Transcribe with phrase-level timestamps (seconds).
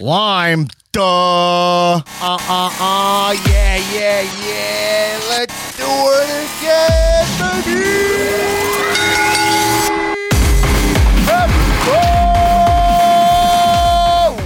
[0.00, 0.68] Lime.
[0.92, 1.02] Duh.
[1.02, 3.34] Uh uh uh.
[3.48, 5.18] Yeah, yeah, yeah.
[5.28, 7.26] Let's do it again,
[7.66, 7.82] baby.
[11.88, 12.14] Whoa,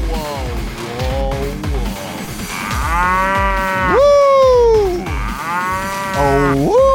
[0.09, 0.33] whoa,
[0.89, 1.37] whoa.
[3.93, 5.05] Woo!
[6.16, 6.93] Oh, woo!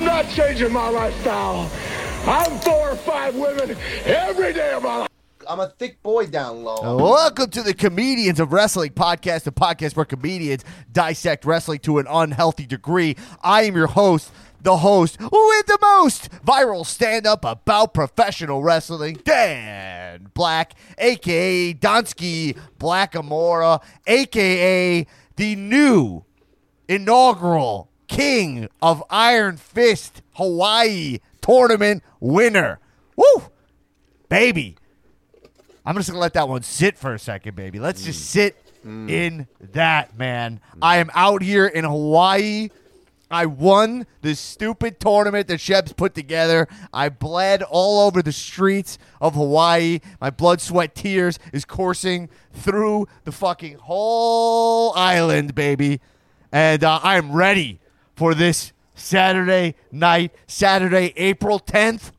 [0.00, 1.68] not changing my lifestyle.
[2.28, 5.08] I'm four or five women every day of my life.
[5.48, 6.96] I'm a thick boy down low.
[6.96, 12.06] Welcome to the Comedians of Wrestling podcast, a podcast where comedians dissect wrestling to an
[12.10, 13.14] unhealthy degree.
[13.44, 19.20] I am your host, the host with the most viral stand up about professional wrestling,
[19.22, 25.06] Dan Black, aka Donsky Blackamora, aka
[25.36, 26.24] the new
[26.88, 32.80] inaugural King of Iron Fist Hawaii tournament winner.
[33.16, 33.42] Woo!
[34.28, 34.76] Baby.
[35.84, 37.78] I'm just gonna let that one sit for a second, baby.
[37.78, 38.24] Let's just mm.
[38.24, 39.08] sit mm.
[39.08, 40.60] in that, man.
[40.74, 40.78] Mm.
[40.82, 42.70] I am out here in Hawaii.
[43.28, 46.68] I won this stupid tournament that Sheb's put together.
[46.92, 50.00] I bled all over the streets of Hawaii.
[50.20, 56.00] My blood, sweat, tears is coursing through the fucking whole island, baby.
[56.52, 57.80] And uh, I am ready
[58.14, 62.10] for this Saturday night, Saturday, April 10th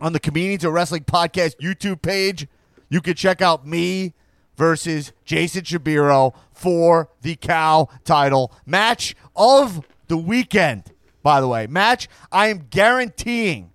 [0.00, 2.46] on the Comedians of Wrestling Podcast YouTube page.
[2.88, 4.14] You can check out me
[4.56, 10.84] versus Jason Shabiro for the cow title match of the weekend.
[11.22, 13.70] By the way, match I am guaranteeing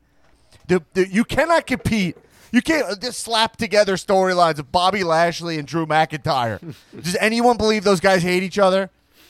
[0.67, 2.15] the, the you cannot compete.
[2.51, 6.73] You can't uh, just slap together storylines of Bobby Lashley and Drew McIntyre.
[6.99, 8.89] Does anyone believe those guys hate each other?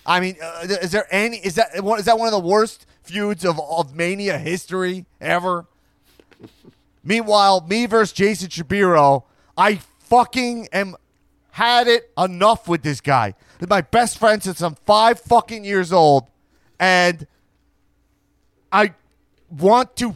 [0.10, 1.38] I mean, uh, is there any?
[1.38, 2.02] Is that one?
[2.02, 5.68] That one of the worst feuds of, of Mania history ever?
[7.04, 10.96] Meanwhile, me versus Jason Shapiro, I fucking am
[11.52, 13.36] had it enough with this guy.
[13.60, 16.28] He's my best friend since I'm five fucking years old,
[16.80, 17.28] and
[18.72, 18.96] I
[19.52, 20.16] want to.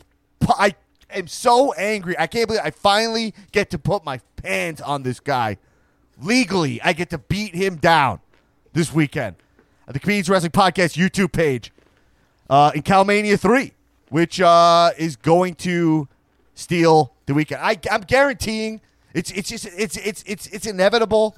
[0.49, 0.73] I
[1.11, 2.17] am so angry.
[2.17, 5.57] I can't believe I finally get to put my hands on this guy
[6.19, 6.81] legally.
[6.81, 8.21] I get to beat him down
[8.73, 9.35] this weekend
[9.87, 11.71] at the Comedians Wrestling Podcast YouTube page
[12.49, 13.73] uh, in Calmania 3,
[14.09, 16.07] which uh, is going to
[16.55, 17.61] steal the weekend.
[17.61, 18.81] I, I'm guaranteeing
[19.13, 21.37] it's it's just it's it's it's it's inevitable.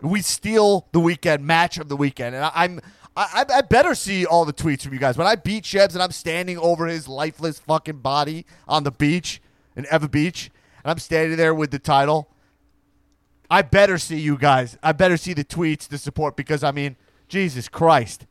[0.00, 2.80] We steal the weekend match of the weekend, and I, I'm
[3.16, 6.02] I, I better see all the tweets from you guys when I beat Shebs and
[6.02, 9.40] I'm standing over his lifeless fucking body on the beach
[9.76, 10.50] in Ewa Beach,
[10.82, 12.28] and I'm standing there with the title.
[13.50, 14.78] I better see you guys.
[14.82, 16.96] I better see the tweets to support because I mean,
[17.34, 18.26] Jesus Christ.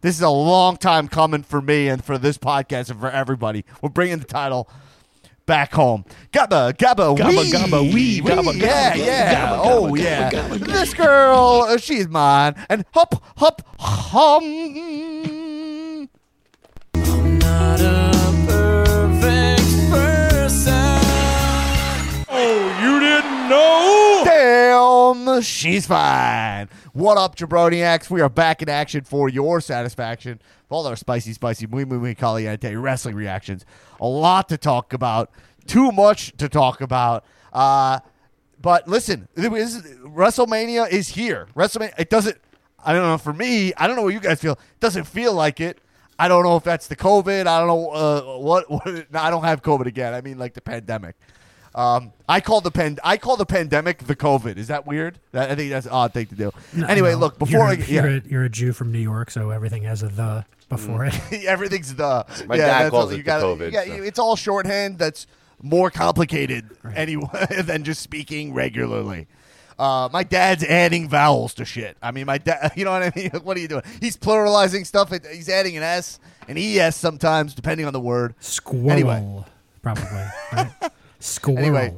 [0.00, 3.64] This is a long time coming for me and for this podcast and for everybody.
[3.82, 4.70] We're bringing the title
[5.44, 6.04] back home.
[6.32, 9.34] Gabba, gabba, Gabba, wee, gabba, wee, gabba, yeah, gabba, yeah.
[9.34, 10.30] gabba, oh, gabba, yeah.
[10.30, 10.66] gabba, gabba.
[10.72, 12.54] This girl, uh, she's mine.
[12.68, 14.44] And hop, hop, hum.
[22.36, 24.22] Oh, you didn't know?
[24.24, 26.68] Damn, she's fine.
[26.94, 28.08] What up, Jabroniacs?
[28.08, 30.40] We are back in action for your satisfaction.
[30.70, 33.66] All our spicy, spicy, muy, muy, muy caliente wrestling reactions.
[34.00, 35.28] A lot to talk about.
[35.66, 37.24] Too much to talk about.
[37.52, 37.98] Uh,
[38.62, 41.48] but listen, is- WrestleMania is here.
[41.56, 42.38] WrestleMania, it doesn't,
[42.84, 44.52] I don't know, for me, I don't know what you guys feel.
[44.52, 45.80] It doesn't feel like it.
[46.16, 47.48] I don't know if that's the COVID.
[47.48, 48.86] I don't know uh, what, what.
[49.14, 50.14] I don't have COVID again.
[50.14, 51.16] I mean, like the pandemic.
[51.74, 52.98] Um, I call the pen.
[53.02, 54.56] I call the pandemic the COVID.
[54.58, 55.18] Is that weird?
[55.32, 56.52] That, I think that's an odd thing to do.
[56.72, 57.18] No, anyway, no.
[57.18, 59.50] look before you're, I a- yeah, you're, a, you're a Jew from New York, so
[59.50, 61.14] everything has a the before it.
[61.44, 62.24] everything's the.
[62.46, 63.92] My yeah, dad calls all- it you gotta- COVID, you got- so.
[63.94, 64.98] It's all shorthand.
[64.98, 65.26] That's
[65.62, 69.26] more complicated anyway than just speaking regularly.
[69.76, 71.96] Uh, my dad's adding vowels to shit.
[72.00, 72.72] I mean, my dad.
[72.76, 73.30] You know what I mean?
[73.42, 73.82] What are you doing?
[74.00, 75.10] He's pluralizing stuff.
[75.32, 78.34] He's adding an s and es sometimes, depending on the word.
[78.38, 79.44] Squirrel, Anyway.
[79.82, 80.04] probably.
[80.52, 80.70] Right?
[81.24, 81.58] Squirrel.
[81.58, 81.94] Anyway.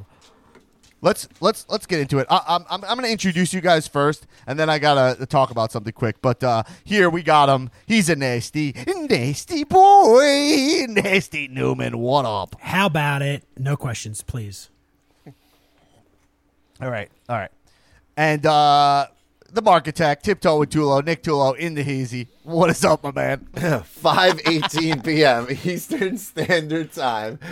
[1.02, 2.26] let's let's let's get into it.
[2.30, 5.50] I, I'm I'm, I'm going to introduce you guys first, and then I gotta talk
[5.50, 6.22] about something quick.
[6.22, 7.70] But uh, here we got him.
[7.86, 11.98] He's a nasty, nasty boy, nasty Newman.
[11.98, 12.56] What up?
[12.60, 13.44] How about it?
[13.58, 14.70] No questions, please.
[16.80, 17.50] All right, all right,
[18.18, 19.06] and uh,
[19.50, 22.28] the Marketech, Tiptoe with Tulo, Nick Tulo in the hazy.
[22.46, 23.38] What is up, my man?
[23.54, 25.48] 5:18 p.m.
[25.64, 27.40] Eastern Standard Time.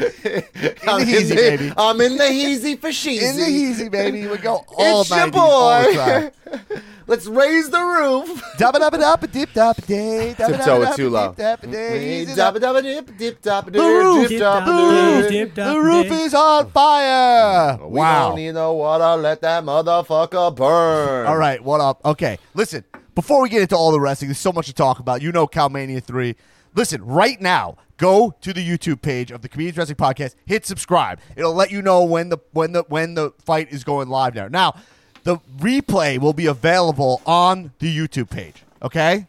[0.86, 1.72] I'm heezy, the, baby.
[1.76, 3.28] I'm in the heezy for sheezy.
[3.28, 4.28] In the hazy, baby.
[4.28, 6.30] We go all It's your 90s, all the time.
[6.30, 6.78] boy.
[7.08, 8.40] Let's raise the roof.
[8.56, 10.32] Dabba dabba dabba dip dabba day.
[10.38, 11.28] dabba Tiptoe dabba it too dabba low.
[11.34, 12.20] dip dabba day.
[12.22, 12.60] Easy Dabba dabba.
[12.60, 15.54] dabba dip dip dabba The roof, dip dip dabba dabba dip.
[15.54, 15.66] dip.
[15.66, 17.78] The roof is on fire.
[17.82, 18.28] We Wow.
[18.28, 19.20] don't need no water.
[19.20, 21.26] Let that motherfucker burn.
[21.26, 22.00] All right, what up?
[22.04, 22.84] Okay, listen.
[23.14, 25.22] Before we get into all the wrestling, there's so much to talk about.
[25.22, 26.36] You know, Calmania three.
[26.74, 30.34] Listen, right now, go to the YouTube page of the Comedians Wrestling Podcast.
[30.44, 31.20] Hit subscribe.
[31.36, 34.34] It'll let you know when the when the when the fight is going live.
[34.34, 34.48] now.
[34.48, 34.74] now,
[35.22, 38.64] the replay will be available on the YouTube page.
[38.82, 39.28] Okay,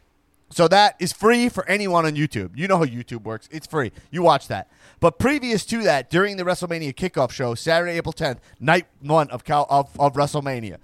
[0.49, 2.51] so that is free for anyone on YouTube.
[2.55, 3.47] You know how YouTube works.
[3.51, 3.91] It's free.
[4.09, 4.69] You watch that.
[4.99, 9.43] But previous to that, during the WrestleMania kickoff show, Saturday, April 10th, night one of
[9.43, 10.77] Cal- of, of WrestleMania.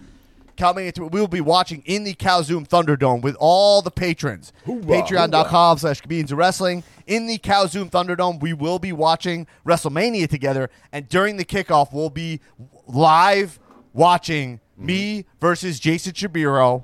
[0.62, 4.54] Calmania 3, we will be watching in the Calzoom Thunderdome with all the patrons.
[4.68, 6.84] Patreon.com slash comedians of wrestling.
[7.08, 10.70] In the Calzoom Thunderdome, we will be watching WrestleMania together.
[10.92, 12.42] And during the kickoff, we'll be
[12.86, 13.60] live
[13.94, 14.86] watching mm-hmm.
[14.86, 16.84] me versus Jason Shabiro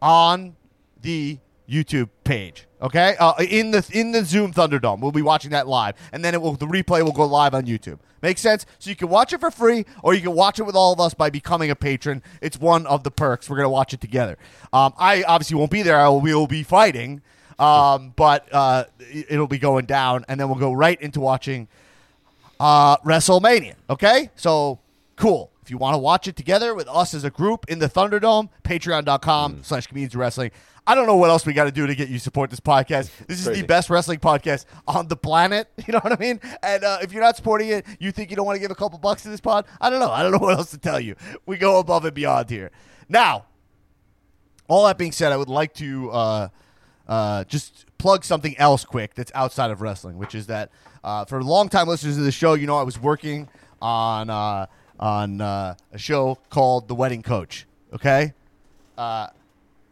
[0.00, 0.56] on
[1.00, 1.38] the
[1.72, 2.66] YouTube page.
[2.82, 6.34] Okay, uh, in the in the Zoom Thunderdome, we'll be watching that live, and then
[6.34, 7.98] it will the replay will go live on YouTube.
[8.22, 8.66] Makes sense.
[8.78, 10.98] So you can watch it for free, or you can watch it with all of
[11.00, 12.22] us by becoming a patron.
[12.40, 13.48] It's one of the perks.
[13.48, 14.36] We're gonna watch it together.
[14.72, 15.96] Um, I obviously won't be there.
[15.96, 17.22] I will, we will be fighting,
[17.58, 21.68] um, but uh, it- it'll be going down, and then we'll go right into watching
[22.60, 23.74] uh, WrestleMania.
[23.90, 24.78] Okay, so
[25.16, 25.50] cool.
[25.62, 28.48] If you want to watch it together with us as a group in the Thunderdome,
[28.64, 30.50] patreon.com slash comedians wrestling.
[30.84, 32.58] I don't know what else we got to do to get you to support this
[32.58, 33.10] podcast.
[33.28, 33.60] This is Crazy.
[33.60, 35.68] the best wrestling podcast on the planet.
[35.86, 36.40] You know what I mean?
[36.62, 38.74] And uh, if you're not supporting it, you think you don't want to give a
[38.74, 39.66] couple bucks to this pod?
[39.80, 40.10] I don't know.
[40.10, 41.14] I don't know what else to tell you.
[41.46, 42.70] We go above and beyond here.
[43.08, 43.46] Now,
[44.68, 46.48] all that being said, I would like to uh,
[47.06, 50.70] uh, just plug something else quick that's outside of wrestling, which is that
[51.04, 53.48] uh, for long-time listeners of the show, you know I was working
[53.80, 54.66] on uh,
[54.98, 57.66] on uh, a show called The Wedding Coach.
[57.92, 58.32] Okay,
[58.96, 59.28] uh,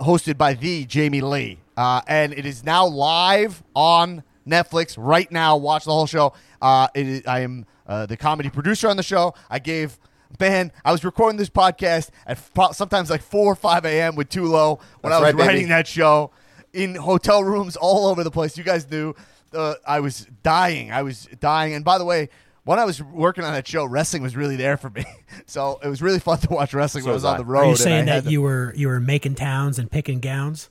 [0.00, 5.56] hosted by the Jamie Lee, uh, and it is now live on Netflix right now.
[5.56, 6.32] Watch the whole show.
[6.60, 9.34] Uh, it is, I am uh, the comedy producer on the show.
[9.48, 9.98] I gave.
[10.38, 14.14] Man, I was recording this podcast at pro- sometimes like 4 or 5 a.m.
[14.14, 15.48] with Tulo when That's I was right, baby.
[15.48, 16.30] writing that show
[16.72, 18.56] in hotel rooms all over the place.
[18.56, 19.12] You guys knew
[19.52, 20.92] uh, I was dying.
[20.92, 21.74] I was dying.
[21.74, 22.28] And by the way,
[22.64, 25.04] when I was working on that show, wrestling was really there for me.
[25.46, 27.60] So it was really fun to watch wrestling when I was on the road.
[27.60, 30.68] Are you and saying that to- you were you were making towns and picking gowns?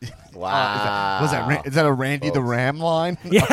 [0.34, 0.50] Wow.
[0.50, 3.16] Uh, is that, was that Ra- is that a Randy the Ram line?
[3.24, 3.44] Yeah.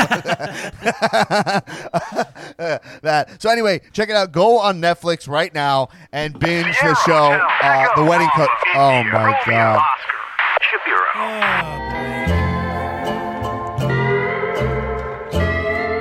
[3.01, 3.29] that.
[3.39, 4.31] So anyway, check it out.
[4.31, 8.49] Go on Netflix right now and binge the show, uh, The Wedding Coach.
[8.75, 9.81] Oh my god.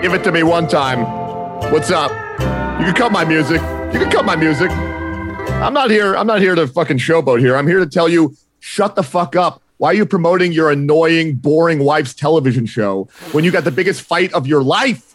[0.03, 1.20] Give it to me one time.
[1.69, 2.11] What's up?
[2.81, 3.61] You can cut my music.
[3.93, 4.71] You can cut my music.
[4.73, 6.17] I'm not here.
[6.17, 7.57] I'm not here to fucking showboat here.
[7.57, 9.62] I'm here to tell you, shut the fuck up.
[9.77, 14.03] Why are you promoting your annoying, boring wife's television show when you got the biggest
[14.03, 15.15] fight of your life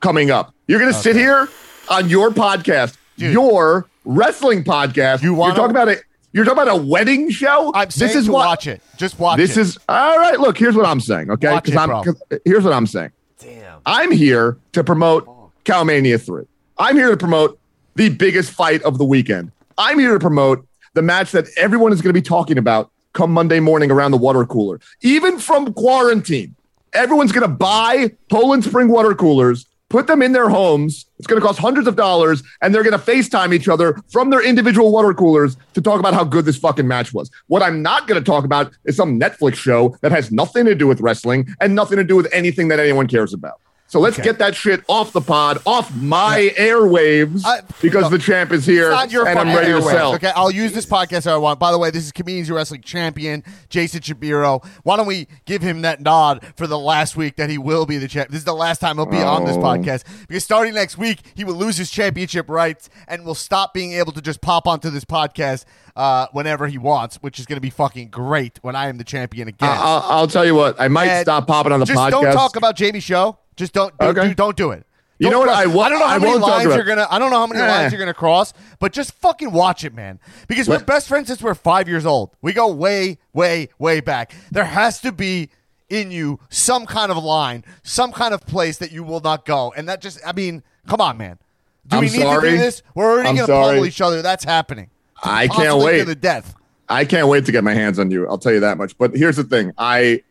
[0.00, 0.52] coming up?
[0.66, 1.48] You're gonna sit here
[1.88, 3.32] on your podcast, Dude.
[3.32, 5.22] your wrestling podcast.
[5.22, 6.02] You wanna- You're talking about it.
[6.32, 7.70] You're talking about a wedding show.
[7.74, 8.82] I'm saying this is to what, watch it.
[8.98, 9.60] Just watch This it.
[9.62, 10.38] is all right.
[10.38, 11.30] Look, here's what I'm saying.
[11.30, 12.02] Okay, Watch it, I'm bro.
[12.02, 13.10] 'cause here's what I'm saying.
[13.40, 13.78] Damn.
[13.86, 15.26] I'm here to promote
[15.66, 16.44] Calmania 3.
[16.78, 17.58] I'm here to promote
[17.96, 19.50] the biggest fight of the weekend.
[19.76, 23.32] I'm here to promote the match that everyone is going to be talking about come
[23.32, 24.80] Monday morning around the water cooler.
[25.02, 26.54] Even from quarantine,
[26.92, 31.06] everyone's going to buy Poland Spring water coolers, put them in their homes.
[31.18, 34.30] It's going to cost hundreds of dollars, and they're going to FaceTime each other from
[34.30, 37.30] their individual water coolers to talk about how good this fucking match was.
[37.48, 40.74] What I'm not going to talk about is some Netflix show that has nothing to
[40.74, 43.60] do with wrestling and nothing to do with anything that anyone cares about.
[43.88, 44.24] So let's Okay.
[44.24, 48.66] get that shit off the pod, off my airwaves, I- because no, the champ is
[48.66, 50.14] here It's not your and I'm ready to sell.
[50.14, 51.60] Okay, I'll use this podcast how I want.
[51.60, 54.64] By the way, this is Comedians Wrestling Champion Jason Shabiro.
[54.82, 57.96] Why don't we give him that nod for the last week that he will be
[57.98, 58.30] the champ?
[58.30, 59.60] This is the last time he'll be on this Oh.
[59.60, 63.92] podcast because starting next week he will lose his championship rights and will stop being
[63.92, 65.64] able to just pop onto this podcast
[65.94, 69.04] uh, whenever he wants, which is going to be fucking great when I am the
[69.04, 69.68] champion again.
[69.68, 72.10] I- I'll, I'll tell you what, I might And stop popping on the just podcast.
[72.10, 73.38] don't talk about Jamie Show.
[73.56, 73.96] Just don't.
[73.98, 74.28] Don't, Okay.
[74.28, 74.84] do, don't do it.
[75.18, 75.54] You know Don't what?
[75.54, 77.06] cross- I won't- don't know how I many lines you're gonna.
[77.10, 77.66] I don't know how many Eh.
[77.66, 80.20] lines you're gonna cross, but just fucking watch it, man.
[80.46, 82.30] Because we're best friends since we're five years old.
[82.42, 84.34] We go way, way, way back.
[84.52, 85.48] There has to be
[85.88, 89.72] in you some kind of line, some kind of place that you will not go,
[89.74, 90.20] and that just.
[90.26, 91.38] I mean, come on, man.
[91.86, 92.50] Do I'm we need to sorry.
[92.50, 92.82] do this?
[92.94, 93.66] We're already I'm gonna sorry.
[93.76, 94.20] pummel each other.
[94.20, 94.90] That's happening.
[95.22, 96.00] I can't wait.
[96.00, 96.54] to the death.
[96.90, 98.28] I can't wait to get my hands on you.
[98.28, 98.98] I'll tell you that much.
[98.98, 99.72] But here's the thing.
[99.78, 100.22] I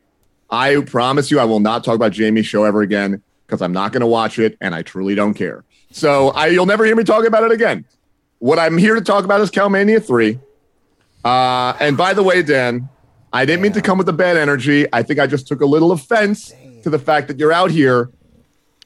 [0.55, 3.91] I promise you I will not talk about Jamie's show ever again because I'm not
[3.91, 5.65] going to watch it and I truly don't care.
[5.91, 7.83] So I you'll never hear me talk about it again.
[8.39, 10.39] What I'm here to talk about is Calmania 3.
[11.25, 12.87] Uh, and by the way, Dan,
[13.33, 14.87] I didn't mean to come with the bad energy.
[14.93, 18.11] I think I just took a little offense to the fact that you're out here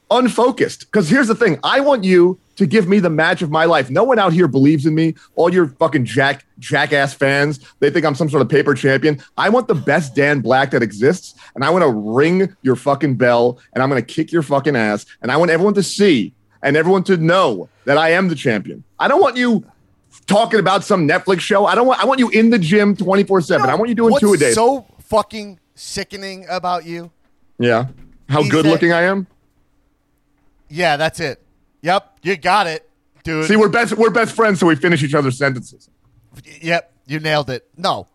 [0.09, 0.81] unfocused.
[0.91, 3.89] Because here's the thing I want you to give me the match of my life.
[3.89, 5.15] No one out here believes in me.
[5.35, 9.21] All your fucking jack jackass fans, they think I'm some sort of paper champion.
[9.37, 13.15] I want the best Dan Black that exists, and I want to ring your fucking
[13.15, 16.33] bell, and I'm going to kick your fucking ass, and I want everyone to see
[16.61, 18.83] and everyone to know that I am the champion.
[18.99, 19.65] I don't want you
[20.27, 21.65] talking about some Netflix show.
[21.65, 22.01] I don't want.
[22.01, 23.69] I want you in the gym 24 seven.
[23.69, 24.51] I want you doing two a day.
[24.51, 27.11] so fucking sickening about you?
[27.57, 27.87] yeah.
[28.27, 29.25] How good looking I am.
[30.69, 31.41] Yeah, that's it.
[31.81, 32.89] Yep, you got it,
[33.23, 33.45] dude.
[33.47, 33.93] See, we're best.
[33.93, 35.89] We're best friends, so we finish each other's sentences.
[36.61, 37.67] Yep, you nailed it.
[37.77, 38.07] No.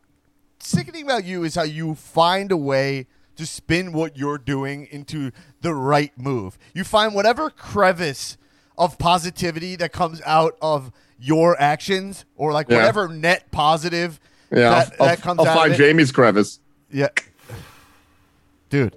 [0.58, 3.06] Sickening about you is how you find a way
[3.36, 5.30] to spin what you're doing into
[5.60, 6.56] the right move.
[6.72, 8.36] You find whatever crevice
[8.78, 12.76] of positivity that comes out of your actions or like Yeah.
[12.76, 14.20] whatever net positive
[14.50, 15.82] Yeah, that, I'll, that comes I'll out find of it.
[15.84, 16.60] Jamie's crevice.
[16.90, 17.08] Yeah.
[18.70, 18.94] Dude,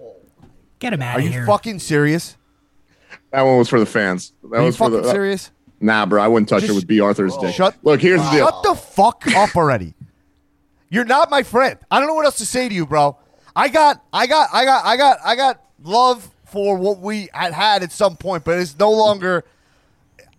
[0.79, 1.45] Get him out are of you here.
[1.45, 2.36] fucking serious?
[3.31, 4.33] That one was for the fans.
[4.43, 5.11] That Are you for fucking the.
[5.11, 5.51] serious?
[5.79, 7.53] Nah, bro, I wouldn't touch Just- it with Bea Arthur's dick.
[7.53, 8.47] Shut- Look, here's the deal.
[8.47, 9.93] Shut the fuck up already.
[10.89, 11.77] You're not my friend.
[11.91, 13.17] I don't know what else to say to you, bro.
[13.55, 17.53] I got, I got, I got, I got, I got love for what we had
[17.53, 19.43] had at some point, but it's no longer.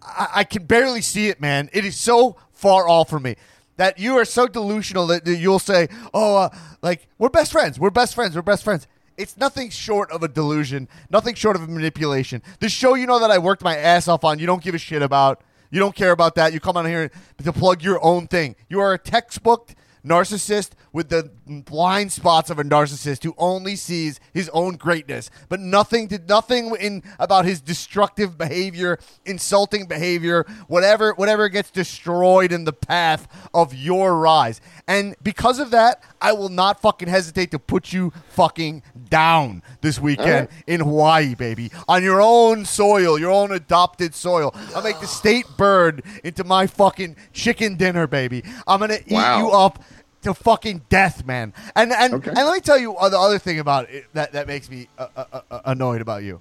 [0.03, 1.69] I, I can barely see it, man.
[1.73, 3.37] It is so far off from me
[3.77, 6.49] that you are so delusional that, that you'll say, "Oh, uh,
[6.83, 7.79] like we're best friends.
[7.79, 8.35] We're best friends.
[8.35, 8.87] We're best friends."
[9.19, 10.89] It's nothing short of a delusion.
[11.11, 12.41] Nothing short of a manipulation.
[12.61, 14.79] The show you know that I worked my ass off on, you don't give a
[14.79, 15.43] shit about.
[15.71, 16.53] You don't care about that.
[16.55, 17.11] You come on here
[17.43, 18.57] to plug your own thing.
[18.71, 19.75] You are a textbook
[20.07, 25.61] narcissist with the blind spots of a narcissist who only sees his own greatness, but
[25.61, 32.65] nothing to nothing in about his destructive behavior, insulting behavior, whatever whatever gets destroyed in
[32.65, 34.61] the path of your rise.
[34.87, 39.99] And because of that, I will not fucking hesitate to put you fucking down this
[40.01, 44.55] weekend in Hawaii, baby, on your own soil, your own adopted soil.
[44.75, 48.43] I'll make the state bird into my fucking chicken dinner, baby.
[48.67, 49.39] I'm gonna eat Wow.
[49.39, 49.83] you up
[50.23, 51.53] to fucking death, man.
[51.77, 52.31] And and Okay.
[52.31, 54.89] and let me tell you uh, the other thing about it that that makes me
[54.99, 56.41] uh, uh, uh, annoyed about you.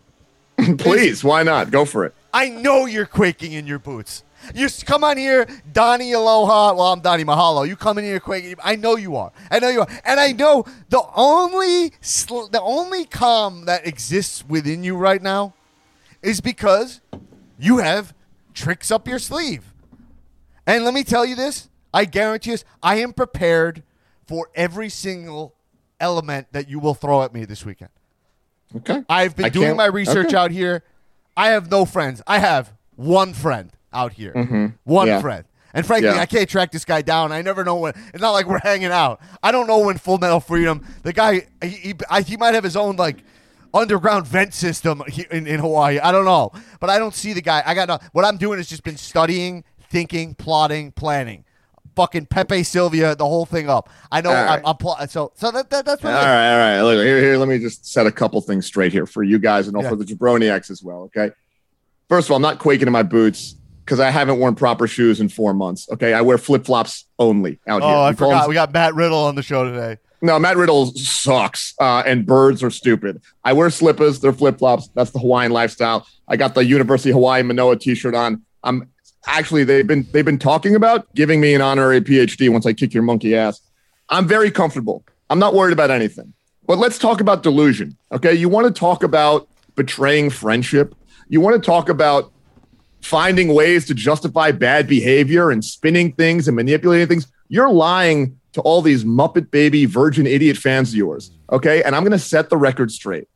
[0.77, 1.69] Please, why not?
[1.71, 2.13] Go for it.
[2.33, 4.23] I know you're quaking in your boots.
[4.53, 6.73] You come on here, Donnie Aloha.
[6.73, 7.67] Well, I'm Donnie Mahalo.
[7.67, 8.55] You come in here quaking.
[8.63, 9.31] I know you are.
[9.51, 9.87] I know you are.
[10.05, 15.53] And I know the only sl- the only calm that exists within you right now
[16.21, 17.01] is because
[17.59, 18.13] you have
[18.53, 19.73] tricks up your sleeve.
[20.65, 21.67] And let me tell you this:
[21.97, 23.83] I guarantee you, I am prepared
[24.27, 25.55] for every single
[25.99, 27.89] element that you will throw at me this weekend.
[28.75, 29.03] Okay.
[29.09, 30.35] I've been I doing my research okay.
[30.35, 30.83] out here.
[31.35, 32.21] I have no friends.
[32.27, 34.33] I have one friend out here.
[34.33, 35.07] One Mm-hmm.
[35.07, 35.21] Yeah.
[35.21, 35.45] friend.
[35.73, 36.19] And frankly, Yeah.
[36.21, 37.31] I can't track this guy down.
[37.31, 37.93] I never know when.
[38.13, 39.19] It's not like we're hanging out.
[39.41, 40.85] I don't know when Full Metal Freedom.
[41.03, 43.23] The guy, he he, I, he might have his own like
[43.73, 45.01] underground vent system
[45.31, 45.99] in, in Hawaii.
[45.99, 47.63] I don't know, but I don't see the guy.
[47.65, 51.43] I got no, what I'm doing is just been studying, thinking, plotting, planning.
[51.97, 53.89] Fucking Pepe Sylvia, the whole thing up.
[54.11, 54.61] I know All I'm, right.
[54.63, 55.07] I'm plotting.
[55.07, 56.19] So, so that, that that's All what.
[56.19, 56.25] is.
[56.25, 56.81] right, all right.
[56.95, 57.37] Look, here, here.
[57.37, 59.89] Let me just set a couple things straight here for you guys and all Yeah.
[59.89, 61.09] for the Jabroniacs as well.
[61.15, 61.31] Okay.
[62.07, 65.19] First of all, I'm not quaking in my boots because I haven't worn proper shoes
[65.19, 65.89] in four months.
[65.91, 67.91] Okay, I wear flip flops only out here.
[67.91, 68.41] Oh, I forgot.
[68.41, 69.97] them- We got Matt Riddle on the show today.
[70.21, 73.21] No, Matt Riddle sucks, uh, and birds are stupid.
[73.43, 74.89] I wear slippers; they're flip flops.
[74.95, 76.07] That's the Hawaiian lifestyle.
[76.27, 78.43] I got the University of Hawaii Manoa T-shirt on.
[78.63, 78.89] I'm
[79.27, 82.93] actually they've been they've been talking about giving me an honorary PhD once I kick
[82.93, 83.61] your monkey ass.
[84.09, 85.03] I'm very comfortable.
[85.29, 86.33] I'm not worried about anything.
[86.65, 87.97] But let's talk about delusion.
[88.11, 90.95] Okay, you want to talk about betraying friendship.
[91.29, 92.31] You want to talk about
[93.01, 97.27] finding ways to justify bad behavior and spinning things and manipulating things.
[97.47, 101.31] You're lying to all these Muppet Baby Virgin Idiot fans of yours.
[101.51, 101.83] Okay.
[101.83, 103.27] And I'm going to set the record straight.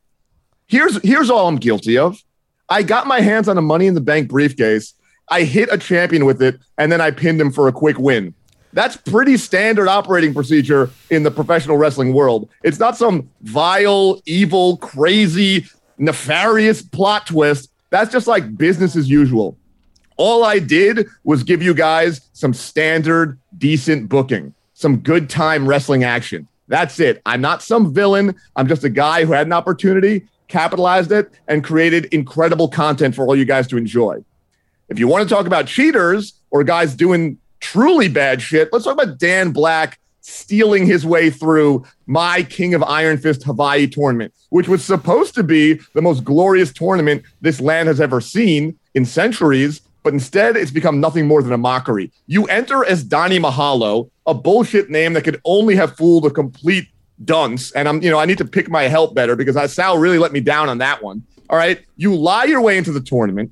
[0.68, 2.22] Here's, here's all I'm guilty of.
[2.70, 4.94] I got my hands on a money in the bank briefcase.
[5.30, 8.34] I hit a champion with it, and then I pinned him for a quick win.
[8.74, 12.50] That's pretty standard operating procedure in the professional wrestling world.
[12.64, 15.66] It's not some vile, evil, crazy,
[15.98, 17.70] nefarious plot twist.
[17.90, 19.58] That's just like business as usual.
[20.18, 26.04] All I did was give you guys some standard, decent booking, some good time wrestling
[26.04, 26.48] action.
[26.68, 27.22] That's it.
[27.26, 28.36] I'm not some villain.
[28.56, 33.26] I'm just a guy who had an opportunity, capitalized it, and created incredible content for
[33.26, 34.24] all you guys to enjoy.
[34.92, 39.02] If you want to talk about cheaters or guys doing truly bad shit, let's talk
[39.02, 44.68] about Dan Black stealing his way through my King of Iron Fist Hawaii tournament, which
[44.68, 49.80] was supposed to be the most glorious tournament this land has ever seen in centuries.
[50.04, 52.12] but instead it's become nothing more than a mockery.
[52.28, 56.88] You enter as Donnie Mahalo, a bullshit name that could only have fooled a complete
[57.24, 57.72] dunce.
[57.74, 60.34] And I'm, you know, I need to pick my help better because Sal really let
[60.34, 61.24] me down on that one.
[61.50, 61.86] All right.
[61.98, 63.52] You lie your way into the tournament.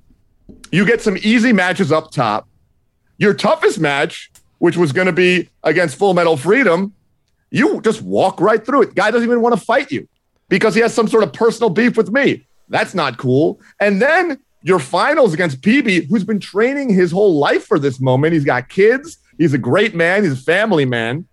[0.71, 2.47] You get some easy matches up top.
[3.17, 6.93] Your toughest match, which was going to be against Full Metal Freedom,
[7.51, 8.95] you just walk right through it.
[8.95, 10.07] Guy doesn't even want to fight you
[10.47, 12.45] because he has some sort of personal beef with me.
[12.69, 13.59] That's not cool.
[13.79, 18.33] And then your finals against PB, who's been training his whole life for this moment.
[18.33, 19.17] He's got kids.
[19.37, 20.23] He's a great man.
[20.23, 21.25] He's a family man.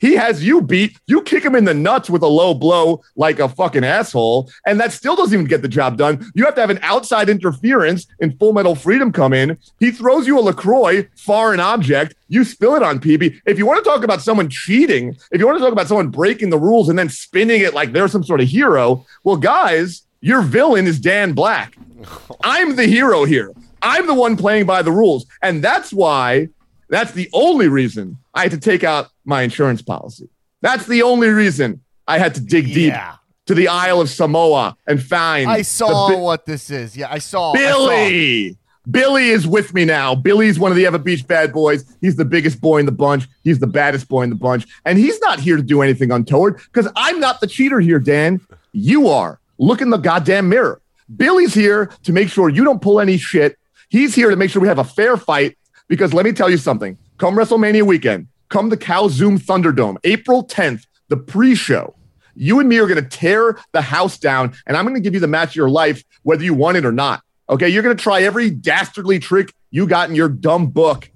[0.00, 0.98] He has you beat.
[1.06, 4.80] You kick him in the nuts with a low blow like a fucking asshole, and
[4.80, 6.30] that still doesn't even get the job done.
[6.34, 9.58] You have to have an outside interference in Full Metal Freedom come in.
[9.78, 12.14] He throws you a Lacroix, foreign object.
[12.28, 13.40] You spill it on PB.
[13.44, 16.08] If you want to talk about someone cheating, if you want to talk about someone
[16.08, 20.06] breaking the rules and then spinning it like they're some sort of hero, well, guys,
[20.22, 21.76] your villain is Dan Black.
[22.42, 23.52] I'm the hero here.
[23.82, 26.48] I'm the one playing by the rules, and that's why.
[26.88, 30.28] That's the only reason I had to take out my insurance policy.
[30.60, 33.14] That's the only reason I had to dig deep Yeah.
[33.46, 35.48] to the Isle of Samoa and find.
[35.48, 36.96] I saw bi- what this is.
[36.96, 37.52] Yeah, I saw.
[37.52, 38.56] I Billy.
[38.90, 40.14] Billy is with me now.
[40.14, 41.84] Billy's one of the Ewa Beach bad boys.
[42.00, 43.28] He's the biggest boy in the bunch.
[43.44, 44.66] He's the baddest boy in the bunch.
[44.84, 48.40] And he's not here to do anything untoward because I'm not the cheater here, Dan.
[48.72, 49.38] You are.
[49.58, 50.80] Look in the goddamn mirror.
[51.14, 53.56] Billy's here to make sure you don't pull any shit.
[53.90, 55.56] He's here to make sure we have a fair fight
[55.88, 56.96] because let me tell you something.
[57.18, 61.96] Come WrestleMania weekend, come the Cal Zoom Thunderdome, April 10th, the pre show.
[62.34, 65.14] You and me are going to tear the house down, and I'm going to give
[65.14, 67.22] you the match of your life, whether you want it or not.
[67.48, 71.10] Okay, you're going to try every dastardly trick you got in your dumb book,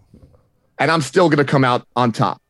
[0.79, 2.41] and I'm still going to come out on top.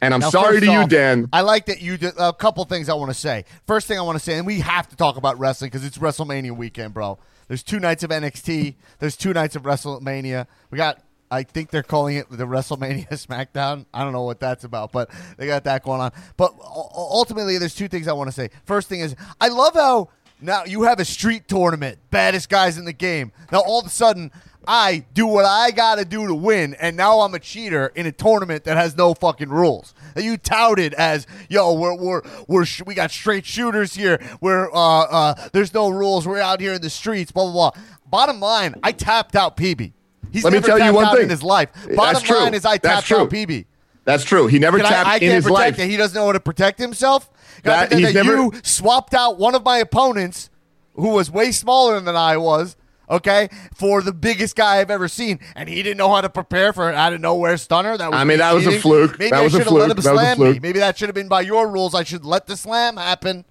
[0.00, 1.26] And I'm Now, sorry to you, Dan.
[1.32, 3.44] I like that you did a couple things I want to say.
[3.66, 5.98] First thing I want to say, and we have to talk about wrestling because it's
[5.98, 7.18] WrestleMania weekend, bro.
[7.48, 8.74] There's two nights of NXT.
[8.98, 10.46] There's two nights of WrestleMania.
[10.70, 11.00] We got,
[11.30, 13.86] I think they're calling it the WrestleMania SmackDown.
[13.92, 16.12] I don't know what that's about, but they got that going on.
[16.36, 18.50] But ultimately, there's two things I want to say.
[18.64, 22.84] First thing is, I love how now you have a street tournament, baddest guys in
[22.84, 23.32] the game.
[23.50, 24.30] Now all of a sudden,
[24.68, 28.06] I do what I got to do to win, and now I'm a cheater in
[28.06, 29.94] a tournament that has no fucking rules.
[30.14, 34.20] That you touted as, yo, we're we're we're sh- we got straight shooters here.
[34.40, 36.26] We're uh uh, there's no rules.
[36.26, 37.30] We're out here in the streets.
[37.30, 37.82] Blah blah blah.
[38.06, 39.92] Bottom line, I tapped out PB.
[40.36, 41.24] He's Let me tell you one out thing.
[41.24, 41.70] in his life.
[41.88, 42.36] That's true.
[42.38, 43.64] line is I tapped out PB.
[44.04, 44.46] That's true.
[44.48, 45.78] He never Can tapped I, I in can't his protect life.
[45.78, 45.90] it.
[45.90, 47.30] He doesn't know how to protect himself.
[47.62, 50.50] That- that never- you swapped out one of my opponents,
[50.94, 52.76] who was way smaller than I was,
[53.10, 56.72] okay, for the biggest guy I've ever seen, and he didn't know how to prepare
[56.74, 57.96] for it out of nowhere stunner.
[57.96, 59.18] That was I mean, that was a fluke.
[59.18, 60.58] Maybe That I was a should have let him That slam me.
[60.60, 61.94] Maybe that should have been by your rules.
[61.94, 63.44] I should let the slam happen.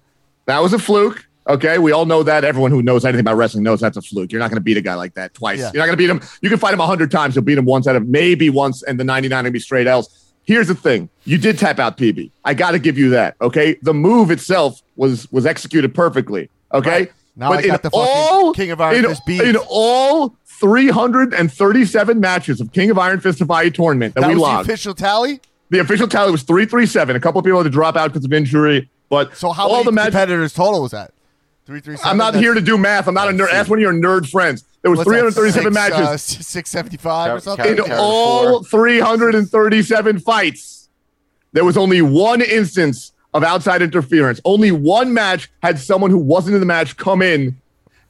[0.46, 1.26] That was a fluke.
[1.48, 2.44] Okay, we all know that.
[2.44, 4.32] Everyone who knows anything about wrestling knows that's a fluke.
[4.32, 5.60] You're not going to beat a guy like that twice.
[5.60, 5.70] Yeah.
[5.72, 6.20] You're not going to beat him.
[6.42, 7.36] You can fight him a hundred times.
[7.36, 9.86] You'll beat him once out of maybe once, and the 99 going to be straight
[9.86, 10.32] L's.
[10.42, 12.30] Here's the thing: you did tap out PB.
[12.44, 13.36] I got to give you that.
[13.40, 16.50] Okay, the move itself was was executed perfectly.
[16.74, 17.12] Okay, Right.
[17.36, 19.42] Now I in got the fucking King of Iron in, Fist beat.
[19.42, 24.64] in all 337 matches of King of Iron Fist Hawaii tournament that, That we was
[24.66, 25.40] the official tally.
[25.70, 27.14] the official tally was 337.
[27.16, 29.72] A couple of people had to drop out because of injury, but So how all
[29.74, 30.06] many the matches.
[30.14, 31.12] competitors total was that?
[31.66, 32.10] Three three seven.
[32.12, 33.08] I'm not here to do math.
[33.08, 33.50] I'm not a nerd.
[33.52, 34.64] Ask one of your nerd friends.
[34.82, 37.66] There was 337 matches Uh, six seventy five or something.
[37.76, 40.88] in all 337 fights.
[41.52, 44.40] There was only one instance of outside interference.
[44.44, 47.56] Only one match had someone who wasn't in the match come in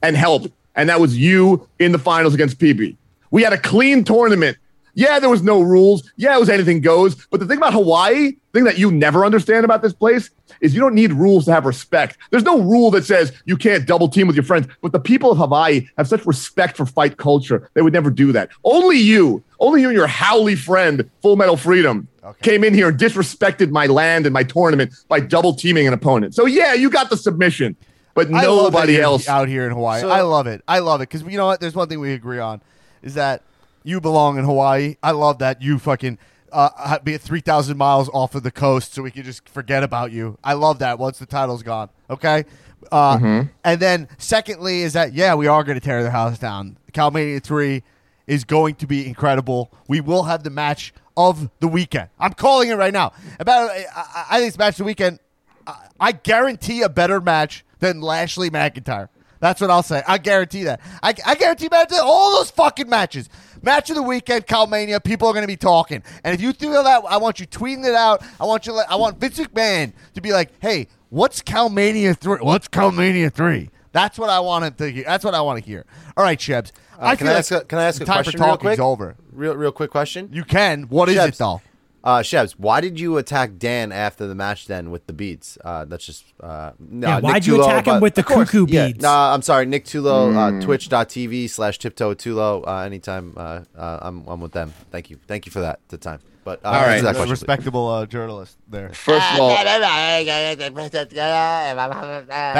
[0.03, 2.95] and help, and that was you in the finals against PB.
[3.31, 4.57] We had a clean tournament.
[4.97, 6.11] Yeah, there was no rules.
[6.15, 7.13] Yeah, it was anything goes.
[7.27, 10.73] But the thing about Hawaii, the thing that you never understand about this place is
[10.73, 12.17] you don't need rules to have respect.
[12.31, 14.67] There's no rule that says you can't double team with your friends.
[14.81, 17.69] But the people of Hawaii have such respect for fight culture.
[17.75, 18.49] They would never do that.
[18.63, 22.07] Only you, only you and your haole friend, Full Metal Freedom,
[22.41, 26.33] came in here and disrespected my land and my tournament by double teaming an opponent.
[26.33, 27.75] So yeah, you got the submission,
[28.15, 29.29] but I love that nobody else.
[29.29, 30.01] out here in Hawaii.
[30.01, 30.63] So- I love it.
[30.67, 31.59] I love it because you know what?
[31.59, 32.63] There's one thing we agree on
[33.03, 33.43] is that
[33.87, 34.95] you belong in Hawaii.
[35.01, 36.17] I love that you fucking
[36.51, 40.11] uh, be three thousand miles off of the coast, so we can just forget about
[40.11, 40.37] you.
[40.43, 40.99] I love that.
[40.99, 42.45] Once the title's gone, okay.
[42.91, 43.47] Uh, Mm-hmm.
[43.63, 46.77] And then secondly is that yeah, we are going to tear the house down.
[46.93, 47.83] Calmania three
[48.27, 49.71] is going to be incredible.
[49.87, 52.09] We will have the match of the weekend.
[52.19, 53.13] I'm calling it right now.
[53.39, 53.85] About I,
[54.29, 55.19] I- think it's match of the weekend.
[55.65, 59.09] I- I guarantee a better match than Lashley McIntyre.
[59.39, 60.01] That's what I'll say.
[60.07, 60.79] I guarantee that.
[61.03, 61.69] I, I guarantee
[62.01, 63.29] all those fucking matches.
[63.61, 65.03] Match of the weekend, Calmania.
[65.03, 67.85] People are going to be talking, and if you feel that, I want you tweeting
[67.85, 68.23] it out.
[68.39, 68.77] I want you.
[68.77, 72.39] I want Vince McMahon to be like, "Hey, what's Calmania three?
[72.39, 73.69] What's Calmania three?
[73.91, 75.03] That's what I want to hear.
[75.05, 75.85] That's what I want to hear.
[76.15, 76.71] All right, Shebs.
[76.99, 78.57] Uh, I can I like ask a, can I ask a time question for real
[78.57, 78.79] quick?
[78.79, 79.15] over.
[79.31, 80.29] Real real quick question.
[80.31, 80.83] You can.
[80.83, 81.27] What is Shebs.
[81.29, 81.61] it though?
[82.07, 85.57] Uh, Shebs, why did you attack Dan after the match then with the beads?
[85.61, 87.05] Uh, that's just uh, no.
[87.05, 89.01] Yeah, why'd you attack him with the Of course, cuckoo yeah, beads?
[89.01, 92.65] No, I'm sorry, Nick Tulo, uh, Twitch.tv slash Tiptoe Tulo.
[92.65, 94.73] Uh, anytime, uh, uh, I'm I'm with them.
[94.89, 95.81] Thank you, thank you for that.
[95.89, 96.91] The time, but uh, All right.
[96.93, 98.87] answer that A question, respectable uh, journalist there.
[98.93, 99.65] First of all, That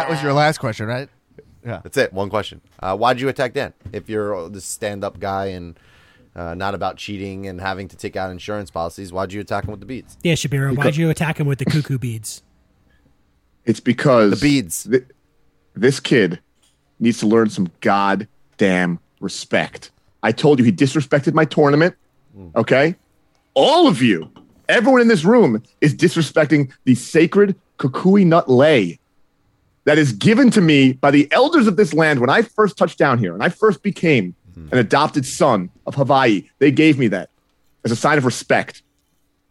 [0.10, 1.07] was your last question, right?
[1.65, 1.79] Yeah.
[1.83, 2.12] That's it.
[2.12, 2.60] One question.
[2.81, 3.73] Uh, why did you attack Dan?
[3.93, 5.79] If you're this stand-up guy and
[6.38, 9.71] uh, not about cheating and having to take out insurance policies, why'd you attack him
[9.71, 10.17] with the beads?
[10.23, 12.43] Yeah, Shabira, why'd you attack him with the cuckoo beads?
[13.65, 14.84] it's because The beads.
[14.89, 15.06] thi-
[15.76, 16.39] this kid
[17.00, 19.91] needs to learn some goddamn respect.
[20.23, 21.95] I told you he disrespected my tournament.
[22.56, 22.95] Okay,
[23.56, 24.30] all of you,
[24.69, 29.00] everyone in this room is disrespecting the sacred kukui nut lei
[29.86, 32.97] that is given to me by the elders of this land when I first touched
[33.00, 34.36] down here and I first became
[34.72, 36.50] an adopted son of Hawaii.
[36.60, 37.30] They gave me that
[37.84, 38.82] as a sign of respect.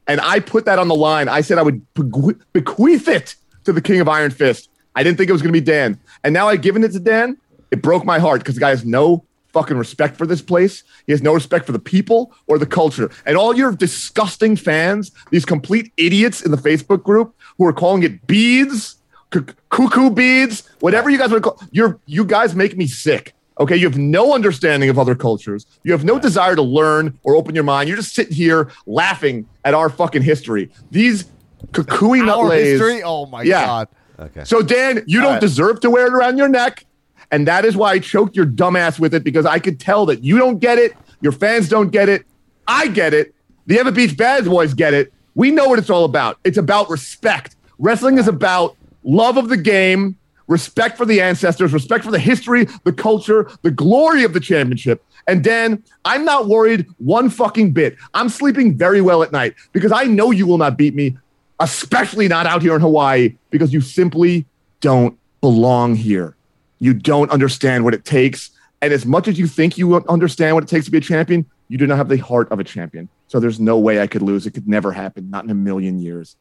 [0.07, 1.29] And I put that on the line.
[1.29, 4.71] I said I would bequeath it to the King of Iron Fist.
[4.95, 5.99] I didn't think it was going to be Dan.
[6.23, 7.37] And now I've given it to Dan.
[7.71, 10.85] It broke my heart because the guy has no fucking respect for this place.
[11.07, 13.11] He has no respect for the people or the culture.
[13.25, 18.03] And all your disgusting fans, these complete idiots in the Facebook group who are calling
[18.03, 18.97] it beads,
[19.31, 23.35] cu- cuckoo beads, whatever you guys want to call you're you guys make me sick.
[23.59, 25.67] Okay, you have no understanding of other cultures.
[25.83, 27.89] You have no desire to learn or open your mind.
[27.89, 30.71] You're just sitting here laughing at our fucking history.
[30.91, 31.25] These
[31.73, 32.67] kukui nut Our leis.
[32.79, 33.03] history?
[33.03, 33.65] Oh my Yeah.
[33.67, 33.89] god.
[34.19, 34.45] Okay.
[34.45, 35.41] So Dan, you don't right.
[35.41, 36.85] deserve to wear it around your neck,
[37.31, 40.23] and that is why I choked your dumbass with it because I could tell that
[40.23, 42.25] you don't get it, your fans don't get it,
[42.69, 43.35] I get it,
[43.67, 45.13] the Ewa Beach Bad Boys get it.
[45.35, 46.39] We know what it's all about.
[46.45, 47.57] It's about respect.
[47.79, 52.67] Wrestling is about love of the game, respect for the ancestors, respect for the history,
[52.85, 55.05] the culture, the glory of the championship.
[55.27, 57.97] And Dan, I'm not worried one fucking bit.
[58.15, 61.17] I'm sleeping very well at night because I know you will not beat me,
[61.59, 64.47] especially not out here in Hawaii, because you simply
[64.81, 66.37] don't belong here.
[66.79, 68.51] You don't understand what it takes.
[68.83, 71.47] And as much as you think you understand what it takes to be a champion,
[71.69, 73.09] you do not have the heart of a champion.
[73.29, 74.47] So there's no way I could lose.
[74.47, 76.37] It could never happen, not in a million years.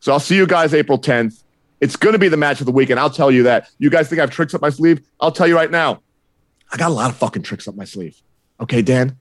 [0.00, 1.42] So I'll see you guys April 10th.
[1.80, 2.98] It's going to be the match of the weekend.
[2.98, 3.68] I'll tell you that.
[3.78, 5.00] You guys think I have tricks up my sleeve?
[5.20, 6.02] I'll tell you right now.
[6.72, 8.20] I got a lot of fucking tricks up my sleeve.
[8.60, 9.16] Okay, Dan?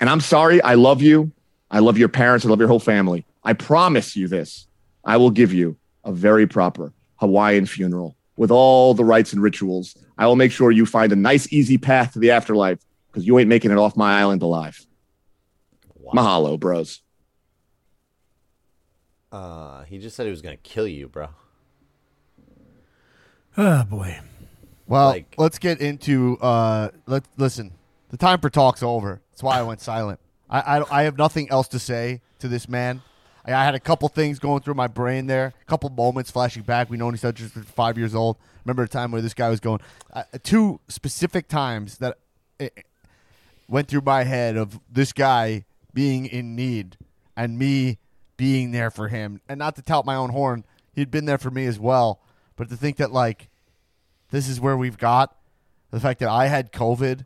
[0.00, 0.60] And I'm sorry.
[0.62, 1.32] I love you.
[1.70, 2.44] I love your parents.
[2.44, 3.24] I love your whole family.
[3.44, 4.66] I promise you this.
[5.04, 9.96] I will give you a very proper Hawaiian funeral with all the rites and rituals.
[10.16, 12.78] I will make sure you find a nice, easy path to the afterlife
[13.10, 14.84] because you ain't making it off my island alive.
[16.14, 17.00] Mahalo, bros.
[19.30, 21.28] Uh, he just said he was gonna kill you, bro.
[23.58, 24.18] Oh boy.
[24.86, 26.38] Well, Like- let's get into.
[26.40, 27.72] Uh, let listen.
[28.10, 29.20] The time for talk's over.
[29.32, 30.20] That's why I went silent.
[30.48, 33.02] I, I I have nothing else to say to this man.
[33.44, 36.62] I, I had a couple things going through my brain there, a couple moments flashing
[36.62, 36.88] back.
[36.88, 38.36] We know he's just five years old.
[38.64, 39.80] Remember a time where this guy was going.
[40.12, 42.18] Uh, two specific times that
[42.58, 42.86] it
[43.68, 46.96] went through my head of this guy being in need
[47.36, 47.98] and me
[48.36, 49.40] being there for him.
[49.48, 52.20] And not to tout my own horn, he'd been there for me as well.
[52.58, 53.48] But to think that like
[54.30, 55.34] this is where we've got
[55.90, 57.24] the fact that I had COVID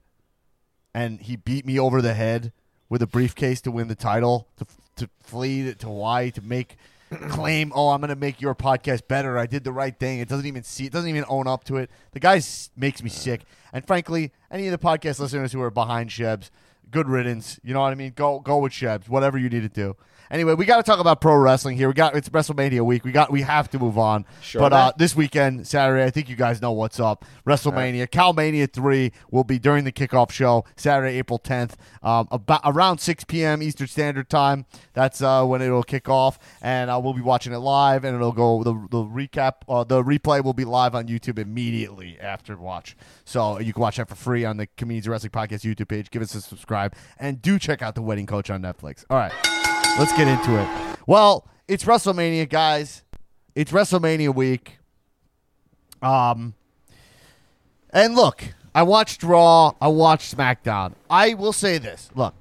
[0.94, 2.52] and he beat me over the head
[2.88, 4.66] with a briefcase to win the title to
[4.96, 6.76] to flee to Hawaii to make
[7.30, 9.38] claim oh I'm going to make your podcast better.
[9.38, 10.20] I did the right thing.
[10.20, 11.90] It doesn't even see it doesn't even own up to it.
[12.12, 12.40] The guy
[12.76, 13.40] makes me sick.
[13.72, 16.50] And frankly any of the podcast listeners who are behind Shebs
[16.90, 17.58] good riddance.
[17.64, 18.12] You know what I mean?
[18.14, 19.96] Go go with Shebs whatever you need to do
[20.32, 23.12] anyway we got to talk about pro wrestling here we got it's WrestleMania week we
[23.12, 26.36] got we have to move on Sure, but uh, this weekend, Saturday, I think you
[26.36, 27.24] guys know what's up.
[27.46, 32.98] WrestleMania, Calmania 3 will be during the kickoff show, Saturday, April 10th, um, about around
[32.98, 33.62] 6 p.m.
[33.62, 34.66] Eastern Standard Time.
[34.92, 38.32] That's uh, when it'll kick off, and uh, we'll be watching it live, and it'll
[38.32, 42.96] go, the, the recap, uh, the replay will be live on YouTube immediately after watch.
[43.24, 46.10] So you can watch that for free on the Comedians Wrestling Podcast YouTube page.
[46.10, 49.04] Give us a subscribe, and do check out The Wedding Coach on Netflix.
[49.10, 49.32] All right,
[49.98, 50.96] let's get into it.
[51.06, 53.02] Well, it's WrestleMania, guys.
[53.54, 54.78] It's WrestleMania week.
[56.00, 56.54] Um,
[57.90, 58.42] and look,
[58.74, 59.72] I watched Raw.
[59.80, 60.94] I watched SmackDown.
[61.10, 62.10] I will say this.
[62.14, 62.34] Look,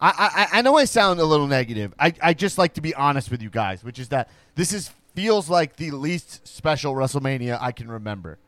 [0.00, 1.92] I I, I know I sound a little negative.
[1.98, 4.90] I, I just like to be honest with you guys, which is that this is
[5.14, 8.38] feels like the least special WrestleMania I can remember,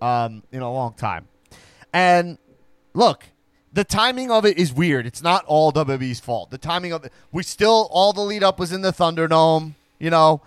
[0.00, 1.26] um, in a long time.
[1.92, 2.38] And
[2.94, 3.24] look,
[3.78, 5.06] the timing of it is weird.
[5.06, 6.50] It's not all WWE's fault.
[6.50, 9.74] The timing of it, we still all the lead up was in the Thunderdome.
[10.00, 10.42] You know,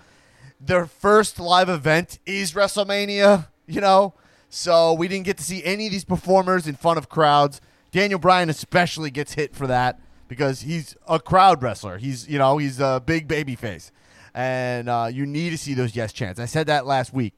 [0.59, 4.15] their first live event is WrestleMania, you know?
[4.49, 7.61] So we didn't get to see any of these performers in front of crowds.
[7.93, 11.99] Daniel Bryan especially gets hit for that because he's a crowd wrestler.
[11.99, 13.93] He's you know he's a big baby face,
[14.33, 16.37] and uh, you need to see those yes chants.
[16.37, 17.33] I said that last week.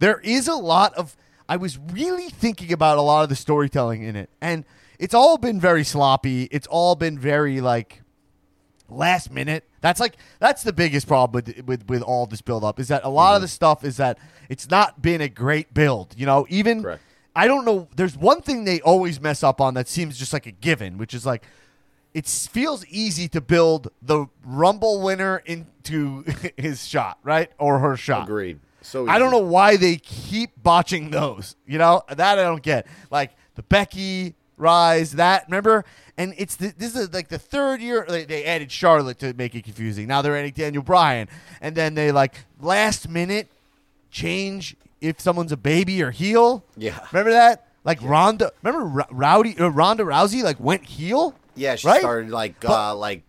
[0.00, 1.16] There is a lot of.
[1.48, 4.64] I was really thinking about a lot of the storytelling in it, and
[4.98, 6.44] it's all been very sloppy.
[6.50, 8.02] It's all been very like
[8.88, 9.64] last minute.
[9.80, 13.04] That's like that's the biggest problem with with with all this build up is that
[13.04, 13.42] a lot of mm-hmm.
[13.42, 16.14] the stuff is that it's not been a great build.
[16.16, 17.02] You know, even Correct.
[17.36, 17.88] I don't know.
[17.94, 21.14] There's one thing they always mess up on that seems just like a given, which
[21.14, 21.44] is like
[22.12, 26.24] it feels easy to build the Rumble winner into
[26.56, 28.24] his shot, right, or her shot.
[28.24, 28.58] Agreed.
[28.80, 31.54] So I don't know why they keep botching those.
[31.66, 32.86] You know that I don't get.
[33.10, 35.84] Like the Becky rise, that remember,
[36.16, 39.54] and it's the, this is like the third year they, they added Charlotte to make
[39.54, 40.06] it confusing.
[40.08, 41.28] Now they're adding Daniel Bryan,
[41.60, 43.48] and then they like last minute
[44.10, 46.64] change if someone's a baby or heel.
[46.76, 46.98] Yeah.
[47.12, 47.66] remember that?
[47.84, 51.34] Like Ronda, remember R- Rowdy uh, Ronda Rousey like went heel.
[51.54, 52.00] Yeah, she right?
[52.00, 53.22] started like But- uh, like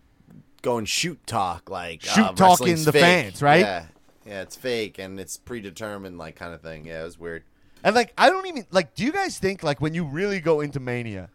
[0.62, 3.00] going shoot talk, like Shoot uh, talking the fake.
[3.00, 3.60] fans, right?
[3.60, 3.84] Yeah,
[4.26, 6.84] yeah, it's fake and it's predetermined, like kind of thing.
[6.86, 7.44] Yeah, it was weird.
[7.82, 8.94] And like, I don't even like.
[8.94, 11.30] Do you guys think like when you really go into Mania,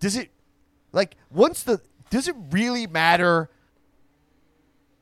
[0.00, 0.30] does it
[0.92, 1.80] like once the
[2.10, 3.50] does it really matter?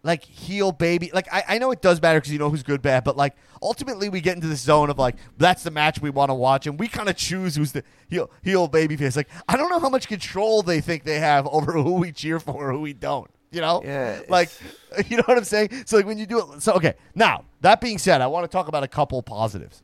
[0.04, 2.80] Like heel baby, like I, I know it does matter because you know who's good
[2.80, 6.08] bad, but like ultimately we get into this zone of like that's the match we
[6.08, 9.16] want to watch, and we kind of choose who's the heel heel baby face.
[9.16, 12.38] Like I don't know how much control they think they have over who we cheer
[12.38, 13.28] for or who we don't.
[13.50, 14.50] You know, Yeah, like
[15.08, 15.70] you know what I'm saying.
[15.86, 16.94] So like when you do it, so okay.
[17.14, 19.82] Now that being said, I want to talk about a couple positives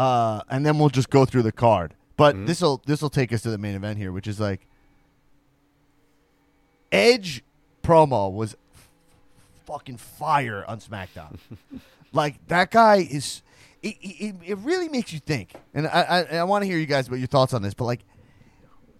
[0.00, 1.92] uh, and then we'll just go through the card.
[2.16, 4.66] But this will this will take us to the main event here, which is like
[6.90, 7.42] Edge
[7.82, 8.88] promo was f-
[9.66, 11.36] fucking fire on SmackDown.
[12.12, 13.42] like that guy is.
[13.82, 16.86] It, it, it really makes you think, and I I, I want to hear you
[16.86, 17.72] guys about your thoughts on this.
[17.74, 18.00] But like,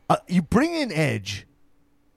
[0.09, 1.47] uh, you bring in Edge,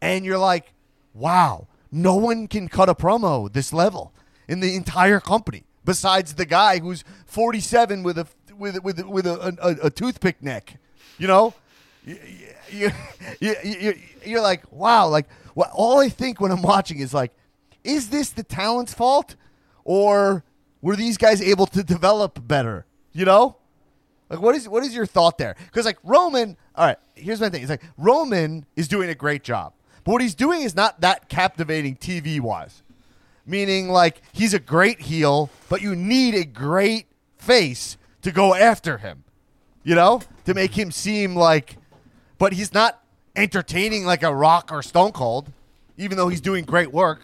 [0.01, 0.73] and you're like,
[1.13, 4.13] wow, no one can cut a promo this level
[4.47, 8.25] in the entire company besides the guy who's 47 with a
[8.57, 10.77] with with with a, a, a toothpick neck,
[11.17, 11.53] you know.
[12.05, 12.17] You,
[12.69, 12.91] you,
[13.39, 13.93] you, you,
[14.25, 17.31] you're like, wow, like what, all I think when I'm watching is like,
[17.83, 19.35] is this the talent's fault,
[19.83, 20.43] or
[20.81, 22.85] were these guys able to develop better?
[23.13, 23.57] You know,
[24.29, 25.55] like, what is what is your thought there?
[25.65, 27.61] Because like Roman, all right, here's my thing.
[27.61, 31.29] It's like Roman is doing a great job, but what he's doing is not that
[31.29, 32.81] captivating TV wise.
[33.45, 38.97] Meaning, like he's a great heel, but you need a great face to go after
[38.97, 39.23] him.
[39.83, 41.75] You know, to make him seem like,
[42.37, 43.01] but he's not
[43.35, 45.51] entertaining like a Rock or Stone Cold,
[45.97, 47.19] even though he's doing great work.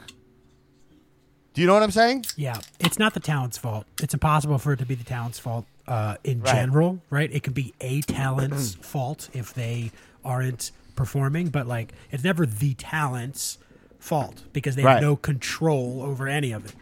[1.53, 2.25] Do you know what I'm saying?
[2.35, 3.85] Yeah, it's not the talent's fault.
[4.01, 6.53] It's impossible for it to be the talent's fault uh, in Right.
[6.53, 7.31] general, right?
[7.31, 9.91] It could be a talent's fault if they
[10.23, 13.57] aren't performing, but like it's never the talent's
[13.99, 14.95] fault because they Right.
[14.95, 16.75] have no control over any of it.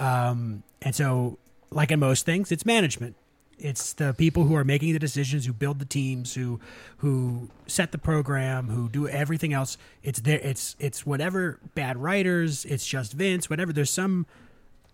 [0.00, 1.38] Um, and so,
[1.70, 3.14] like in most things, it's management.
[3.62, 6.60] It's the people who are making the decisions, who build the teams, who
[6.98, 9.78] who set the program, who do everything else.
[10.02, 10.40] It's there.
[10.42, 12.64] It's it's whatever bad writers.
[12.64, 13.48] It's just Vince.
[13.48, 13.72] Whatever.
[13.72, 14.26] There's some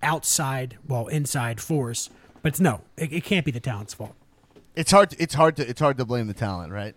[0.02, 2.10] outside, well, inside force,
[2.42, 2.82] but it's no.
[2.96, 4.14] It, it can't be the talent's fault.
[4.76, 5.14] It's hard.
[5.18, 5.68] It's hard to.
[5.68, 6.94] It's hard to blame the talent, right?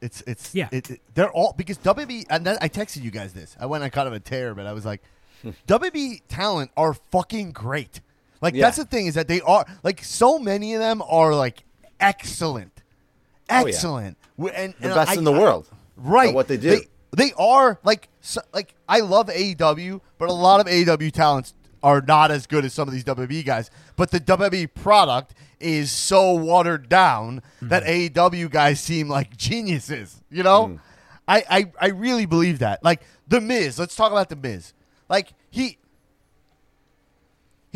[0.00, 0.68] It's it's Yeah.
[0.72, 2.26] It, it- they're all because WWE.
[2.30, 3.56] And then I texted you guys this.
[3.58, 5.02] I went on kind of a tear, but I was like,
[5.66, 8.00] WWE talent are fucking great.
[8.40, 8.66] Like Yeah.
[8.66, 11.64] that's the thing is that they are like so many of them are like
[12.00, 12.82] excellent,
[13.50, 13.62] oh, yeah.
[13.68, 15.68] excellent, W- and The best I- in the I- world.
[15.96, 16.28] right?
[16.28, 16.70] at what they do.
[16.70, 21.54] They, they are like so, like I love AEW, but a lot of AEW talents
[21.82, 23.70] are not as good as some of these WWE guys.
[23.96, 27.68] But the WWE product is so watered down mm-hmm.
[27.68, 30.20] that AEW guys seem like geniuses.
[30.30, 30.80] You know, mm.
[31.26, 32.84] I, I I really believe that.
[32.84, 33.78] Like the Miz.
[33.78, 34.74] Let's talk about the Miz.
[35.08, 35.78] Like he.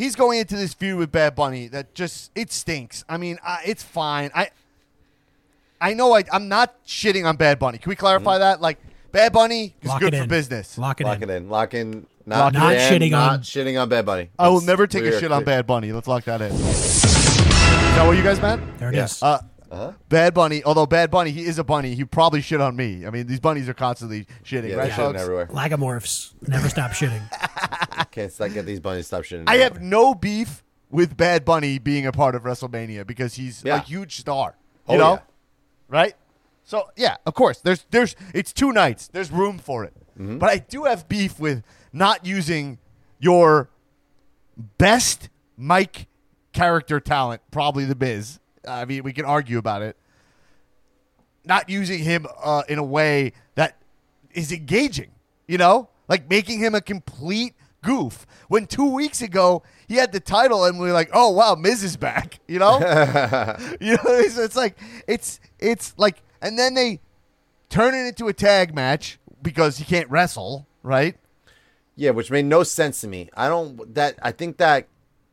[0.01, 3.05] He's going into this feud with Bad Bunny that just it stinks.
[3.07, 4.31] I mean, I, it's fine.
[4.33, 4.49] I
[5.79, 7.77] I know I, I'm not shitting on Bad Bunny.
[7.77, 8.61] Can we clarify that?
[8.61, 8.79] Like,
[9.11, 10.29] Bad Bunny is Lock good it for in.
[10.29, 10.75] business.
[10.79, 11.29] Lock it Lock in.
[11.29, 11.49] it in.
[11.49, 12.07] Lock in.
[12.25, 14.29] Lock Not, it Not and shitting not on- shitting on Bad Bunny.
[14.39, 15.57] I will Let's- never take a are shit on clear.
[15.57, 15.91] Bad Bunny.
[15.91, 16.51] Let's lock that in.
[16.51, 18.79] Is that what you guys meant?
[18.79, 19.03] There it Yeah.
[19.05, 19.21] is.
[19.21, 19.37] Uh,
[19.71, 19.93] Uh-huh.
[20.09, 21.95] Bad Bunny, although Bad Bunny, he is a bunny.
[21.95, 23.05] He probably shit on me.
[23.05, 25.21] I mean, these bunnies are constantly shitting, Yeah, right, shitting folks?
[25.21, 25.47] everywhere.
[25.47, 27.21] Lagomorphs never stop shitting.
[28.11, 29.45] Can't stop, get these bunnies to stop shitting.
[29.47, 33.77] I have no beef with Bad Bunny being a part of WrestleMania because he's Yeah.
[33.77, 34.57] a huge star.
[34.89, 35.13] You Oh, know?
[35.13, 35.19] yeah.
[35.87, 36.15] Right?
[36.65, 37.59] So yeah, of course.
[37.61, 39.07] There's there's it's two nights.
[39.07, 39.93] There's room for it.
[40.19, 40.37] Mm-hmm.
[40.37, 42.77] But I do have beef with not using
[43.19, 43.69] your
[44.77, 46.07] best mic
[46.53, 48.39] character talent, probably the Miz.
[48.67, 49.97] I mean, we can argue about it.
[51.45, 53.77] not using him uh, in a way that
[54.33, 55.11] is engaging.
[55.47, 58.25] You know, like making him a complete goof.
[58.47, 61.83] When two weeks ago he had the title, and we are like, "Oh wow, Miz
[61.83, 62.77] is back." You know,
[63.81, 67.01] you know, it's, it's like it's it's like, and then they
[67.69, 71.17] turn it into a tag match because he can't wrestle, right?
[71.95, 73.29] Yeah, which made no sense to me.
[73.35, 74.87] I don't that I think that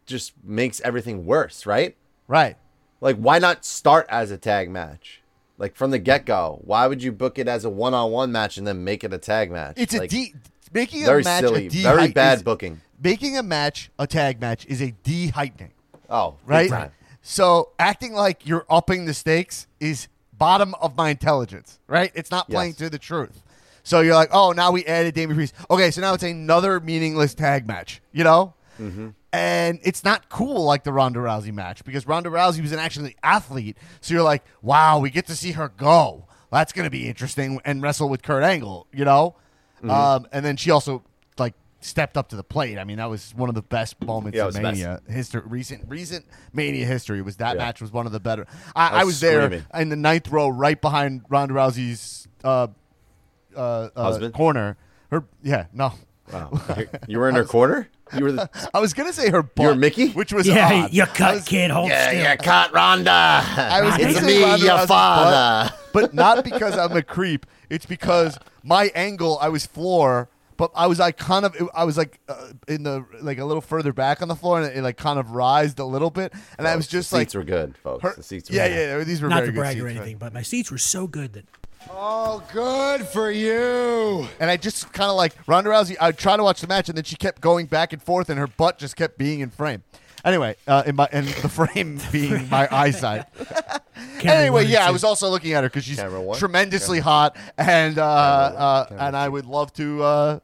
[0.07, 1.97] just makes everything worse, right?
[2.27, 2.57] Right.
[3.01, 5.21] Like why not start as a tag match?
[5.57, 6.61] Like from the get-go.
[6.65, 9.51] Why would you book it as a one-on-one match and then make it a tag
[9.51, 9.75] match?
[9.77, 10.35] It's a like, D.
[10.73, 12.81] Making very a match silly, a D very bad is- booking.
[13.03, 15.71] Making a match a tag match is a de heightening.
[16.11, 16.69] Oh, right?
[16.69, 16.91] time.
[17.23, 22.11] So acting like you're upping the stakes is bottom of my intelligence, right?
[22.15, 22.79] It's not playing Yes.
[22.79, 23.43] to the truth.
[23.83, 25.55] So you're like, oh, now we added Damian Priest.
[25.71, 28.55] Okay, so now it's another meaningless tag match, you know?
[28.79, 29.09] Mm-hmm.
[29.33, 33.17] And it's not cool like the Ronda Rousey match because Ronda Rousey was an actually
[33.23, 33.77] athlete.
[34.01, 36.27] So you're like, wow, we get to see her go.
[36.51, 39.37] That's going to be interesting and wrestle with Kurt Angle, you know?
[39.79, 39.91] Mm-hmm.
[39.91, 41.03] Um, and then she also
[41.39, 42.79] like stepped up to the plate.
[42.79, 44.79] I mean, that was one of the best moments Yeah, of the best.
[44.81, 45.43] Mania history.
[45.45, 47.65] Recent recent Mania history was that Yeah.
[47.65, 48.47] match was one of the better.
[48.75, 52.69] I, I was was there in the ninth row, right behind Ronda Rousey's uh,
[53.55, 54.77] uh, uh, corner.
[55.11, 55.93] Her, yeah, no.
[56.33, 56.61] Wow.
[57.07, 57.89] you were in her corner?
[58.17, 60.09] You were the I was gonna say her butt, You were Mickey?
[60.11, 60.93] which was Yeah, odd.
[60.93, 61.71] you I cut, was- kid.
[61.71, 62.21] Hold Yeah, still.
[62.21, 63.11] yeah, caught Ronda.
[63.11, 65.71] I was it's me, Ronda your father.
[65.71, 67.45] butt, but not because I'm a creep.
[67.71, 71.97] It's because my angle, I was floor, but I was like kind of, I was
[71.99, 74.97] like uh, in the like a little further back on the floor, and it, like
[74.97, 77.77] kind of rised a little bit, and I was just the like, seats were good,
[77.77, 78.03] folks.
[78.03, 78.99] her- the seats were yeah, good.
[78.99, 80.79] yeah, these were Not very to good brag or seats, anything, but my seats were
[80.79, 81.45] so good that
[81.91, 84.27] Oh, good for you.
[84.41, 85.97] And I just kind of like Ronda Rousey.
[86.01, 88.29] I would try to watch the match, and then she kept going back and forth,
[88.31, 89.83] and her butt just kept being in frame.
[90.25, 93.25] Anyway, uh, in my and the frame being my eyesight.
[94.23, 96.39] Anyway, yeah, I was also looking at her because she's Camera one?
[96.39, 100.39] tremendously hot, and uh, uh, Camera and I would love to uh,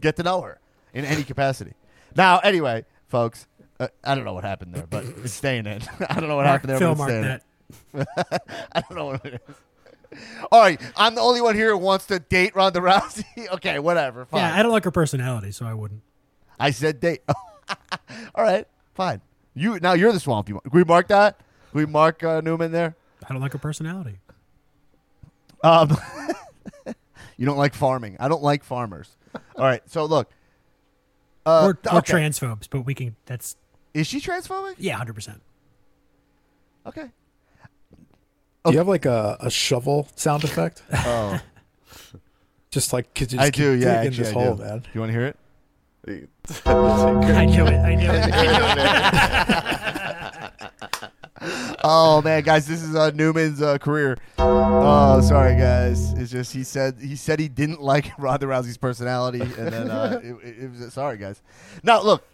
[0.00, 0.58] get to know her
[0.92, 1.74] in any capacity.
[2.16, 3.46] Now, anyway, folks,
[3.80, 5.80] uh, I don't know what happened there, but it's staying in.
[6.10, 8.06] I don't know what Mark, happened there, Phil but it's mark staying in.
[8.26, 8.68] that.
[8.72, 9.56] I don't know what it is.
[10.52, 13.24] All right, I'm the only one here who wants to date Ronda Rousey.
[13.52, 14.26] okay, whatever.
[14.26, 14.40] Fine.
[14.40, 16.02] Yeah, I don't like her personality, so I wouldn't.
[16.58, 17.22] I said date.
[18.34, 19.20] All right, fine.
[19.54, 20.48] You now you're the swamp.
[20.48, 21.38] You can we mark that?
[21.70, 22.96] Can we mark uh, Newman there?
[23.28, 24.18] I don't like her personality.
[25.62, 25.96] Um,
[27.36, 28.16] you don't like farming.
[28.20, 29.16] I don't like farmers.
[29.56, 30.30] All right, so look.
[31.46, 33.16] Uh, We're, we're transphobes, but we can.
[33.26, 33.56] That's
[33.92, 34.76] Is she transphobic?
[34.78, 35.42] yeah, hundred percent.
[36.86, 37.10] Okay.
[38.64, 40.82] Do you have like a, a shovel sound effect?
[40.92, 41.40] Oh,
[42.70, 43.76] just like could you I just do.
[43.76, 44.62] keep Yeah, digging actually, this I hole, do.
[44.64, 44.82] man.
[44.94, 45.36] You want to hear it?
[46.66, 47.78] I knew it.
[47.78, 48.10] I knew it.
[48.10, 48.34] I knew
[50.60, 50.70] it.
[51.86, 54.16] Oh man, guys, this is uh, Newman's uh, career.
[54.38, 56.14] Oh, sorry, guys.
[56.14, 60.18] It's just he said he said he didn't like Ronda Rousey's personality, and then uh,
[60.24, 61.42] it, it, it was sorry, guys.
[61.82, 62.24] Now look,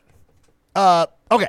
[0.76, 1.48] uh, okay,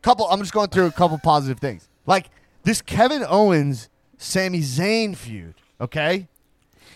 [0.00, 0.26] couple.
[0.30, 2.30] I'm just going through a couple positive things, like
[2.62, 5.54] this Kevin Owens Sami Zayn feud.
[5.80, 6.28] Okay,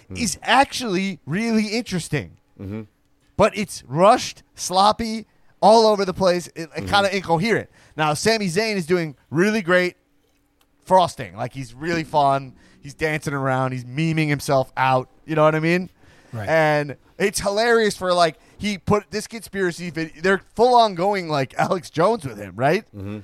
[0.09, 0.17] hmm.
[0.17, 2.83] is actually really interesting, mm-hmm.
[3.37, 5.27] but it's rushed, sloppy,
[5.63, 6.87] all over the place, it, mm-hmm.
[6.87, 7.71] kind of incoherent.
[7.97, 9.97] Now, Sami Zayn is doing really great
[10.85, 11.37] frosting.
[11.37, 12.55] Like he's really fun.
[12.81, 13.73] He's dancing around.
[13.73, 15.09] He's memeing himself out.
[15.25, 15.89] You know what I mean?
[16.33, 16.49] Right.
[16.49, 19.91] And it's hilarious for like he put this conspiracy.
[19.91, 22.85] They're full on going like Alex Jones with him, right?
[22.95, 23.21] Mm-hmm.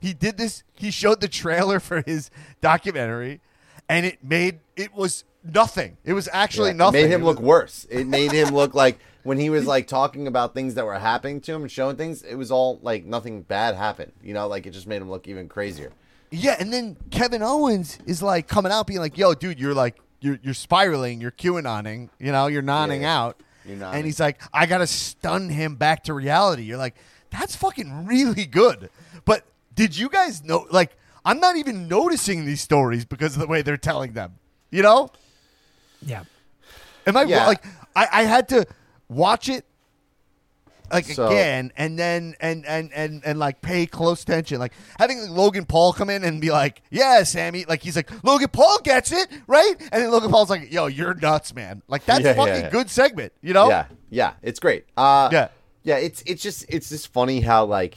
[0.00, 0.62] He did this.
[0.74, 3.40] He showed the trailer for his documentary,
[3.88, 5.96] and it made it was nothing.
[6.04, 7.02] It was actually Yeah, it nothing.
[7.02, 7.86] made him It look was- worse.
[7.90, 11.40] It made him look like when he was like talking about things that were happening
[11.42, 14.12] to him and showing things, it was all like nothing bad happened.
[14.22, 15.92] You know, like it just made him look even crazier.
[16.30, 19.96] Yeah, and then Kevin Owens is like coming out being like, "Yo, dude, you're like
[20.20, 23.98] you're you're spiraling, you're QAnoning, you know, you're nodding Yeah, out." you're nodding.
[23.98, 26.94] And he's like, "I got to stun him back to reality." You're like,
[27.30, 28.90] "That's fucking really good."
[29.80, 33.46] But did you guys know like I'm not even noticing these stories because of the
[33.46, 34.36] way they're telling them.
[34.70, 35.10] You know?
[36.04, 36.24] Yeah.
[37.06, 37.46] Am I Yeah.
[37.46, 37.64] like
[37.96, 38.66] I, I had to
[39.08, 39.64] watch it
[40.92, 45.28] like So- again and then and, and and and like pay close attention like having
[45.30, 49.12] Logan Paul come in and be like yeah Sami like he's like Logan Paul gets
[49.12, 52.34] it right and then Logan Paul's like yo you're nuts man like that's Yeah, yeah,
[52.36, 52.70] fucking yeah.
[52.70, 54.84] good segment you know Yeah, yeah, it's great.
[54.96, 55.48] Uh, Yeah.
[55.84, 55.96] yeah.
[55.98, 57.96] It's it's just it's just funny how like,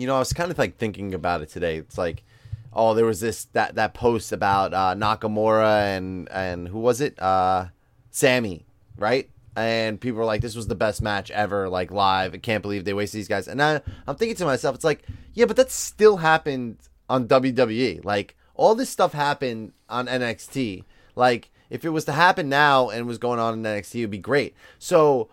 [0.00, 1.76] you know, I was kind of like thinking about it today.
[1.76, 2.22] It's like,
[2.72, 7.20] oh, there was this that that post about uh, Nakamura and and who was it?
[7.20, 7.66] Uh,
[8.10, 8.64] Sami,
[8.96, 9.28] right?
[9.56, 12.34] And people were like, "This was the best match ever, like live.
[12.34, 15.04] I can't believe they wasted these guys." And I, I'm thinking to myself, it's like,
[15.34, 16.78] yeah, but that still happened
[17.08, 18.04] on WWE.
[18.04, 20.84] Like all this stuff happened on NXT.
[21.14, 24.18] Like if it was to happen now and was going on in NXT, it'd be
[24.18, 24.54] great.
[24.78, 25.28] So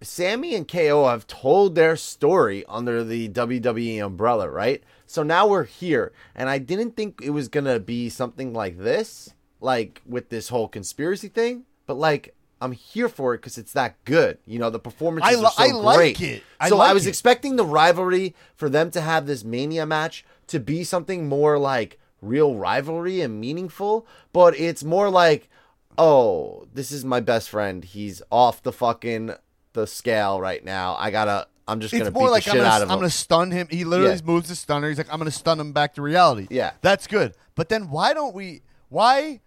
[0.00, 4.82] Sami and KO have told their story under the WWE umbrella, right?
[5.06, 9.34] So now we're here, and I didn't think it was gonna be something like this,
[9.60, 11.64] like with this whole conspiracy thing.
[11.86, 14.38] But like, I'm here for it because it's that good.
[14.46, 16.20] You know, the performances I li- are so I like great.
[16.20, 16.42] it.
[16.60, 17.10] I so I was it.
[17.10, 21.98] expecting the rivalry for them to have this Mania match to be something more like
[22.20, 25.48] real rivalry and meaningful, but it's more like,
[25.96, 27.84] oh, this is my best friend.
[27.84, 29.34] He's off the fucking
[29.80, 30.96] the scale right now.
[30.98, 31.46] I gotta.
[31.66, 33.00] I'm just gonna more beat like the I'm shit gonna, out of I'm him.
[33.00, 33.68] gonna stun him.
[33.70, 34.20] He literally Yeah.
[34.24, 34.88] moves the stunner.
[34.88, 36.46] He's like, I'm gonna stun him back to reality.
[36.50, 36.72] Yeah.
[36.80, 37.34] that's good.
[37.54, 38.62] But then why don't we?
[38.88, 39.40] Why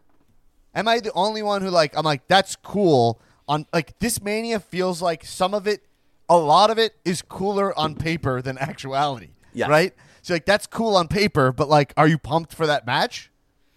[0.76, 1.98] am I the only one who like?
[1.98, 3.20] I'm like, that's cool.
[3.48, 5.84] On like this mania feels like some of it,
[6.30, 9.30] a lot of it is cooler on paper than actuality.
[9.54, 9.70] Yes.
[9.70, 9.94] Right.
[10.22, 13.32] So like that's cool on paper, but like, are you pumped for that match?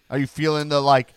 [0.09, 1.13] Are you feeling the like?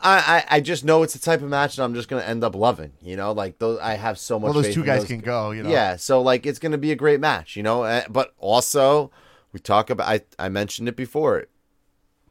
[0.00, 2.44] I, I I just know it's the type of match that I'm just gonna end
[2.44, 2.92] up loving.
[3.02, 3.78] You know, like those.
[3.80, 4.54] I have so much.
[4.54, 5.50] Well, those two guys those can go.
[5.50, 5.70] You know.
[5.70, 7.82] Yeah, so like it's gonna be a great match, you know.
[7.84, 9.10] Uh, But also,
[9.52, 10.08] we talk about.
[10.08, 11.46] I I mentioned it before.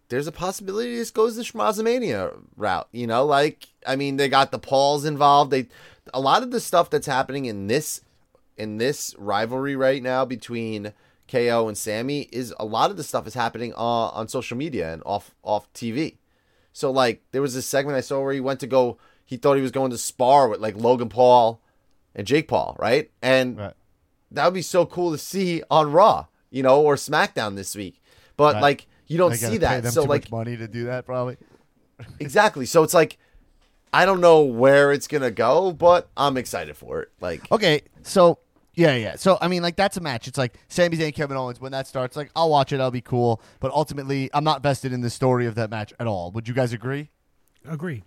[0.09, 2.87] There's a possibility this goes the Schmazamania route.
[2.91, 5.51] You know, like I mean, they got the Pauls involved.
[5.51, 5.67] They
[6.13, 8.01] a lot of the stuff that's happening in this
[8.57, 10.93] in this rivalry right now between
[11.27, 13.77] KO and Sami is a lot of the stuff is happening uh,
[14.09, 16.17] on social media and off off TV.
[16.73, 18.97] So like there was this segment I saw where he went to go.
[19.25, 21.61] He thought he was going to spar with like Logan Paul
[22.15, 23.11] and Jake Paul, right?
[23.21, 23.73] And Right.
[24.31, 28.01] that would be so cool to see on Raw, you know, or SmackDown this week.
[28.37, 28.61] But Right.
[28.61, 29.85] like you don't see that.
[29.93, 31.37] So like money to do that, probably.
[32.19, 32.65] exactly.
[32.65, 33.17] So it's like
[33.93, 37.09] I don't know where it's gonna go, but I'm excited for it.
[37.19, 38.39] Like Okay, so
[38.73, 39.15] yeah, yeah.
[39.15, 40.27] So I mean, like that's a match.
[40.27, 41.59] It's like Sami Zayn, Kevin Owens.
[41.59, 42.79] When that starts, like I'll watch it.
[42.79, 43.41] I'll be cool.
[43.59, 46.31] But ultimately, I'm not vested in the story of that match at all.
[46.31, 47.09] Would you guys agree?
[47.67, 48.03] Agree.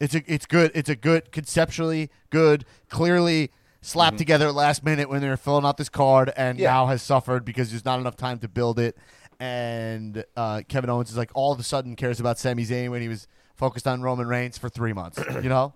[0.00, 0.70] It's a, it's good.
[0.74, 3.50] It's a good conceptually good, clearly
[3.82, 6.70] slapped together at last minute when they're filling out this card, and Yeah.
[6.70, 8.96] now has suffered because there's not enough time to build it.
[9.38, 13.00] And uh, Kevin Owens is like all of a sudden cares about Sami Zayn when
[13.00, 15.18] he was focused on Roman Reigns for three months.
[15.42, 15.72] you know,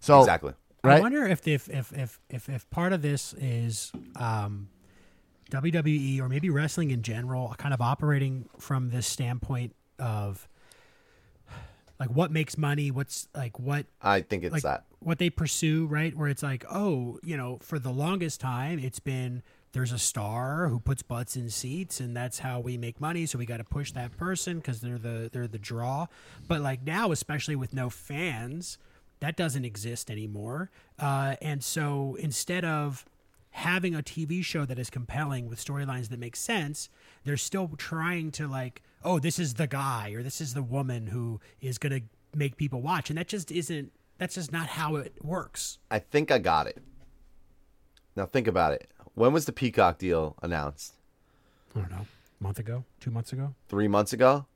[0.00, 0.52] so exactly.
[0.84, 4.68] I wonder if if if if if, if part of this is um,
[5.50, 10.48] WWE or maybe wrestling in general, kind of operating from this standpoint of
[11.98, 14.84] like what makes money, what's like what I think it's like that.
[15.00, 16.14] what they pursue, right?
[16.16, 20.68] Where it's like, oh, you know, for the longest time, it's been there's a star
[20.68, 23.26] who puts butts in seats, and that's how we make money.
[23.26, 26.06] So we got to push that person because they're the they're the draw.
[26.46, 28.78] But like now, especially with no fans,
[29.20, 30.70] that doesn't exist anymore.
[30.98, 33.04] Uh, and so instead of
[33.50, 36.88] having a TV show that is compelling with storylines that make sense,
[37.24, 41.08] they're still trying to like, oh, this is the guy or this is the woman
[41.08, 42.02] who is going to
[42.36, 43.92] make people watch, and that just isn't.
[44.18, 45.78] That's just not how it works.
[45.90, 46.78] I think I got it.
[48.16, 48.90] Now think about it.
[49.14, 50.94] When was the Peacock deal announced?
[51.76, 52.06] I don't know,
[52.40, 53.54] a month ago, two months ago.
[53.68, 54.46] Three months ago.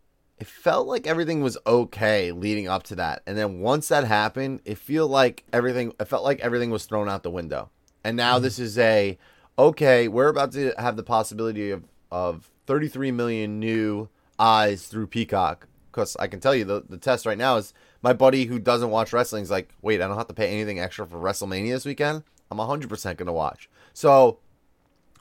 [0.42, 4.60] It felt like everything was okay leading up to that, and then once that happened,
[4.64, 5.92] it feel like everything.
[6.00, 7.70] It felt like everything was thrown out the window.
[8.02, 8.42] And now mm-hmm.
[8.42, 9.16] this is a
[9.56, 10.08] okay.
[10.08, 15.68] We're about to have the possibility of of 33 million new eyes through Peacock.
[15.92, 17.72] Because I can tell you the the test right now is
[18.02, 20.80] my buddy who doesn't watch wrestling is like, wait, I don't have to pay anything
[20.80, 22.24] extra for WrestleMania this weekend.
[22.50, 23.70] I'm 100 percent gonna watch.
[23.94, 24.40] So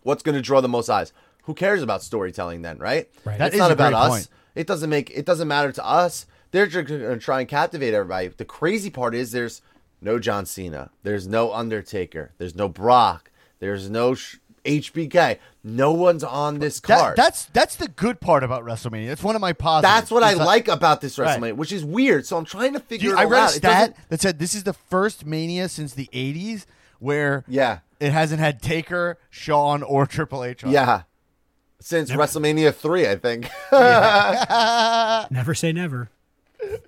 [0.03, 1.13] what's going to draw the most eyes?
[1.43, 3.09] Who cares about storytelling then, right?
[3.25, 3.37] Right.
[3.37, 4.09] That It's is not about us.
[4.09, 4.27] point.
[4.55, 6.25] It doesn't make it doesn't matter to us.
[6.51, 8.27] They're just going to try and captivate everybody.
[8.29, 9.61] The crazy part is there's
[10.01, 15.37] no John Cena, there's no Undertaker, there's no Brock, there's no sh- HBK.
[15.63, 17.15] No one's on this That- card.
[17.17, 19.07] that's that's the good part about WrestleMania.
[19.07, 19.93] That's one of my positives.
[19.93, 21.39] That's what I It's like about this Right.
[21.39, 22.25] WrestleMania, which is weird.
[22.25, 23.49] So I'm trying to figure You- it I read a out.
[23.51, 26.65] It stat that said this is the first Mania since the '80s
[26.99, 27.79] where Yeah.
[27.99, 30.63] it hasn't had Taker, Shawn, or Triple H.
[30.63, 30.71] On.
[30.71, 31.03] Yeah.
[31.81, 33.49] Since WrestleMania 3, I think.
[35.31, 36.09] Never say never.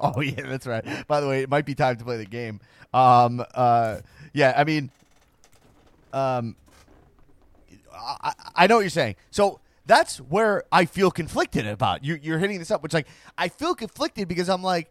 [0.00, 1.06] Oh yeah, that's right.
[1.06, 2.60] By the way, it might be time to play the game.
[2.94, 3.44] Um.
[3.54, 3.98] Uh.
[4.32, 4.54] Yeah.
[4.56, 4.90] I mean.
[6.14, 6.56] Um.
[7.92, 9.16] I, I know what you're saying.
[9.30, 12.02] So that's where I feel conflicted about.
[12.02, 13.06] You, you're hitting this up, which like
[13.36, 14.90] I feel conflicted because I'm like,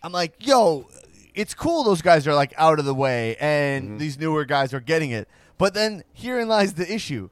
[0.00, 0.88] I'm like, yo,
[1.34, 1.82] it's cool.
[1.82, 5.26] Those guys are like out of the way, and these newer guys are getting it.
[5.58, 7.30] But then herein lies the issue: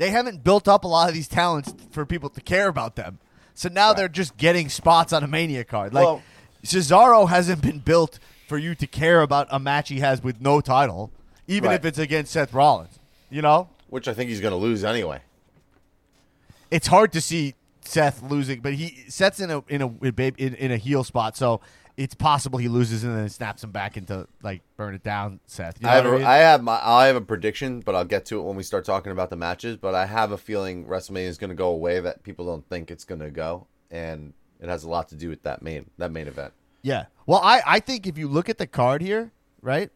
[0.00, 3.18] they haven't built up a lot of these talents for people to care about them.
[3.54, 5.92] So now they're just getting spots on a Mania card.
[5.92, 6.22] Like Well-
[6.64, 10.62] Cesaro hasn't been built for you to care about a match he has with no
[10.62, 11.10] title,
[11.46, 11.74] even Right.
[11.78, 12.98] if it's against Seth Rollins.
[13.30, 15.20] You know, Which I think he's going to lose anyway.
[16.70, 20.76] it's hard to see Seth losing, but he Seth's in a in a in a
[20.76, 21.60] heel spot, so
[22.00, 25.76] it's possible he loses and then snaps him back into like burn it down, Seth.
[25.80, 26.26] You know I have, what I a, mean?
[26.26, 28.86] I have my I have a prediction, but I'll get to it when we start
[28.86, 29.76] talking about the matches.
[29.76, 32.90] But I have a feeling WrestleMania is going to go away that people don't think
[32.90, 36.10] it's going to go, and it has a lot to do with that main that
[36.10, 36.54] main event.
[36.80, 37.04] Yeah.
[37.26, 39.30] Well, I, I think if you look at the card here,
[39.60, 39.90] right?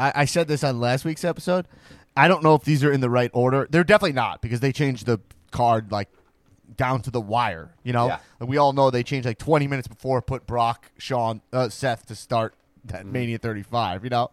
[0.00, 1.68] I, I said this on last week's episode.
[2.16, 3.68] I don't know if these are in the right order.
[3.70, 5.20] They're definitely not because they changed the
[5.52, 6.08] card like
[6.80, 7.74] down to the wire.
[7.84, 8.18] You know, Yeah.
[8.40, 12.06] Like, we all know they changed like 20 minutes before put Brock, Sean, uh, Seth
[12.06, 12.54] to start
[12.86, 14.02] that Mania 35.
[14.04, 14.30] You know,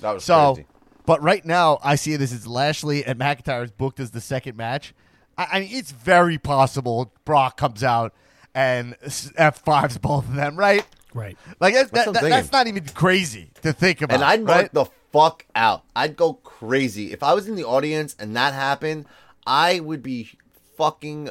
[0.00, 0.54] That was so.
[0.54, 0.66] crazy.
[1.06, 4.56] But right now, I see this as Lashley and McIntyre is booked as the second
[4.56, 4.92] match.
[5.38, 8.12] I, I mean, it's very possible Brock comes out
[8.54, 8.96] and
[9.36, 10.84] F fives both of them, right?
[11.12, 11.38] Right.
[11.60, 14.14] Like That's that, that- that's not even crazy to think about.
[14.16, 14.72] And I'd mark right?
[14.74, 15.84] the fuck out.
[15.94, 19.06] I'd go crazy if I was in the audience and that happened.
[19.46, 20.30] I would be
[20.76, 21.28] fucking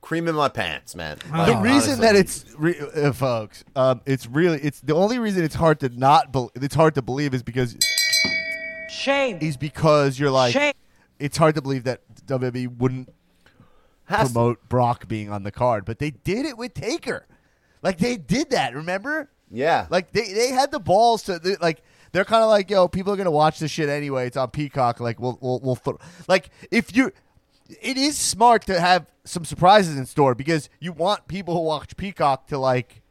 [0.00, 1.18] creaming my pants, man.
[1.18, 2.06] the Like, reason honestly.
[2.06, 5.88] that it's re- uh, folks, um, it's really it's the only reason it's hard to
[5.90, 7.76] not bel it's hard to believe is because
[8.88, 9.38] Shame.
[9.40, 10.72] is because you're like Shame.
[11.18, 13.12] it's hard to believe that WWE wouldn't
[14.04, 17.26] Has to- promote Brock being on the card, but they did it with Taker.
[17.82, 19.30] Like they did that, remember?
[19.50, 21.82] yeah, Like they, they had the balls to they, like
[22.12, 24.26] they're kind of like yo people are gonna watch this shit anyway.
[24.26, 25.00] It's on Peacock.
[25.00, 27.12] Like we'll we'll, we'll throw like if you
[27.68, 31.96] it is smart to have some surprises in store because you want people who watch
[31.96, 33.02] Peacock to like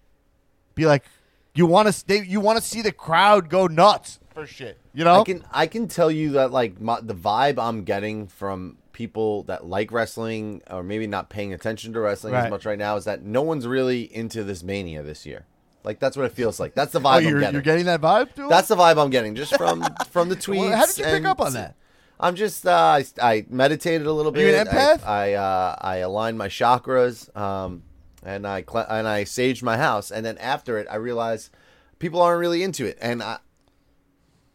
[0.76, 1.05] be like
[1.53, 4.80] you want to they you want to see the crowd go nuts for shit.
[4.93, 5.22] You know?
[5.22, 9.43] I can I can tell you that like my, the vibe I'm getting from people
[9.43, 12.45] that like wrestling or maybe not paying attention to wrestling Right.
[12.45, 15.45] as much right now is that no one's really into this mania this year.
[15.84, 16.74] Like that's what it feels like.
[16.74, 17.53] That's the oh, vibe oh, I'm you're, getting.
[17.53, 18.47] you're getting that vibe too.
[18.49, 20.60] That's the vibe I'm getting just from from the tweets.
[20.60, 21.76] Well, how did you pick up on that?
[22.20, 24.68] I'm just uh, I, I meditated a little Are you bit.
[24.68, 25.05] an empath?
[25.05, 27.84] I I, uh, I aligned my chakras, um,
[28.24, 30.11] and I cle- and I saged my house.
[30.11, 31.51] And then after it, I realized
[31.99, 33.38] people aren't really into it, and I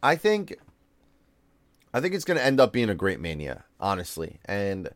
[0.02, 0.58] I think
[1.94, 4.40] I think it's going to end up being a great mania, honestly.
[4.44, 4.88] And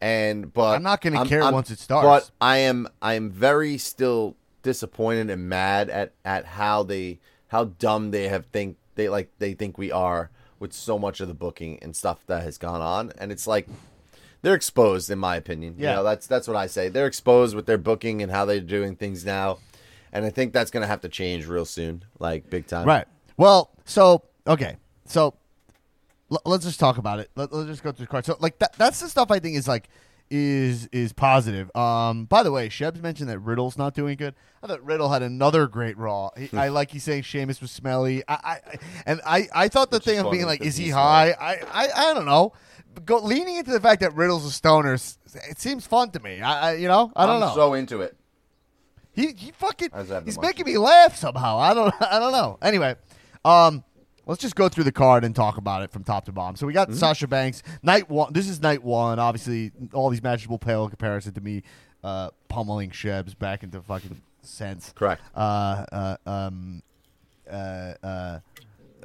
[0.00, 2.30] and but I'm not gonna care once it starts.
[2.30, 7.64] But I am I am very still disappointed and mad at at how they how
[7.64, 10.30] dumb they have think they like they think we are
[10.62, 13.66] with so much of the booking and stuff that has gone on and it's like
[14.40, 15.90] they're exposed in my opinion Yeah.
[15.90, 18.60] you know that's that's what i say they're exposed with their booking and how they're
[18.60, 19.58] doing things now
[20.12, 23.06] and i think that's gonna have to change real soon like big time Right.
[23.36, 25.34] Well, so okay, so
[26.30, 27.30] l- let's just talk about it.
[27.34, 28.24] Let, let's just go through the card.
[28.26, 29.88] So, like that, that's the stuff I think is like
[30.32, 31.74] is is positive.
[31.76, 34.34] Um, by the way, Sheb's mentioned that Riddle's not doing good.
[34.62, 36.30] I thought Riddle had another great Raw.
[36.36, 38.22] He, I like he's saying Sheamus was smelly.
[38.26, 38.60] I, I
[39.04, 41.32] and I I thought the Which thing of being like, is he high?
[41.38, 42.54] I, I I don't know.
[43.04, 44.94] Go leaning into the fact that Riddle's a stoner.
[44.94, 46.40] It seems fun to me.
[46.40, 47.54] I, I you know I don't I'm know.
[47.54, 48.16] so into it
[49.12, 51.58] He he fucking I just have the he's making me laugh somehow.
[51.58, 52.58] I don't I don't know.
[52.62, 52.96] Anyway,
[53.44, 53.84] um
[54.26, 56.56] let's just go through the card and talk about it from top to bottom.
[56.56, 56.98] So we got Mm-hmm.
[56.98, 58.32] Sasha Banks night one.
[58.32, 59.18] This is night one.
[59.18, 61.62] Obviously, all these matches will pale in comparison to me
[62.04, 64.92] uh, pummeling Shebs back into fucking sense.
[64.94, 65.22] Correct.
[65.34, 66.82] Uh, uh, um,
[67.50, 68.38] uh, uh,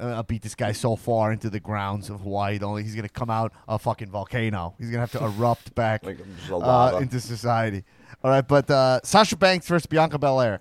[0.00, 2.58] I'll beat this guy so far into the grounds of Hawaii.
[2.60, 4.74] Only he's gonna come out a fucking volcano.
[4.78, 6.18] He's gonna have to erupt back Like
[6.50, 7.84] uh, into society.
[8.22, 10.60] All right, but uh, Sasha Banks versus Bianca Belair.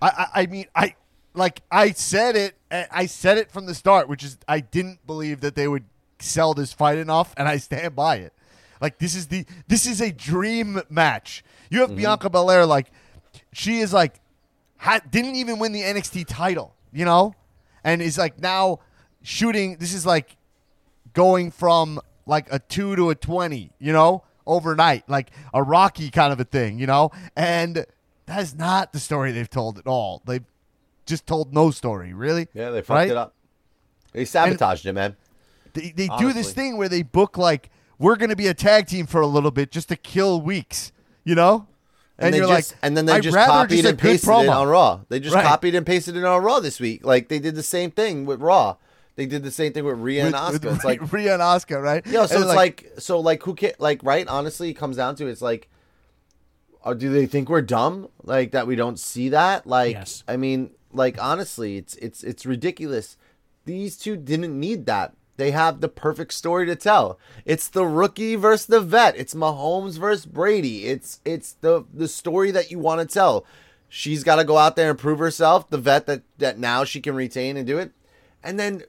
[0.00, 0.94] I, I, I mean, I
[1.34, 2.54] like I said it.
[2.70, 5.84] I I said it from the start, which is I didn't believe that they would
[6.18, 8.32] sell this fight enough, and I stand by it.
[8.80, 11.44] Like this is the this is a dream match.
[11.70, 11.98] You have mm-hmm.
[11.98, 12.90] Bianca Belair like
[13.52, 14.20] she is like
[14.78, 17.34] ha- didn't even win the NXT title, you know,
[17.82, 18.80] and is like now
[19.22, 19.76] shooting.
[19.78, 20.36] This is like
[21.12, 26.32] going from like a two to a 20, you know, overnight, like a Rocky kind
[26.32, 27.10] of a thing, you know?
[27.36, 27.86] And
[28.26, 30.22] that is not the story they've told at all.
[30.26, 30.44] They've
[31.06, 32.48] just told no story, really.
[32.54, 33.10] yeah they fucked Right?
[33.10, 33.34] it up
[34.12, 35.16] they sabotaged it man
[35.72, 38.86] They, they do this thing where they book, like, we're going to be a tag
[38.86, 40.92] team for a little bit just to kill weeks,
[41.24, 41.66] you know?
[42.16, 44.28] and, they you're just, like, and then they I'd just copied just and good pasted
[44.30, 45.00] it on Raw.
[45.08, 45.44] They just Right.
[45.44, 47.04] copied and pasted it on Raw this week.
[47.04, 48.76] Like they did the same thing with Raw.
[49.16, 50.64] They did the same thing with Rhea and With- Asuka.
[50.66, 52.06] with it's like Rhea and Oscar, right?
[52.06, 54.28] yeah, so And, it's like, so like who can like right?
[54.28, 55.68] Honestly, it comes down to it's like,
[56.84, 58.08] uh, do they think we're dumb?
[58.22, 59.66] Like that we don't see that?
[59.66, 60.22] Like Yes.
[60.28, 63.16] I mean, like honestly, it's it's it's ridiculous.
[63.64, 65.14] These two didn't need that.
[65.36, 67.18] They have the perfect story to tell.
[67.44, 69.16] It's the rookie versus the vet.
[69.16, 70.86] It's Mahomes versus Brady.
[70.86, 73.44] It's it's the the story that you want to tell.
[73.88, 75.68] She's got to go out there and prove herself.
[75.68, 77.92] The vet that that now she can retain and do it,
[78.42, 78.84] and then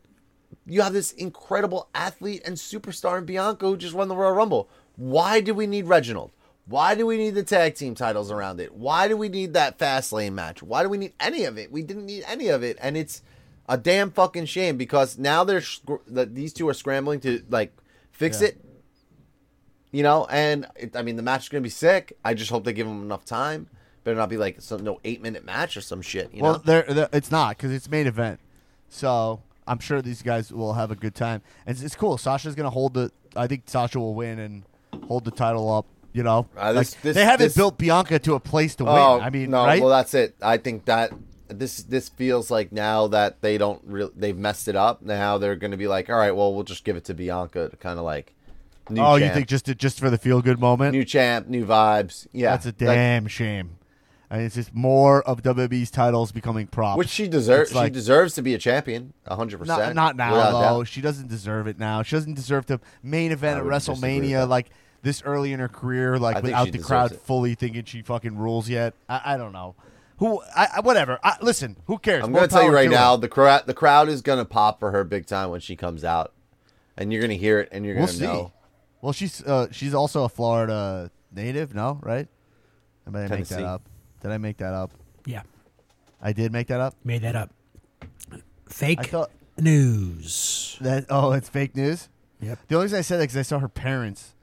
[0.68, 4.70] you have this incredible athlete and superstar in Bianca who just won the Royal Rumble.
[4.96, 6.32] Why do we need Reginald?
[6.68, 8.74] Why do we need the tag team titles around it?
[8.74, 10.64] Why do we need that fast lane match?
[10.64, 11.72] Why do we need any of it?
[11.72, 13.22] We didn't need any of it, and it's
[13.70, 15.62] a damn fucking shame because now they're
[16.08, 17.76] these two are scrambling to like
[18.12, 18.48] fix Yeah.
[18.50, 18.62] it.
[19.92, 22.18] You know, and it, I mean the match is gonna be sick.
[22.26, 23.68] I just hope they give them enough time.
[24.04, 26.34] Better not be like some no eight minute match or some shit.
[26.34, 28.40] You well, know, they're, they're- it's not because it's main event.
[28.90, 31.42] So I'm sure these guys will have a good time.
[31.66, 32.18] And it's, it's cool.
[32.18, 33.12] Sasha's gonna hold the.
[33.36, 34.64] I think Sasha will win and
[35.08, 35.86] hold the title up.
[36.16, 38.86] You know, Uh, this- Like, this- they haven't this- built Bianca to a place to
[38.88, 39.24] Oh, win.
[39.26, 39.66] I mean, no.
[39.66, 39.82] right?
[39.82, 40.36] Well, that's it.
[40.42, 41.12] I think that
[41.50, 45.02] this this feels like now that they don't really they've messed it up.
[45.02, 47.68] Now they're going to be like, all right, well, we'll just give it to Bianca
[47.70, 48.34] to kind of like.
[48.90, 50.94] New oh, you think just to, just for the feel good moment?
[50.94, 52.28] new champ, new vibes?
[52.32, 53.72] Yeah, that's a Like, damn shame.
[54.32, 56.98] I mean, it's just more of WWE's titles becoming props.
[56.98, 57.74] which she deserves.
[57.76, 59.96] Like- she deserves to be a champion, hundred percent.
[59.96, 60.84] not now though.
[60.86, 62.04] She doesn't deserve it now.
[62.04, 64.70] She doesn't deserve to main event I at WrestleMania like
[65.06, 67.22] this early in her career, like I think without she the deserves crowd it.
[67.22, 68.96] fully thinking she fucking rules yet.
[69.08, 69.76] I, I don't know.
[70.18, 70.42] Who?
[70.56, 71.20] I, I whatever.
[71.24, 72.24] I, listen, who cares?
[72.24, 72.96] I'm More going to tell you power right to her.
[72.96, 75.76] now, the crowd the crowd is going to pop for her big time when she
[75.76, 76.34] comes out,
[76.98, 78.26] and you're going to hear it, and you're We'll going to see.
[78.26, 78.52] know.
[79.02, 82.00] Well, she's uh, she's also a Florida native, no?
[82.02, 82.28] Right?
[83.06, 83.56] Or Did I make Tennessee.
[83.56, 83.82] that up?
[84.22, 84.92] Did I make that up?
[85.26, 85.44] Yeah,
[86.22, 86.96] I did make that up.
[87.04, 87.52] made that up.
[88.68, 90.78] Fake I thought news.
[90.82, 91.06] that.
[91.10, 92.10] Oh, it's fake news.
[92.42, 92.60] Yep.
[92.68, 94.35] The only reason I said that because I saw her parents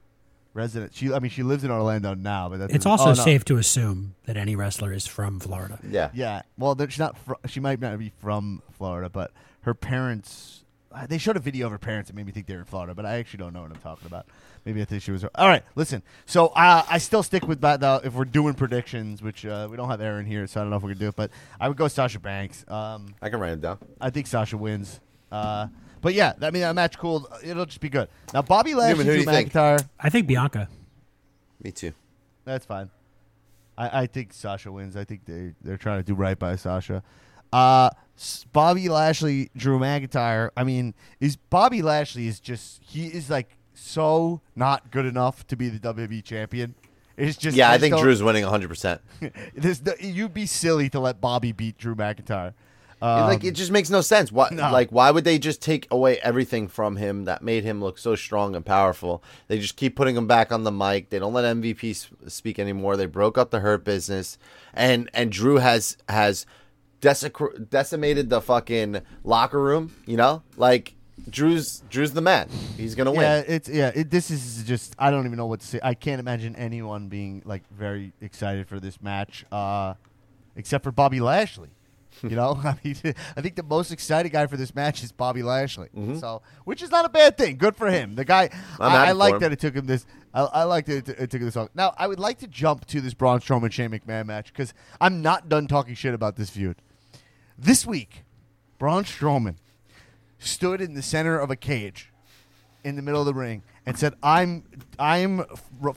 [0.53, 0.93] resident.
[0.95, 3.13] She, I mean, she lives in Orlando now, but that's It's also oh, no.
[3.15, 5.79] safe to assume that any wrestler is from Florida.
[5.87, 6.41] Yeah, Yeah.
[6.57, 7.17] Well, she's not.
[7.17, 9.31] Fr- she might not be from Florida, but
[9.61, 10.63] her parents.
[10.91, 12.65] uh, They showed a video of her parents that made me think they were in
[12.65, 14.25] Florida, but I actually don't know what I'm talking about.
[14.65, 15.25] Maybe I think she was.
[15.35, 16.03] All right, listen.
[16.25, 17.99] So uh, I still stick with that though.
[18.03, 20.77] If we're doing predictions, which uh, we don't have Aaron here, so I don't know
[20.77, 22.63] if we're gonna do it, but I would go Sasha Banks.
[22.69, 23.79] Um, I can write it down.
[23.99, 25.01] I think Sasha wins.
[25.31, 25.67] Uh,
[26.03, 27.27] but yeah, I mean that match cool.
[27.43, 28.07] It'll just be good.
[28.31, 29.51] Now Bobby Lashley, Newman, who do Drew you think?
[29.51, 29.87] McIntyre.
[29.99, 30.69] I think Bianca.
[31.63, 31.93] Me too.
[32.45, 32.91] That's fine.
[33.77, 34.95] I, I think Sasha wins.
[34.95, 37.01] I think they they're trying to do right by Sasha.
[37.51, 40.49] Uh, S- Bobby Lashley, Drew McIntyre.
[40.57, 45.55] I mean, is Bobby Lashley is just he is like so not good enough to
[45.55, 46.75] be the WWE champion.
[47.15, 48.67] It's just Yeah, I just think don't- Drew's winning 100.
[48.67, 49.01] percent
[49.55, 52.53] There's no, you'd be silly to let Bobby beat Drew McIntyre.
[53.03, 54.31] Um, like it just makes no sense.
[54.31, 54.71] Why no.
[54.71, 58.15] like why would they just take away everything from him that made him look so
[58.15, 59.21] strong and powerful?
[59.49, 61.09] They just keep putting him back on the mic.
[61.09, 62.95] They don't let MVP speak anymore.
[62.95, 64.37] They broke up the hurt business,
[64.73, 66.45] and and Drew has has
[67.01, 69.93] desec- decimated the fucking locker room.
[70.05, 70.95] You know, like
[71.29, 72.47] Drew's Drew's the man.
[72.77, 73.19] He's gonna win.
[73.19, 73.91] yeah, it's yeah.
[73.93, 75.79] It, this is just I don't even know what to say.
[75.83, 79.95] I can't imagine anyone being like very excited for this match, uh,
[80.55, 81.71] except for Bobby Lashley.
[82.23, 82.95] You know, I mean,
[83.35, 85.89] I think the most excited guy for this match is Bobby Lashley.
[86.19, 87.57] So, which is not a bad thing.
[87.57, 88.15] Good for him.
[88.15, 88.81] The guy, Mm-hmm.
[88.81, 90.05] I, I like that it took him this.
[90.33, 91.69] I, I like that it, it took him this long.
[91.75, 95.21] Now, I would like to jump to this Braun Strowman Shane McMahon match because I'm
[95.21, 96.77] not done talking shit about this feud.
[97.57, 98.23] This week,
[98.79, 99.55] Braun Strowman
[100.39, 102.11] stood in the center of a cage
[102.85, 104.63] in the middle of the ring and said, "I'm
[104.97, 105.43] I'm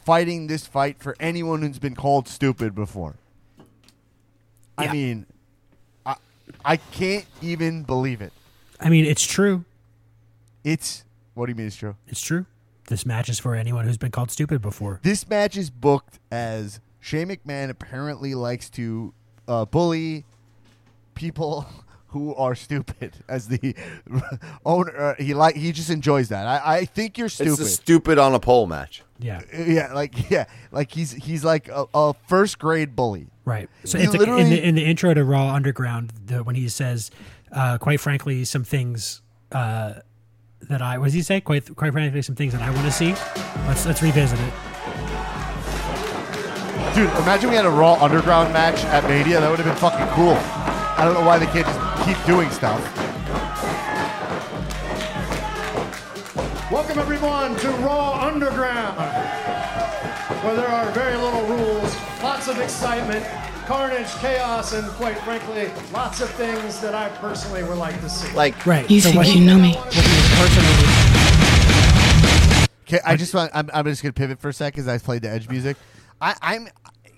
[0.05, 3.15] fighting this fight for anyone who's been called stupid before."
[4.79, 5.27] I mean,
[6.65, 8.33] I can't even believe it.
[8.81, 9.65] I mean, it's true.
[10.65, 11.97] It's what do you mean it's true?
[12.09, 12.47] It's true.
[12.89, 15.01] This match is for anyone who's been called stupid before.
[15.03, 19.13] This match is booked as Shane McMahon apparently likes to
[19.49, 20.25] uh, bully
[21.15, 21.67] people
[22.09, 23.75] who are stupid as the
[24.65, 24.97] owner.
[24.97, 26.47] Uh, he like he just enjoys that.
[26.47, 27.53] I, I think you're stupid.
[27.53, 29.03] It's a stupid on a pole match.
[29.19, 29.41] Yeah.
[29.57, 33.29] yeah, like yeah, like he's he's like a, a first grade bully.
[33.45, 33.69] Right.
[33.85, 36.69] So He it's like in the in the intro to Raw Underground, the, when he
[36.69, 37.11] says,
[37.53, 39.95] uh, "Quite frankly, some things uh,
[40.69, 41.41] that I what does he say?
[41.41, 43.15] Quite quite frankly, some things that I want to see."
[43.67, 44.53] Let's let's revisit it.
[46.95, 49.39] Dude, imagine we had a Raw Underground match at Mania.
[49.41, 50.33] That would have been fucking cool.
[50.99, 52.81] I don't know why they can't just keep doing stuff.
[56.71, 58.97] Welcome everyone to Raw Underground,
[60.45, 63.25] where there are very little rules, lots of excitement,
[63.67, 68.33] carnage, chaos, and quite frankly, lots of things that I personally would like to see.
[68.35, 68.89] Like Right.
[68.89, 69.75] You so think what you he- know me?
[69.75, 70.93] personally-
[72.89, 73.51] Okay, I just want.
[73.53, 75.77] I'm, I'm just gonna pivot for a second because I played the Edge music.
[76.21, 76.69] I, I'm,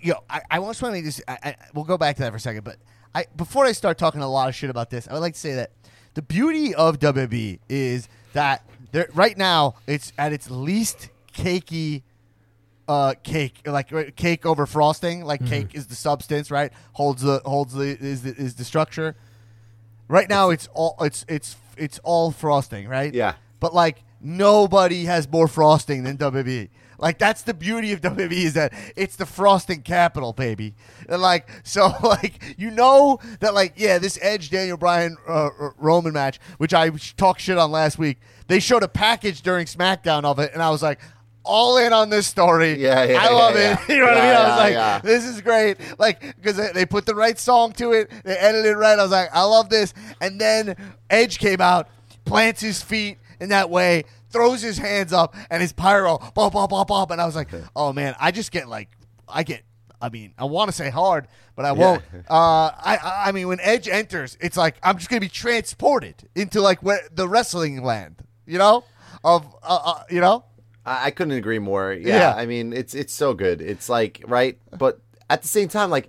[0.00, 1.20] yo, I, I just want to make this.
[1.28, 2.76] I, I, we'll go back to that for a second, but
[3.18, 5.40] I before I start talking a lot of shit about this, I would like to
[5.40, 5.72] say that
[6.14, 12.02] the beauty of WWE is that there right now it's at its least cakey.
[12.86, 15.22] Uh, cake like uh, cake over frosting.
[15.22, 16.72] Like cake is the substance, right?
[16.92, 19.14] Holds the holds the is the, is the structure.
[20.08, 23.12] Right now, it's all it's it's it's all frosting, right?
[23.12, 23.34] Yeah.
[23.60, 26.70] But like nobody has more frosting than WWE.
[26.98, 30.74] Like that's the beauty of WWE is that it's the frosting capital, baby.
[31.08, 36.12] And like so, like you know that like yeah, this Edge Daniel Bryan uh, Roman
[36.12, 38.18] match, which I talked shit on last week.
[38.48, 41.00] They showed a package during SmackDown of it, and I was like.
[41.50, 42.74] All in on this story.
[42.74, 43.88] Yeah, yeah, I love yeah, it.
[43.88, 43.94] yeah.
[43.94, 44.36] You know what I mean?
[44.36, 45.78] I was like, this is great.
[45.98, 48.98] Like, because they, they put the right song to it, they edited it right.
[48.98, 49.94] I was like, I love this.
[50.20, 50.76] And then
[51.08, 51.88] Edge came out,
[52.26, 56.70] plants his feet in that way, throws his hands up, and his pyro, bop, bop,
[56.70, 57.10] bop, bop.
[57.10, 58.88] And I was like, oh man, I just get like,
[59.28, 59.62] I get,
[60.00, 62.02] I mean, I want to say hard, but I won't.
[62.28, 66.28] Uh, I, I, I mean, when Edge enters, it's like I'm just gonna be transported
[66.34, 68.84] into like where the wrestling land, you know,
[69.24, 70.44] of, uh, uh, you know.
[70.86, 71.92] I, I couldn't agree more.
[71.92, 72.34] Yeah, Yeah.
[72.34, 73.60] I mean, it's it's so good.
[73.60, 76.08] It's like right, but at the same time, like.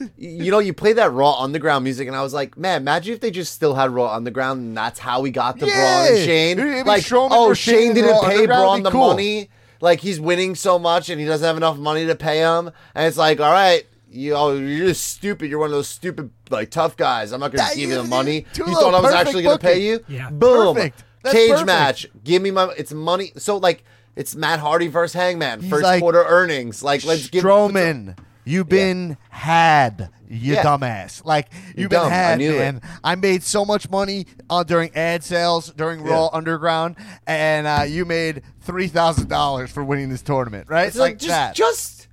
[0.00, 3.14] Y- You know, you play that Raw Underground music, and I was like, man, imagine
[3.14, 6.18] if they just still had Raw Underground, and that's how we got the Braun and
[6.24, 6.58] Shane.
[6.58, 9.08] It'd Like, oh, Shane Shane didn't pay Underground would Braun the cool.
[9.08, 9.50] money.
[9.80, 12.70] Like he's winning so much, and he doesn't have enough money to pay him.
[12.94, 15.50] And it's like, all right, you oh, you're just stupid.
[15.50, 17.32] You're one of those stupid like tough guys.
[17.32, 18.46] I'm not going to That- give you the money.
[18.54, 20.00] You thought I was Perfect actually going to pay you?
[20.08, 20.30] Yeah.
[20.30, 20.74] Boom.
[20.76, 21.04] Perfect.
[21.22, 21.66] That's Cage perfect.
[21.66, 22.06] match.
[22.22, 22.72] Give me my.
[22.78, 23.32] It's money.
[23.36, 23.84] So like,
[24.16, 25.60] it's Matt Hardy versus Hangman.
[25.60, 26.82] He's First like, quarter earnings.
[26.82, 28.16] Like, let's give Strowman.
[28.44, 30.62] You've been had, you Yeah.
[30.62, 31.24] dumbass.
[31.24, 32.12] Like you've been dumb.
[32.12, 32.76] I had, knew it.
[33.02, 38.04] I made so much money uh, during ad sales during Raw Underground, and uh, you
[38.04, 40.86] made three thousand dollars for winning this tournament, right?
[40.88, 41.54] It's like, just, that.
[41.54, 42.08] just,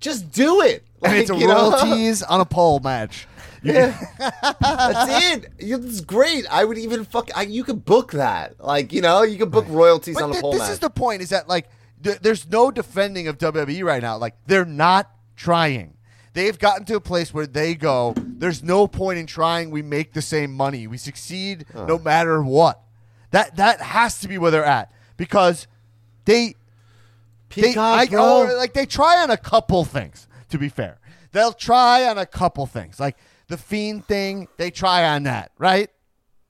[0.00, 0.84] just do it.
[1.02, 1.70] and Like, it's a you know?
[1.70, 3.26] royalties on a pole match.
[3.64, 3.98] Yeah,
[4.60, 5.46] That's it.
[5.58, 6.44] It's great.
[6.50, 7.30] I would even fuck.
[7.34, 8.62] I, you could book that.
[8.62, 10.70] Like you know, you could book royalties But on a th- pole this match.
[10.72, 11.70] is the point: is that like
[12.02, 14.18] th- there's no defending of WWE right now.
[14.18, 15.96] Like they're not trying.
[16.32, 18.14] They've gotten to a place where they go.
[18.16, 19.70] There's no point in trying.
[19.70, 20.86] We make the same money.
[20.86, 22.80] We succeed no matter what.
[23.30, 25.66] That that has to be where they're at because
[26.24, 26.54] they
[27.54, 28.04] they I,
[28.56, 30.26] like they try on a couple things.
[30.50, 30.98] To be fair,
[31.32, 33.16] they'll try on a couple things, like
[33.48, 34.48] the fiend thing.
[34.56, 35.90] They try on that, right?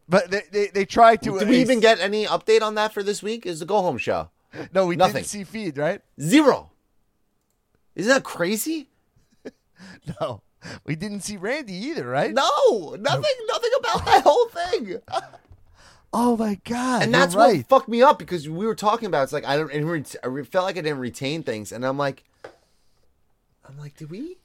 [0.09, 1.39] But they they, they try to.
[1.39, 3.47] Did we even get any update on that for this week?
[3.47, 4.31] Is the go home show
[4.73, 5.17] No, we Nothing.
[5.17, 6.01] didn't see Fiend, right?
[6.21, 6.71] zero?
[7.95, 8.89] Isn't that crazy?
[10.21, 10.43] No,
[10.85, 12.33] we didn't see Randy either, right?
[12.33, 15.01] No, nothing, nothing about that whole thing.
[16.17, 17.03] Oh my god!
[17.03, 17.57] And that's right.
[17.57, 19.25] what fucked me up because we were talking about.
[19.25, 19.73] It's like I don't.
[19.73, 22.23] I felt like I didn't retain things, and I'm like,
[23.69, 24.37] I'm like, did we?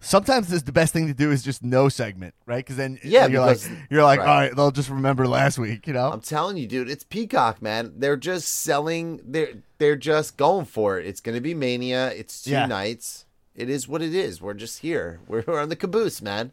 [0.00, 2.58] Sometimes this, the best thing to do is just no segment, right?
[2.64, 4.28] Because then Yeah, you're because- like you're like, right.
[4.28, 6.10] all right, they'll just remember last week, you know.
[6.12, 7.94] I'm telling you, dude, it's Peacock, man.
[7.96, 9.20] They're just selling.
[9.24, 11.06] They're they're just going for it.
[11.06, 12.12] It's gonna be Mania.
[12.12, 12.66] It's two Yeah.
[12.66, 13.24] nights.
[13.56, 14.40] It is what it is.
[14.40, 15.18] We're just here.
[15.26, 16.52] We're, we're on the caboose, man.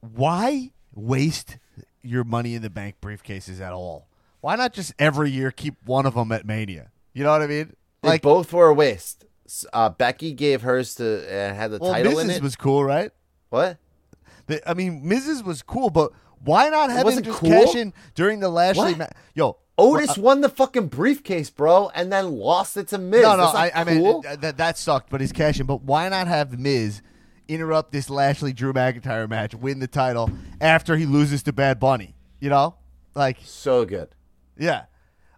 [0.00, 1.58] Why waste
[2.02, 4.06] your money in the bank briefcases at all?
[4.40, 6.90] Why not just every year keep one of them at Mania?
[7.14, 7.74] You know what I mean?
[8.02, 9.24] They Like, both were a waste.
[9.72, 12.36] Uh, Becky gave hers to uh, had the well, title in Mrs.
[12.36, 12.42] it.
[12.42, 13.10] was cool, right?
[13.50, 13.78] what?
[14.46, 15.44] The- I mean, Mrs.
[15.44, 16.12] was cool, but
[16.44, 17.50] why not have him just cool?
[17.50, 19.12] cash in during the Lashley match?
[19.34, 23.22] Yo, Otis won the fucking briefcase, bro, and then lost it to Miz.
[23.22, 24.22] No, no, I, I mean cool.
[24.22, 25.66] th- that that sucked, but he's cashing.
[25.66, 27.02] But why not have the Miz
[27.48, 30.30] interrupt this Lashley Drew McIntyre match, win the title
[30.60, 32.14] after he loses to Bad Bunny?
[32.40, 32.76] You know,
[33.14, 34.08] like so good.
[34.58, 34.84] yeah.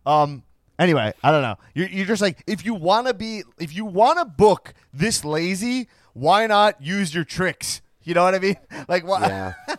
[0.06, 0.42] Um.
[0.78, 1.56] Anyway, I don't know.
[1.74, 5.24] You're you're just like if you want to be if you want to book this
[5.24, 7.82] lazy, why not use your tricks?
[8.04, 8.56] You know what I mean?
[8.88, 9.26] Like why?
[9.26, 9.52] Yeah.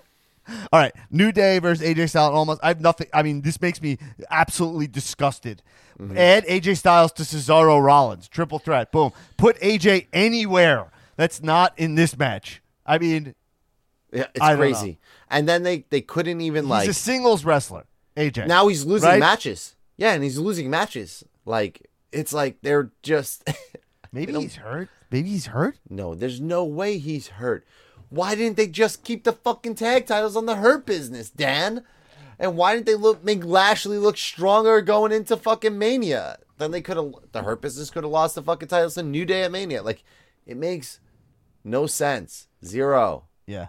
[0.73, 2.33] All right, New Day versus AJ Styles.
[2.33, 3.07] Almost, I have nothing.
[3.13, 3.97] I mean, this makes me
[4.31, 5.61] absolutely disgusted.
[5.99, 6.17] Mm-hmm.
[6.17, 8.91] Add AJ Styles to Cesaro Rollins, triple threat.
[8.91, 9.11] Boom.
[9.37, 12.61] Put AJ anywhere that's not in this match.
[12.85, 13.35] I mean,
[14.11, 14.99] Yeah, it's I crazy.
[15.29, 17.85] And then they they couldn't even he's like a singles wrestler.
[18.17, 18.47] AJ.
[18.47, 19.19] now he's losing right?
[19.19, 19.75] matches.
[19.99, 21.25] Yeah, and he's losing matches.
[21.45, 23.47] Like it's like they're just
[24.13, 24.87] maybe he's hurt.
[25.11, 25.77] Maybe he's hurt.
[25.89, 26.15] no.
[26.15, 27.67] There's no way he's hurt.
[28.07, 31.83] Why didn't they just keep the fucking tag titles on the Hurt Business, Dan?
[32.39, 36.37] And why didn't they look make Lashley look stronger going into fucking Mania?
[36.57, 39.25] Then they could have the Hurt Business could have lost the fucking titles to New
[39.25, 39.83] Day at Mania.
[39.83, 40.03] Like
[40.45, 40.99] it makes
[41.63, 42.47] no sense.
[42.63, 43.25] Zero.
[43.45, 43.67] Yeah.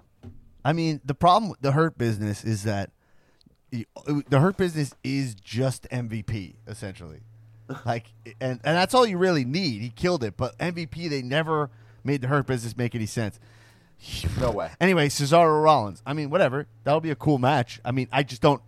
[0.64, 2.90] I mean, the problem with the hurt business is that
[3.70, 7.20] the hurt business is just MVP essentially.
[7.86, 8.06] Like
[8.40, 9.80] and and that's all you really need.
[9.80, 11.70] He killed it, but MVP they never
[12.02, 13.38] made the hurt business make any sense.
[14.40, 14.70] No way.
[14.80, 16.02] Anyway, Cesaro Rollins.
[16.06, 16.66] I mean, whatever.
[16.84, 17.80] That'll be a cool match.
[17.84, 18.62] I mean, I just don't.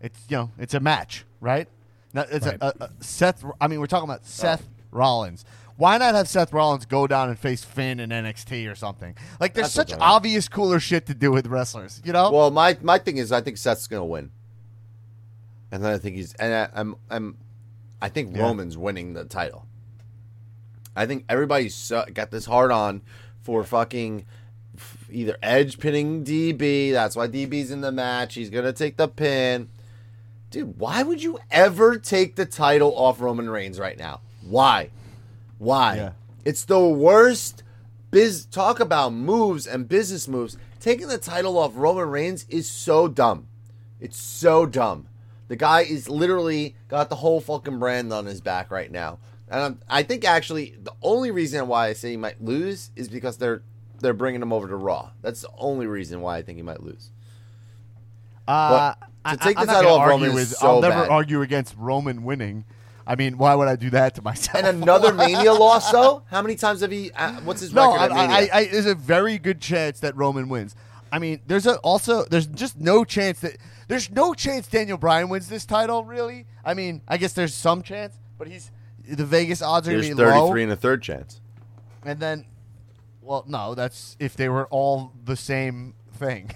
[0.00, 1.68] It's you know, it's a match, right?
[2.12, 2.58] Now, it's Right.
[2.60, 3.44] A, a, a Seth.
[3.60, 4.26] I mean, we're talking about oh.
[4.26, 5.44] Seth Rollins.
[5.76, 9.14] Why not have Seth Rollins go down and face Finn in NXT or something?
[9.38, 12.30] Like, there's That's such obvious cooler shit to do with wrestlers, you know?
[12.30, 14.30] Well, my my thing is, I think Seth's gonna win,
[15.70, 17.36] and then I think he's and I, I'm I'm
[18.00, 18.42] I think Yeah.
[18.42, 19.66] Roman's winning the title.
[20.94, 23.02] I think everybody's got this hard on
[23.42, 24.24] for fucking
[25.10, 26.90] either Edge pinning DB.
[26.92, 28.34] That's why DB's in the match.
[28.34, 29.68] He's gonna take the pin.
[30.50, 34.20] Dude, why would you ever take the title off Roman Reigns right now?
[34.42, 34.90] Why?
[35.58, 35.96] Why?
[35.96, 36.10] Yeah.
[36.44, 37.62] It's the worst
[38.10, 40.56] biz talk about moves and business moves.
[40.80, 43.48] Taking the title off Roman Reigns is so dumb.
[44.00, 45.08] It's so dumb.
[45.48, 49.18] The guy is literally got the whole fucking brand on his back right now.
[49.48, 53.08] And I'm, I think actually the only reason why I say he might lose is
[53.08, 53.62] because they're
[54.00, 55.10] they're bringing him over to Raw.
[55.22, 57.10] That's the only reason why I think he might lose.
[58.46, 61.02] Uh, But to I- take I'm the title off Roman is with- so I'll never
[61.02, 61.08] bad.
[61.10, 62.64] argue against Roman winning.
[63.06, 64.64] I mean, why would I do that to myself?
[64.64, 66.22] And another Mania loss though.
[66.28, 67.12] How many times have he?
[67.12, 70.16] Uh, what's his No, record I, at I, I, there's a very good chance that
[70.16, 70.74] Roman wins.
[71.12, 75.28] I mean, there's a also there's just no chance that there's no chance Daniel Bryan
[75.28, 76.04] wins this title.
[76.04, 78.72] Really, I mean, I guess there's some chance, but he's
[79.08, 80.56] the Vegas odds are There's gonna be 33 low.
[80.64, 81.40] and a third chance.
[82.04, 82.44] And then,
[83.22, 86.50] well, no, that's if they were all the same thing.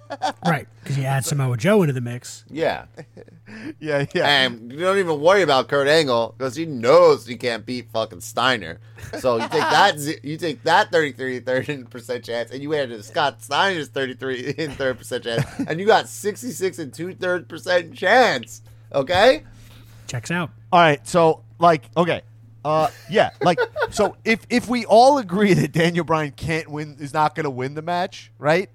[0.46, 0.66] right?
[0.82, 2.44] Because you add Samoa Joe into the mix.
[2.50, 2.84] Yeah.
[3.80, 4.26] yeah, yeah.
[4.26, 8.20] And you don't even worry about Kurt Angle because he knows he can't beat fucking
[8.20, 8.80] Steiner.
[9.18, 11.40] So you take that, ze- you take that 33
[11.84, 15.86] percent chance, and you add to Scott Steiner's 33 and third percent chance, and you
[15.86, 18.62] got 66 and two third percent chance.
[18.92, 19.44] Okay.
[20.06, 20.50] Checks out.
[20.72, 22.22] All right, so like, okay,
[22.64, 23.58] uh, yeah, like,
[23.90, 27.50] so if if we all agree that Daniel Bryan can't win, is not going to
[27.50, 28.68] win the match, right?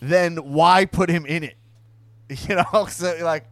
[0.00, 1.54] Then why put him in it?
[2.48, 3.46] You know, so like,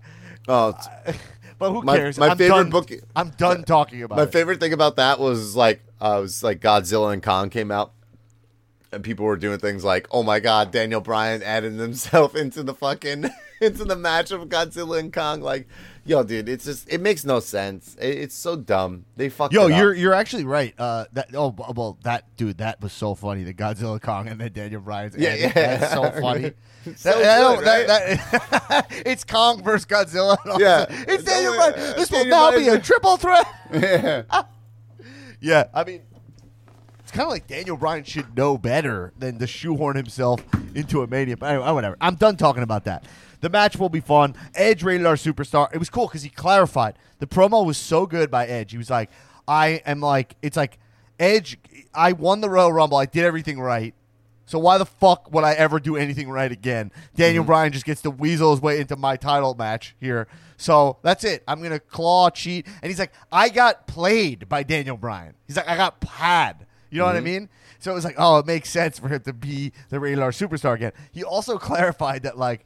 [0.48, 0.74] Oh,
[1.58, 2.18] but who My- cares?
[2.18, 4.32] my I'm favorite done, book- I'm done talking about My it.
[4.32, 7.92] favorite thing about that was like uh, was like Godzilla and Kong came out,
[8.92, 12.74] and people were doing things like, "Oh my God, Daniel Bryan added himself into the
[12.74, 13.30] fucking
[13.60, 15.66] into the match of Godzilla and Kong." Like,
[16.04, 17.96] yo, dude, it's just it makes no sense.
[18.00, 19.04] It, it's so dumb.
[19.16, 19.52] They fucked.
[19.54, 20.74] Yo, you're you're actually right.
[20.78, 23.42] Uh, that oh well, that dude, that was so funny.
[23.44, 25.16] The Godzilla Kong and then Daniel Bryan's.
[25.16, 25.52] Yeah, yeah.
[25.52, 26.52] that's so funny.
[26.94, 30.36] So That- good, that- that- it's Kong versus Godzilla.
[30.56, 30.86] Yeah.
[30.88, 31.72] it's Daniel Bryan.
[31.96, 33.44] This will Daniel now be a triple threat.
[33.72, 34.22] yeah.
[35.40, 36.02] Yeah, I mean,
[37.00, 40.42] it's kind of like Daniel Bryan should know better than to shoehorn himself
[40.74, 41.36] into a mania.
[41.36, 41.96] But anyway, whatever.
[42.00, 43.04] I'm done talking about that.
[43.40, 44.34] The match will be fun.
[44.54, 45.72] Edge rated R superstar.
[45.72, 46.98] It was cool because he clarified.
[47.18, 48.72] The promo was so good by Edge.
[48.72, 49.10] He was like,
[49.48, 50.78] I am like, it's like,
[51.18, 51.58] Edge,
[51.94, 52.98] I won the Royal Rumble.
[52.98, 53.94] I did everything right.
[54.46, 56.92] So why the fuck would I ever do anything right again?
[57.16, 57.48] Daniel mm-hmm.
[57.48, 60.28] Bryan just gets to weasel his way into my title match here.
[60.56, 61.42] So that's it.
[61.48, 62.66] I'm gonna claw cheat.
[62.80, 65.34] And he's like, I got played by Daniel Bryan.
[65.46, 66.66] He's like, I got pad.
[66.90, 67.24] You know what I mm-hmm.
[67.24, 67.48] mean?
[67.80, 70.74] So it was like, oh, it makes sense for him to be the regular superstar
[70.74, 70.92] again.
[71.10, 72.64] He also clarified that like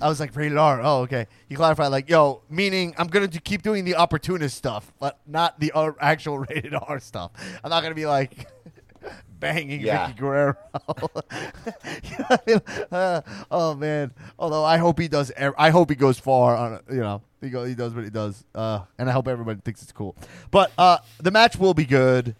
[0.00, 0.80] I was like rated R.
[0.82, 1.26] Oh, okay.
[1.48, 5.72] He clarified like, yo, meaning I'm gonna keep doing the opportunist stuff, but not the
[5.74, 7.30] uh, actual rated R stuff.
[7.64, 8.46] I'm not gonna be like
[9.40, 10.08] banging Yeah.
[10.10, 10.56] Vickie Guerrero.
[12.02, 12.60] You know I mean?
[12.92, 13.20] Uh,
[13.50, 14.12] oh man.
[14.38, 15.30] Although I hope he does.
[15.36, 16.80] ev- I hope he goes far on.
[16.90, 18.44] You know, he go, he does what he does.
[18.54, 20.16] Uh, and I hope everybody thinks it's cool.
[20.50, 22.34] But uh, the match will be good.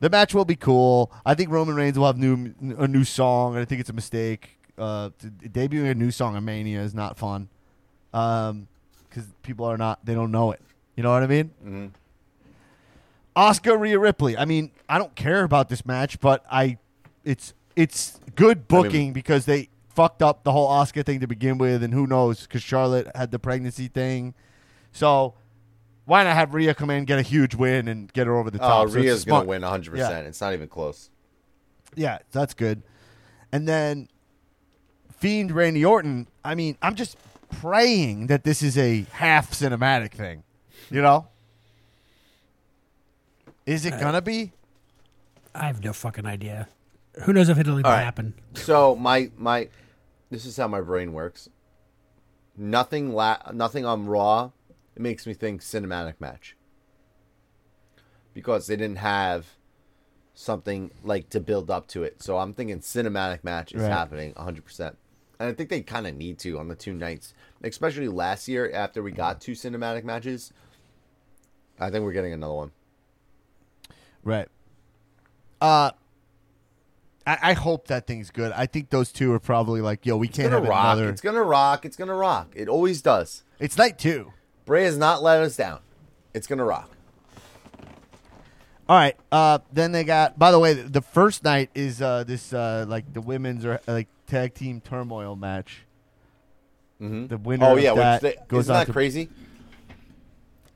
[0.00, 1.10] The match will be cool.
[1.26, 3.94] I think Roman Reigns will have new a new song, and I think it's a
[3.94, 4.57] mistake.
[4.78, 7.48] Uh, debuting a new song on Mania is not fun,
[8.14, 8.68] um,
[9.08, 10.60] because people are not they don't know it.
[10.96, 11.50] You know what I mean?
[11.64, 11.86] Mm-hmm.
[13.36, 14.36] Oscar Rhea Ripley.
[14.36, 16.78] I mean, I don't care about this match, but I,
[17.24, 21.82] it's it's good booking because they fucked up the whole Oscar thing to begin with,
[21.82, 22.42] and who knows?
[22.42, 24.34] Because Charlotte had the pregnancy thing,
[24.90, 25.34] so
[26.04, 28.58] why not have Rhea come in, get a huge win, and get her over the
[28.58, 28.88] Oh, top?
[28.90, 29.96] So it's Rhea's gonna win 100.
[29.96, 30.08] Yeah.
[30.08, 31.10] percent It's not even close.
[31.94, 32.82] Yeah, that's good.
[33.52, 34.08] And then
[35.18, 36.28] Fiend Randy Orton.
[36.44, 37.16] I mean, I'm just
[37.60, 40.44] praying that this is a half cinematic thing.
[40.90, 41.28] You know?
[43.66, 44.52] Is it uh, gonna be?
[45.54, 46.68] I have no fucking idea.
[47.24, 48.02] Who knows if it'll even All right.
[48.02, 48.34] happen?
[48.54, 49.68] So my my,
[50.30, 51.48] this is how my brain works.
[52.56, 54.50] Nothing la- nothing on Raw.
[54.96, 56.56] It makes me think cinematic match.
[58.34, 59.46] Because they didn't have
[60.32, 62.22] something like to build up to it.
[62.22, 63.90] So I'm thinking cinematic match is Right.
[63.90, 64.94] happening 100%.
[65.40, 67.32] And I think they kind of need to on the two nights,
[67.62, 70.52] especially last year after we got two cinematic matches.
[71.78, 72.70] I think we're getting another one.
[74.24, 74.48] Right.
[75.60, 75.92] Uh
[77.26, 78.52] I, I hope that thing's good.
[78.52, 80.84] I think those two are probably like, yo, we It's can't have rock.
[80.96, 81.08] another.
[81.10, 81.84] It's gonna rock.
[81.84, 82.52] It's gonna rock.
[82.56, 83.44] It always does.
[83.60, 84.32] It's night two.
[84.64, 85.80] Bray has not let us down.
[86.34, 86.90] It's gonna rock.
[88.88, 89.16] All right.
[89.30, 90.38] Uh, then they got.
[90.38, 94.08] By the way, the first night is uh, this uh, like the women's or like
[94.28, 95.84] tag team turmoil match.
[97.00, 97.26] Mm-hmm.
[97.26, 97.66] The winner.
[97.66, 99.28] Oh of yeah, that they, goes isn't on that to- crazy?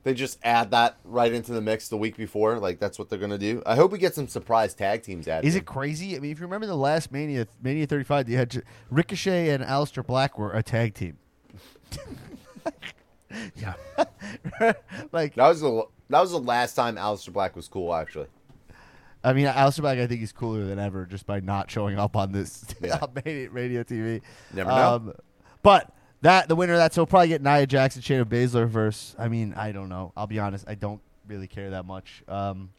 [0.03, 2.59] They just add that right into the mix the week before.
[2.59, 3.63] Like that's what they're gonna do.
[3.65, 5.47] I hope we get some surprise tag teams added.
[5.47, 6.17] Is it crazy?
[6.17, 10.05] I mean, if you remember the last Mania, Mania 35, you had Ricochet and Aleister
[10.05, 11.17] Black were a tag team.
[13.55, 13.73] Yeah.
[15.11, 17.93] like, That was the that was the last time Aleister Black was cool.
[17.93, 18.27] Actually,
[19.23, 22.15] I mean, Aleister Black, I think he's cooler than ever just by not showing up
[22.17, 22.99] on this Yeah.
[23.01, 24.21] on radio TV.
[24.53, 25.13] Never know.
[25.61, 29.15] but that the winner of that, so we'll probably get Nia Jackson, Shayna Baszler versus.
[29.19, 30.11] I mean, I don't know.
[30.17, 32.23] I'll be honest, I don't really care that much.
[32.27, 32.71] Um,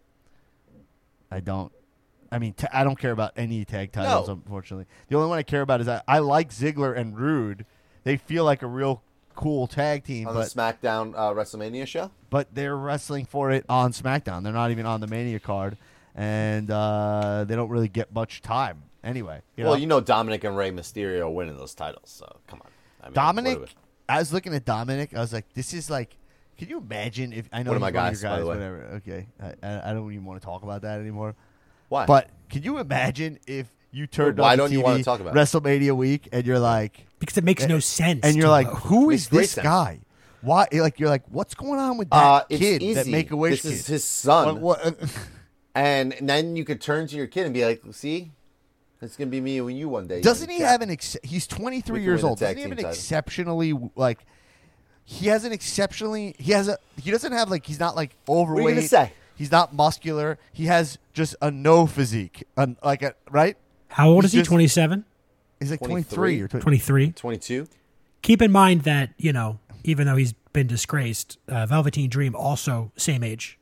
[1.30, 1.72] I don't.
[2.32, 4.28] I mean, I don't care about any tag titles.
[4.28, 4.34] No.
[4.34, 7.64] Unfortunately, the only one I care about is I, I like Ziggler and Roode.
[8.03, 9.03] They feel like a real
[9.36, 12.11] cool tag team, on but the SmackDown uh, WrestleMania show.
[12.30, 14.42] but they're wrestling for it on SmackDown.
[14.42, 15.76] They're not even on the Mania card,
[16.15, 19.41] and uh, they don't really get much time anyway.
[19.57, 19.81] You well, know?
[19.81, 22.71] you know Dominic and Rey Mysterio winning those titles, so come on.
[23.03, 23.61] I mean, Dominic.
[23.61, 23.75] what do
[24.09, 25.15] I was looking at Dominic.
[25.17, 26.17] I was like, this is like.
[26.57, 28.49] Can you imagine if I know One of my one guys, your by guys, the
[28.49, 28.55] way.
[28.57, 28.77] whatever.
[28.99, 31.35] Okay, I, I, I don't even want to talk about that anymore.
[31.89, 32.07] Why?
[32.07, 35.19] But can you imagine if you turned Why on the don't you TV, wanna talk
[35.19, 35.41] about it?
[35.41, 38.21] WrestleMania week and you're like, Because it makes no sense.
[38.23, 38.77] and you're like, vote.
[38.83, 39.65] who Makes is this sense.
[39.65, 39.99] guy?
[40.43, 40.69] Why?
[40.73, 42.83] Like you're like, what's going on with that uh, kid?
[42.85, 42.95] easy.
[42.95, 43.79] That Make a Wish This kid.
[43.81, 44.99] is his son, What- what-
[45.75, 48.33] and then you could turn to your kid and be like, "See,
[49.01, 50.91] it's gonna be me and you one day." Doesn't he can have an?
[50.91, 52.39] Ex- he's 23 years old.
[52.39, 52.91] Doesn't he have an title.
[52.91, 54.25] exceptionally like?
[55.05, 56.35] He has an exceptionally.
[56.39, 56.79] He has a.
[56.97, 57.66] He doesn't have like.
[57.66, 58.75] He's not like are you overweight.
[58.77, 59.12] gonna say?
[59.37, 60.39] He's not muscular.
[60.53, 62.45] He has just a no physique.
[62.57, 63.57] An, like a right.
[63.89, 64.45] How old he's is he?
[64.45, 65.05] 27?
[65.61, 66.43] He's like 23, 23?
[66.43, 67.12] or 23?
[67.12, 67.68] Twenty-two.
[68.22, 72.91] Keep in mind that, you know, even though he's been disgraced, uh, Velveteen Dream also
[72.97, 73.59] same age.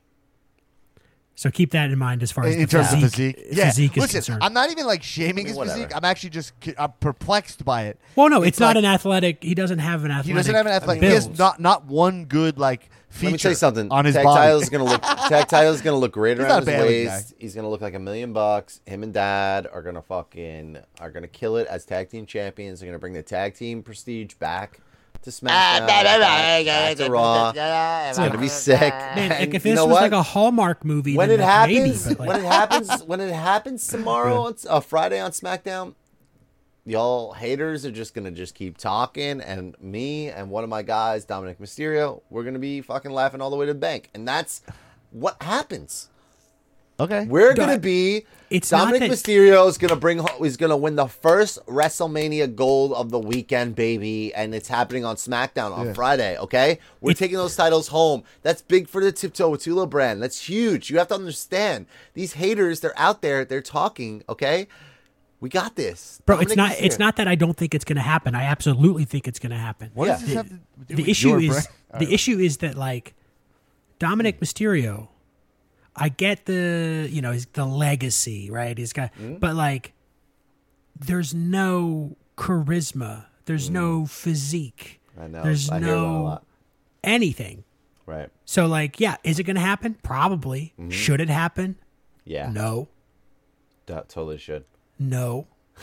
[1.35, 3.57] So keep that in mind as far as in the terms physique, of physique.
[3.57, 3.67] Yeah.
[3.67, 4.43] physique is Listen, concerned.
[4.45, 5.77] I'm not even like shaming his Whatever.
[5.79, 5.97] physique.
[5.97, 7.99] I'm actually just I'm perplexed by it.
[8.17, 9.43] well, no, it's, not like- an athletic.
[9.43, 10.27] He doesn't have an athletic.
[10.27, 11.03] He doesn't have an athletic.
[11.03, 13.27] He has not not one good like feature.
[13.27, 13.91] Let me tell you something.
[13.91, 14.41] on his tag body.
[14.41, 15.03] title's gonna look.
[15.49, 17.35] Tag is gonna look great He's around his Bailey waist.
[17.39, 18.81] He's gonna look like a million bucks.
[18.87, 22.81] Him and Dad are gonna fucking are gonna kill it as tag team champions.
[22.81, 24.81] They're gonna bring the tag team prestige back
[25.23, 27.51] to SmackDown, back, back to Raw.
[28.09, 28.81] It's gonna be sick.
[28.93, 30.03] Man, like, And if you this know was what?
[30.03, 33.21] like a Hallmark movie, when then it that- happens, maybe, like, when it happens, when
[33.21, 35.95] it happens tomorrow, on uh, Friday on SmackDown,
[36.85, 41.25] y'all haters are just gonna just keep talking, and me and one of my guys,
[41.25, 44.63] Dominic Mysterio, we're gonna be fucking laughing all the way to the bank, and that's
[45.11, 46.09] what happens.
[47.05, 47.27] Okay.
[47.27, 48.25] We're gonna be.
[48.51, 50.19] It's not Dominic that- Mysterio is gonna bring.
[50.19, 55.05] ho- Is gonna win the first WrestleMania gold of the weekend, baby, and it's happening
[55.05, 56.37] on SmackDown on Friday.
[56.39, 58.25] Okay, we're taking those titles home.
[58.43, 60.23] That's big for the Tiptoe Tula brand.
[60.23, 60.91] That's huge.
[60.91, 61.87] You have to understand.
[62.15, 63.45] These haters, they're out there.
[63.47, 64.23] They're talking.
[64.29, 64.69] Okay,
[65.41, 66.85] we got this, bro, it's Dominic not.
[66.85, 68.35] It's not that I don't think it's going to happen.
[68.35, 69.91] I absolutely think it's going to happen.
[69.95, 70.13] What Yeah.
[70.19, 72.07] does this have to do the with issue your is brand?
[72.07, 73.15] the issue is that like
[73.99, 75.09] Dominic Mysterio,
[75.95, 78.77] I get the you know he's the legacy right.
[78.77, 79.35] He's got, Hmm?
[79.37, 79.93] but like,
[80.99, 83.27] there's no charisma.
[83.45, 85.01] There's no physique.
[85.17, 85.23] Hmm.
[85.23, 85.43] I know.
[85.43, 86.41] There's I hear that a no
[87.05, 87.65] anything.
[88.07, 88.31] Right.
[88.45, 89.97] So like, yeah, is it going to happen?
[90.03, 90.73] Probably.
[90.79, 90.91] Mm-hmm.
[90.91, 91.77] Should it happen?
[92.25, 92.51] Yeah.
[92.51, 92.89] No.
[93.87, 94.65] That totally should.
[94.99, 95.47] No.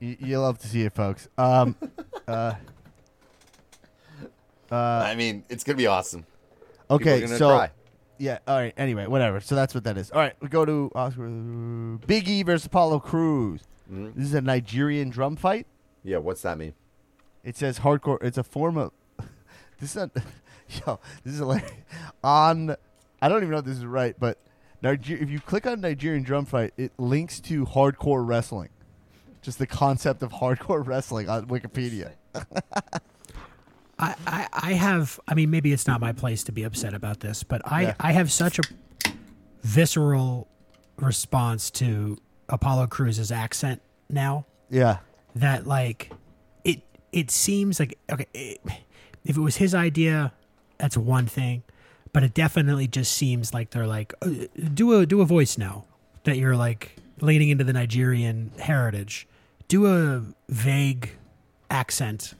[0.00, 1.28] You, you love to see it, folks.
[1.36, 1.76] Um,
[2.28, 2.54] uh,
[4.70, 6.24] I mean, it's gonna be awesome.
[6.90, 7.70] Okay, so cry.
[8.18, 8.74] yeah, all right.
[8.76, 9.40] Anyway, whatever.
[9.40, 10.10] So that's what that is.
[10.10, 11.28] All right, we go to Oscar
[12.06, 13.62] Big E versus Apollo Crews.
[13.90, 14.10] Mm-hmm.
[14.18, 15.66] This is a Nigerian drum fight.
[16.04, 16.18] Yeah.
[16.18, 16.74] What's that mean?
[17.44, 18.22] It says hardcore.
[18.22, 18.92] It's a form of.
[19.78, 20.10] This is a,
[20.86, 21.00] yo.
[21.24, 21.70] This is hilarious.
[22.22, 22.76] On,
[23.22, 24.36] I don't even know if this is right, but
[24.82, 28.68] Niger- if you click on Nigerian drum fight, it links to hardcore wrestling.
[29.40, 32.12] Just the concept of hardcore wrestling on Wikipedia.
[34.00, 37.20] I, I, I have I mean maybe it's not my place to be upset about
[37.20, 37.94] this, but I, Yeah.
[38.00, 38.62] I have such a
[39.62, 40.48] visceral
[40.96, 42.16] response to
[42.48, 44.98] Apollo Crews's accent now Yeah.
[45.34, 46.12] that like
[46.64, 46.82] it
[47.12, 48.60] it seems like okay it,
[49.24, 50.32] if it was his idea
[50.78, 51.62] that's one thing
[52.12, 54.30] but it definitely just seems like they're like uh,
[54.74, 55.84] do a do a voice now
[56.24, 59.26] that you're like leaning into the Nigerian heritage
[59.68, 61.12] do a vague
[61.70, 62.34] accent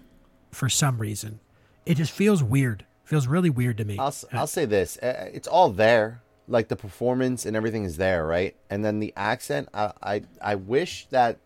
[0.51, 1.39] for some reason
[1.87, 5.49] it just feels weird feels really weird to me I'll I'll say this: uh, it's
[5.49, 6.23] all there.
[6.47, 8.57] Like the performance and everything is there, right?
[8.69, 9.69] And then the accent.
[9.73, 11.39] I I, I wish that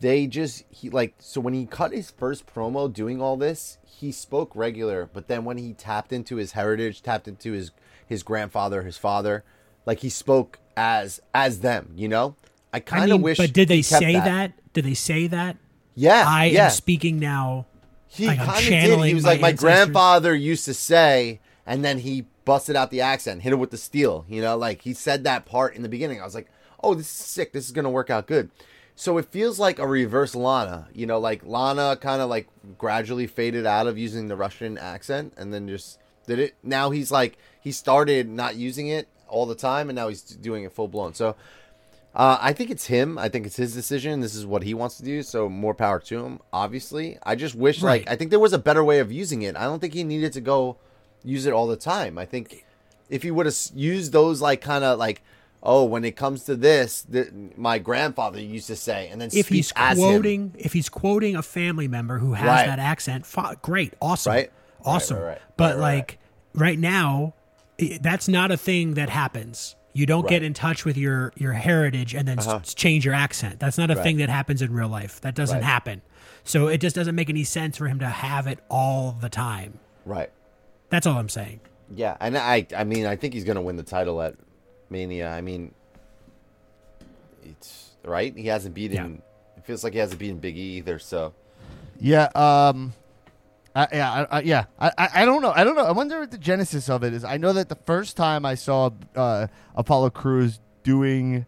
[0.00, 4.12] they just he like so when he cut his first promo doing all this, he
[4.12, 5.08] spoke regular.
[5.12, 7.70] But then when he tapped into his heritage, tapped into his
[8.06, 9.44] his grandfather, his father,
[9.86, 11.92] like he spoke as as them.
[11.94, 12.36] You know,
[12.72, 13.38] I I kind of mean, wish.
[13.38, 14.52] but did they say that.
[14.72, 15.56] did they say that
[15.94, 16.64] Yeah, I yeah.
[16.66, 17.66] am speaking now
[18.08, 18.98] He Like, kind of did.
[19.04, 23.00] He was like, my ancestors." grandfather used to say, and then he busted out the
[23.00, 24.24] accent, hit it with the steel.
[24.28, 26.20] You know, like he said that part in the beginning.
[26.20, 26.48] I was like,
[26.82, 27.52] oh, this is sick.
[27.52, 28.50] This is gonna work out good.
[28.94, 30.88] So it feels like a reverse Lana.
[30.94, 32.48] You know, like Lana kind of like
[32.78, 36.54] gradually faded out of using the Russian accent, and then just did it.
[36.62, 40.64] Now he's like he started not using it all the time, and now he's doing
[40.64, 41.14] it full blown.
[41.14, 41.36] So.
[42.16, 43.18] Uh, I think it's him.
[43.18, 44.20] I think it's his decision.
[44.20, 45.22] This is what he wants to do.
[45.22, 46.40] So more power to him.
[46.50, 49.54] Obviously, I just wish like I think there was a better way of using it.
[49.54, 50.78] I don't think he needed to go
[51.22, 52.16] use it all the time.
[52.16, 52.64] I think
[53.10, 55.22] if he would have used those like kind of like
[55.62, 59.48] oh when it comes to this, th- my grandfather used to say, and then if
[59.48, 60.04] he's as him.
[60.04, 62.66] quoting if he's quoting a family member who has Right.
[62.66, 64.38] that accent fi- great awesome Right.
[64.38, 64.50] Right,
[64.86, 65.40] awesome right, right.
[65.58, 66.18] but Right, right, like
[66.54, 67.34] right now
[68.00, 70.30] that's not a thing that happens you don't Right.
[70.30, 73.90] get in touch with your your heritage and then s- change your accent that's not
[73.90, 74.02] a Right.
[74.02, 75.64] thing that happens in real life that doesn't Right.
[75.64, 76.02] happen
[76.44, 79.78] so it just doesn't make any sense for him to have it all the time
[80.04, 80.30] right.
[80.90, 81.60] that's all i'm saying
[81.94, 84.34] Yeah, and I I mean I think he's gonna win the title at
[84.90, 85.28] Mania.
[85.30, 85.72] I mean,
[87.44, 88.36] it's right.
[88.36, 89.22] He hasn't beaten.
[89.56, 90.98] It feels like he hasn't beaten Big E either.
[90.98, 91.32] So
[92.00, 92.24] Yeah.
[92.34, 92.92] Um.
[93.76, 94.12] I, yeah.
[94.30, 94.64] I, I, yeah.
[94.78, 95.08] I, I.
[95.14, 95.52] I don't know.
[95.54, 95.84] I don't know.
[95.84, 97.24] I wonder what the genesis of it is.
[97.24, 101.44] I know that the first time I saw uh, Apollo Crews doing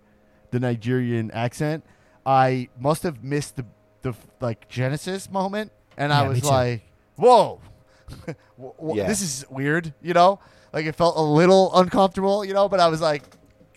[0.50, 1.84] the Nigerian accent,
[2.26, 3.64] I must have missed the
[4.02, 6.82] the like genesis moment, and I Yeah, me was like,
[7.16, 7.60] "Whoa,
[8.26, 9.06] W- w- Yeah.
[9.08, 10.40] this is weird." You know,
[10.72, 12.44] like it felt a little uncomfortable.
[12.44, 13.22] You know, but I was like,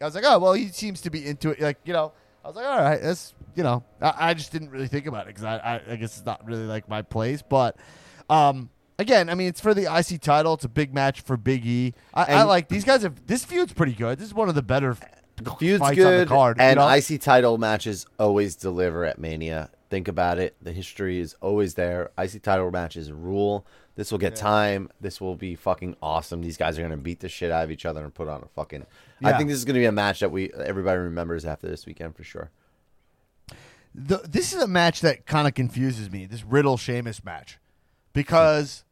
[0.02, 2.12] I was like, "Oh, well, he seems to be into it." Like, you know,
[2.44, 5.24] I was like, "All right, that's." You know, I, I just didn't really think about
[5.24, 7.76] it because I, I, I guess it's not really like my place, but
[8.32, 10.54] um, again, I mean, it's for the IC title.
[10.54, 11.94] It's a big match for Big E.
[12.14, 13.04] I, I like these guys.
[13.04, 14.18] Have this feud's pretty good.
[14.20, 14.96] This is one of the better
[15.38, 16.58] the feud's fights good, on the card.
[16.58, 16.88] you and know?
[16.88, 19.70] IC title matches always deliver at Mania.
[19.90, 20.56] Think about it.
[20.62, 22.12] The history is always there.
[22.18, 23.66] IC title matches rule.
[23.96, 24.90] This will get time.
[25.02, 26.42] This will be fucking awesome.
[26.42, 28.48] These guys are gonna beat the shit out of each other and put on a
[28.56, 28.86] fucking.
[29.24, 32.16] I think this is gonna be a match that we everybody remembers after this weekend
[32.16, 32.52] for sure.
[33.94, 36.26] the, this is a match that kind of confuses me.
[36.26, 37.60] This Riddle Sheamus match,
[38.14, 38.84] because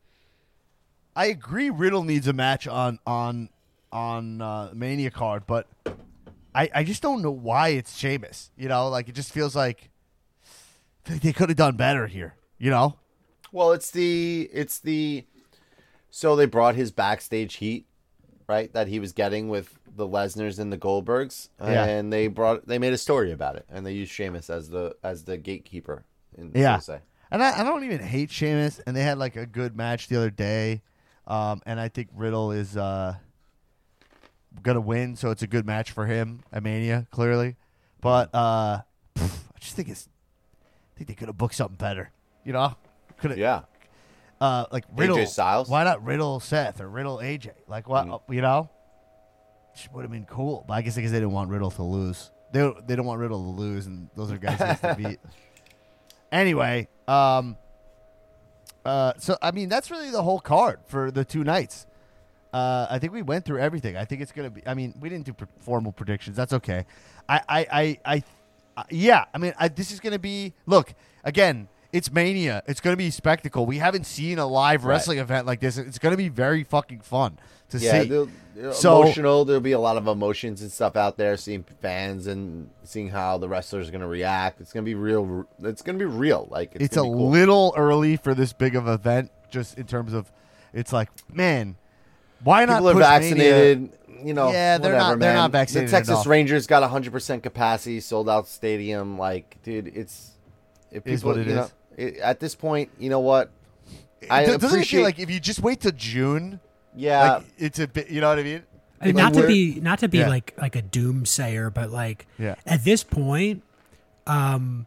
[1.15, 3.49] I agree Riddle needs a match on on
[3.91, 5.67] on uh, Mania card, but
[6.53, 8.51] I I just don't know why it's Sheamus.
[8.57, 9.89] You know, like it just feels like
[11.05, 12.36] they could have done better here.
[12.57, 12.95] You know,
[13.51, 15.26] Well, it's the it's the
[16.11, 17.86] so they brought his backstage heat,
[18.47, 18.72] right?
[18.74, 21.86] That he was getting with the Lesners and the Goldbergs, Yeah.
[21.86, 24.95] and they brought they made a story about it, and they used Sheamus as the
[25.03, 26.03] as the gatekeeper.
[26.38, 26.80] In, Yeah.
[26.80, 26.99] say.
[27.32, 30.15] And I, I don't even hate Sheamus, and they had like a good match the
[30.17, 30.82] other day.
[31.27, 33.15] Um, and I think Riddle is uh,
[34.63, 37.55] gonna win, so it's a good match for him at Mania, clearly.
[38.01, 38.80] But uh,
[39.15, 40.07] pff, I just think it's,
[40.61, 42.11] I think they could have booked something better.
[42.43, 42.75] You know,
[43.17, 43.61] could have Yeah,
[44.41, 45.69] uh, like Riddle Styles?
[45.69, 47.51] Why not Riddle Seth or Riddle AJ?
[47.67, 48.34] Like what Mm-hmm.
[48.34, 48.69] you know,
[49.93, 50.65] would have been cool.
[50.67, 52.32] But I guess because they didn't want Riddle to lose.
[52.51, 54.95] They don't- they don't want Riddle to lose, and those are guys he has to
[54.97, 55.19] beat.
[56.32, 57.57] Anyway, um,
[58.86, 61.86] uh, so I mean that's really the whole card for the two nights.
[62.53, 63.95] Uh, I think we went through everything.
[63.95, 64.61] I think it's gonna be.
[64.65, 66.36] I mean, we didn't do formal predictions.
[66.36, 66.86] That's okay.
[67.27, 68.23] I, I, I, I,
[68.77, 69.25] I yeah.
[69.34, 70.53] I mean, I, this is gonna be.
[70.65, 71.67] Look again.
[71.91, 72.61] It's mania.
[72.67, 73.65] It's gonna be spectacle.
[73.65, 74.93] We haven't seen a live Right.
[74.93, 75.77] wrestling event like this.
[75.77, 77.39] It's gonna be very fucking fun
[77.70, 78.01] to yeah.
[78.01, 78.07] see.
[78.09, 79.45] they'll- they'll- So- emotional.
[79.45, 81.38] There'll be a lot of emotions and stuff out there.
[81.38, 84.59] Seeing fans and seeing how the wrestlers are gonna react.
[84.61, 85.45] It's gonna be real.
[85.63, 86.48] It's gonna be real.
[86.52, 87.30] Like it's, it's a cool.
[87.30, 90.31] little early for this big of an event, just in terms of.
[90.73, 91.76] It's like, man,
[92.43, 92.76] why not?
[92.77, 93.89] People are push Mania- vaccinated.
[94.23, 95.35] You know, Yeah, they're whatever, not- they're man.
[95.35, 96.26] not vaccinated The Texas.
[96.26, 99.18] Rangers got 100% capacity, sold out stadium.
[99.18, 100.31] Like, dude, it's
[100.91, 101.56] if Is what it you is.
[101.57, 103.49] know, it, at this point, you know what?
[104.30, 105.03] I Doesn't it feel appreciate.
[105.03, 106.60] like if you just wait till June,
[106.99, 108.09] yeah, like it's a bit.
[108.09, 108.63] You know what I mean?
[109.01, 110.30] I mean, Like, not to be not to be Yeah.
[110.30, 112.55] like like a doomsayer, but like Yeah.
[112.65, 113.63] at this point,
[114.27, 114.85] um,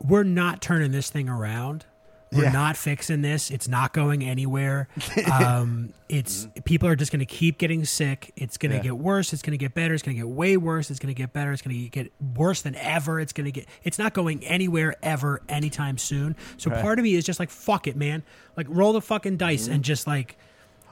[0.00, 1.86] we're not turning this thing around.
[2.32, 2.52] We're Yeah.
[2.52, 3.50] not fixing this.
[3.50, 4.88] It's not going anywhere.
[5.30, 8.32] Um, it's people are just going to keep getting sick.
[8.36, 8.82] It's going to Yeah.
[8.82, 9.32] get worse.
[9.32, 9.94] It's going to get better.
[9.94, 10.90] It's going to get way worse.
[10.90, 11.52] It's going to get better.
[11.52, 13.20] It's going to get worse than ever.
[13.20, 13.66] It's going to get.
[13.84, 16.36] It's not going anywhere ever anytime soon.
[16.56, 18.22] So part of me is just like fuck it, man.
[18.56, 20.36] Like roll the fucking dice and just like.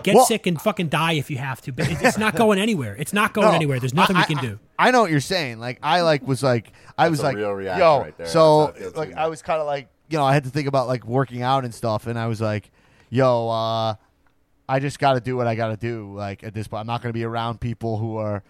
[0.03, 2.97] Get Well- sick and fucking die if you have to, but it's not going anywhere.
[2.99, 3.79] It's not going No, anywhere.
[3.81, 4.59] There's nothing I- we can I- do.
[4.79, 5.59] I know what you're saying.
[5.61, 8.01] Like I like was like I was a like real reaction yo.
[8.01, 8.27] right there.
[8.27, 9.15] So That's how it feels like.
[9.15, 11.65] I was kind of like you know I had to think about like working out
[11.65, 12.71] and stuff, and I was like,
[13.11, 13.95] yo, uh,
[14.69, 16.13] I just got to do what I got to do.
[16.15, 18.43] Like at this point, I'm not going to be around people who are.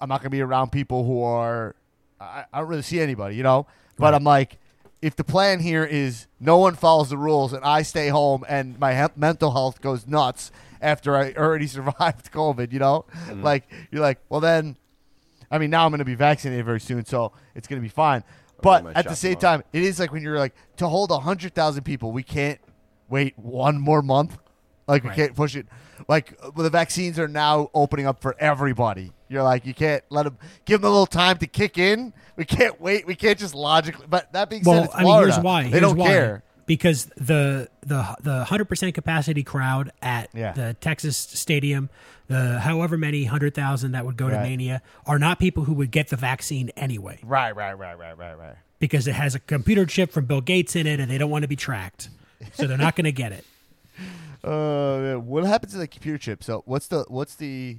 [0.00, 1.74] I'm not going to be around people who are.
[2.20, 3.66] I, I don't really see anybody, you know.
[3.98, 4.58] But I'm like,
[5.02, 8.78] if the plan here is no one follows the rules and I stay home and
[8.78, 10.50] my he- mental health goes nuts
[10.80, 13.42] after I already survived COVID, you know, Mm-hmm.
[13.42, 14.76] like you're like, well then,
[15.50, 17.88] I mean now I'm going to be vaccinated very soon, so it's going to be
[17.90, 18.22] fine.
[18.62, 21.84] But at the same time, it is like when you're like to hold hundred thousand
[21.84, 22.58] people, we can't
[23.08, 24.38] wait one more month.
[24.86, 25.16] Like we Right.
[25.16, 25.66] can't push it.
[26.08, 29.12] Like uh, the vaccines are now opening up for everybody.
[29.28, 32.12] You're like you can't let them give them a little time to kick in.
[32.36, 33.06] We can't wait.
[33.06, 34.06] We can't just logically.
[34.08, 35.62] But that being said, Well, it's I mean, here's why.
[35.64, 36.06] They Here's don't why.
[36.08, 36.42] care.
[36.66, 40.52] because the the the hundred percent capacity crowd at Yeah.
[40.52, 41.90] the Texas Stadium,
[42.30, 44.48] the however many hundred thousand that would go to Right.
[44.48, 48.38] Mania, are not people who would get the vaccine anyway Right, right, right, right, right,
[48.38, 48.54] right.
[48.78, 51.42] because it has a computer chip from Bill Gates in it, and they don't want
[51.42, 52.08] to be tracked,
[52.54, 53.44] so they're not going to get it.
[54.42, 56.42] Uh, what happens to the computer chip?
[56.42, 57.76] So what's the what's the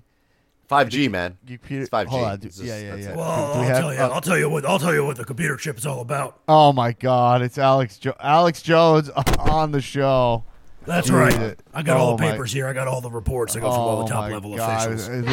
[0.69, 1.39] 5G, man.
[1.47, 1.81] computer?
[1.81, 2.05] It's 5G.
[2.07, 3.09] Hold on, It's just- yeah, yeah, that's yeah.
[3.09, 3.13] it.
[3.13, 3.99] Do- Well, do we I'll have- tell you.
[3.99, 4.65] uh, I'll tell you what.
[4.67, 6.39] I'll tell you what the computer chip is all about.
[6.47, 7.41] oh my God!
[7.41, 9.09] It's Alex jo- Alex Jones
[9.39, 10.43] on the show.
[10.85, 11.41] That's Read right.
[11.41, 11.59] it.
[11.73, 12.67] I got all Oh the my- papers here.
[12.67, 13.55] I got all the reports.
[13.55, 14.87] I got from all Oh the top level God.
[14.89, 15.07] officials.
[15.07, 15.25] It-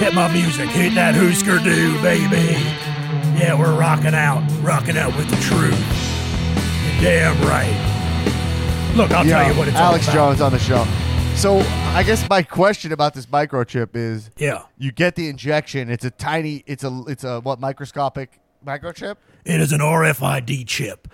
[0.00, 0.68] Hit my music.
[0.70, 2.58] Hit that Hoosker do, baby.
[3.38, 4.42] Yeah, we're rocking out.
[4.62, 5.78] Rocking out with the truth.
[7.00, 8.92] Damn right.
[8.96, 10.14] Look, I'll Yeah, tell you what it's Alex all.
[10.14, 10.86] Jones on the show.
[11.36, 11.58] So
[11.94, 14.62] I guess my question about this microchip is: Yeah.
[14.78, 15.90] you get the injection.
[15.90, 16.62] It's a tiny.
[16.66, 17.02] It's a.
[17.08, 19.16] It's a what microscopic microchip.
[19.44, 21.08] It is an RFID chip,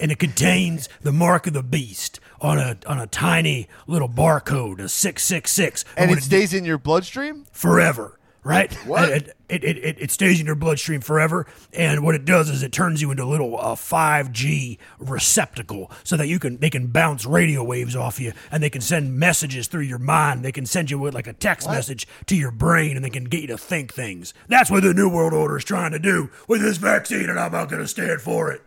[0.00, 4.80] and it contains the mark of the beast on a on a tiny little barcode,
[4.80, 7.46] a six six six, And it stays in your bloodstream.
[7.52, 8.18] forever.
[8.44, 8.72] Right?
[8.86, 9.08] What?
[9.08, 12.72] It, it, it, it, stays in your bloodstream forever, and what it does is it
[12.72, 17.24] turns you into a little uh, 5G receptacle, so that you can they can bounce
[17.24, 20.42] radio waves off you, and they can send messages through your mind.
[20.44, 23.24] They can send you with like a text message to your brain, and they can
[23.24, 24.34] get you to think things.
[24.48, 27.52] That's what the New World Order is trying to do with this vaccine, and I'm
[27.52, 28.62] not going to stand for it.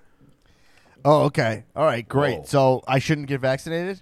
[1.05, 1.63] Oh, okay.
[1.75, 2.39] All right, great.
[2.39, 2.45] Whoa.
[2.45, 4.01] So I shouldn't get vaccinated.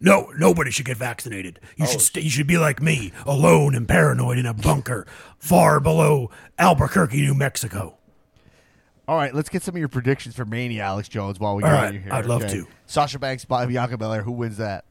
[0.00, 1.60] No, nobody should get vaccinated.
[1.76, 2.00] You should oh.
[2.00, 5.06] st- you should be like me, alone and paranoid in a bunker
[5.38, 7.96] far below Albuquerque, New Mexico.
[9.06, 11.70] All right, let's get some of your predictions for Mania, Alex Jones, while we All
[11.70, 12.12] got right, you here.
[12.12, 12.54] I'd love okay?
[12.54, 12.66] to.
[12.86, 14.22] Sasha Banks, Bi- Bianca Belair.
[14.22, 14.84] Who wins that?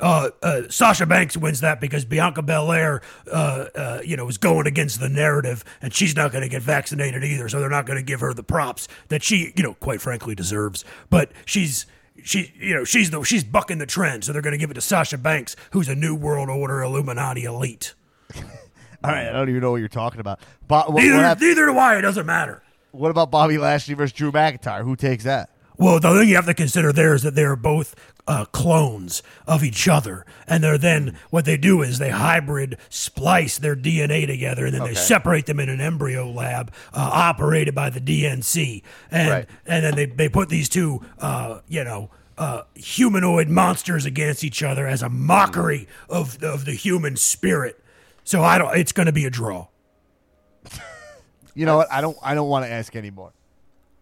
[0.00, 4.66] Uh, uh, Sasha Banks wins that because Bianca Belair, uh, uh, you know, is going
[4.66, 7.48] against the narrative, and she's not going to get vaccinated either.
[7.48, 10.34] So they're not going to give her the props that she, you know, quite frankly
[10.34, 10.84] deserves.
[11.10, 11.86] But she's
[12.22, 14.24] she, you know, she's the she's bucking the trend.
[14.24, 17.44] So they're going to give it to Sasha Banks, who's a New World Order Illuminati
[17.44, 17.94] elite.
[19.02, 20.40] All right, I don't even know what you're talking about.
[20.68, 21.96] Bo- what, what, Neither hap- neither do I.
[21.98, 22.62] It doesn't matter.
[22.92, 24.82] what about Bobby Lashley versus Drew McIntyre?
[24.84, 25.50] Who takes that?
[25.80, 27.94] Well, the thing you have to consider there is that they're both
[28.28, 33.58] uh, clones of each other, and they're then what they do is they hybrid splice
[33.58, 37.88] their DNA together, and then they separate them in an embryo lab uh, operated by
[37.90, 39.48] the DNC, and Right.
[39.66, 42.10] and then they they put these two, uh, you know.
[42.38, 47.78] Uh, humanoid monsters against each other as a mockery of of the human spirit.
[48.24, 48.74] So I don't.
[48.78, 49.66] It's going to be a draw.
[51.54, 51.92] You know what?
[51.92, 52.16] I don't.
[52.22, 53.32] I don't want to ask anymore.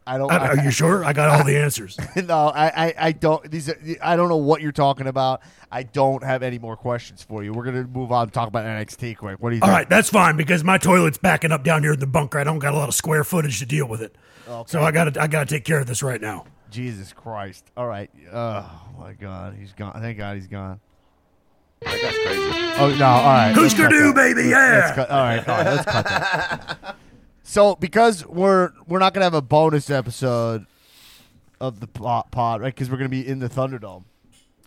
[0.09, 0.33] I don't.
[0.33, 1.05] Uh, Are you sure?
[1.05, 1.99] I got all the answers.
[2.17, 3.49] no, I, I, I don't.
[3.51, 5.43] These, are, I don't know what you're talking about.
[5.71, 7.53] I don't have any more questions for you.
[7.53, 9.37] We're gonna move on and talk about NXT quick.
[9.39, 9.77] What do you All think?
[9.77, 12.39] right, that's fine because my toilet's backing up down here in the bunker.
[12.39, 14.17] I don't got a lot of square footage to deal with it,
[14.67, 16.47] so I got to I got to take care of this right now.
[16.71, 17.67] Jesus Christ!
[17.77, 18.11] All right.
[18.33, 20.01] Oh my God, he's gone.
[20.01, 20.81] Thank God he's gone.
[21.83, 22.81] That guy's crazy.
[22.81, 23.05] Oh no!
[23.07, 23.49] All right.
[23.49, 24.15] let's Husker cut do, that.
[24.15, 24.95] baby, Let's yeah.
[24.95, 25.67] cut- all right, all right.
[25.67, 26.97] Let's cut that.
[27.49, 30.67] So, because we're we're not gonna have a bonus episode
[31.59, 32.75] of the po- pod, right?
[32.75, 34.05] Because we're gonna be in the Thunderdome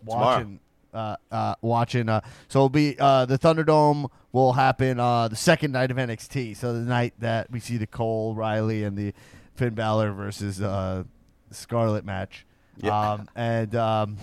[0.04, 0.60] watching,
[0.92, 2.10] uh, uh, watching.
[2.10, 6.58] Uh, so it'll be uh, the Thunderdome will happen uh, the second night of NXT.
[6.58, 9.14] So the night that we see the Cole Riley and the
[9.54, 11.04] Finn Balor versus uh,
[11.52, 12.48] Scarlett match.
[12.78, 13.12] Yeah.
[13.12, 14.18] Um, and um,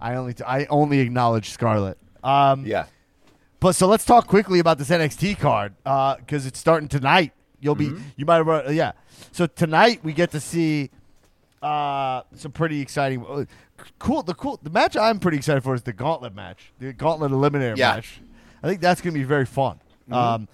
[0.00, 1.98] I only I only acknowledge Scarlett.
[2.22, 2.84] Um, Yeah.
[3.58, 7.32] but so let's talk quickly about this NXT card because it's starting tonight.
[7.62, 8.92] You'll be you might have yeah.
[9.30, 10.90] So tonight we get to see
[11.62, 13.44] uh, some pretty exciting, uh,
[13.98, 14.22] cool.
[14.22, 17.76] The cool the match I'm pretty excited for is the Gauntlet match, the Gauntlet Eliminator
[17.76, 17.94] Yeah.
[17.94, 18.20] match.
[18.62, 19.80] I think that's going to be very fun.
[20.10, 20.48] Um,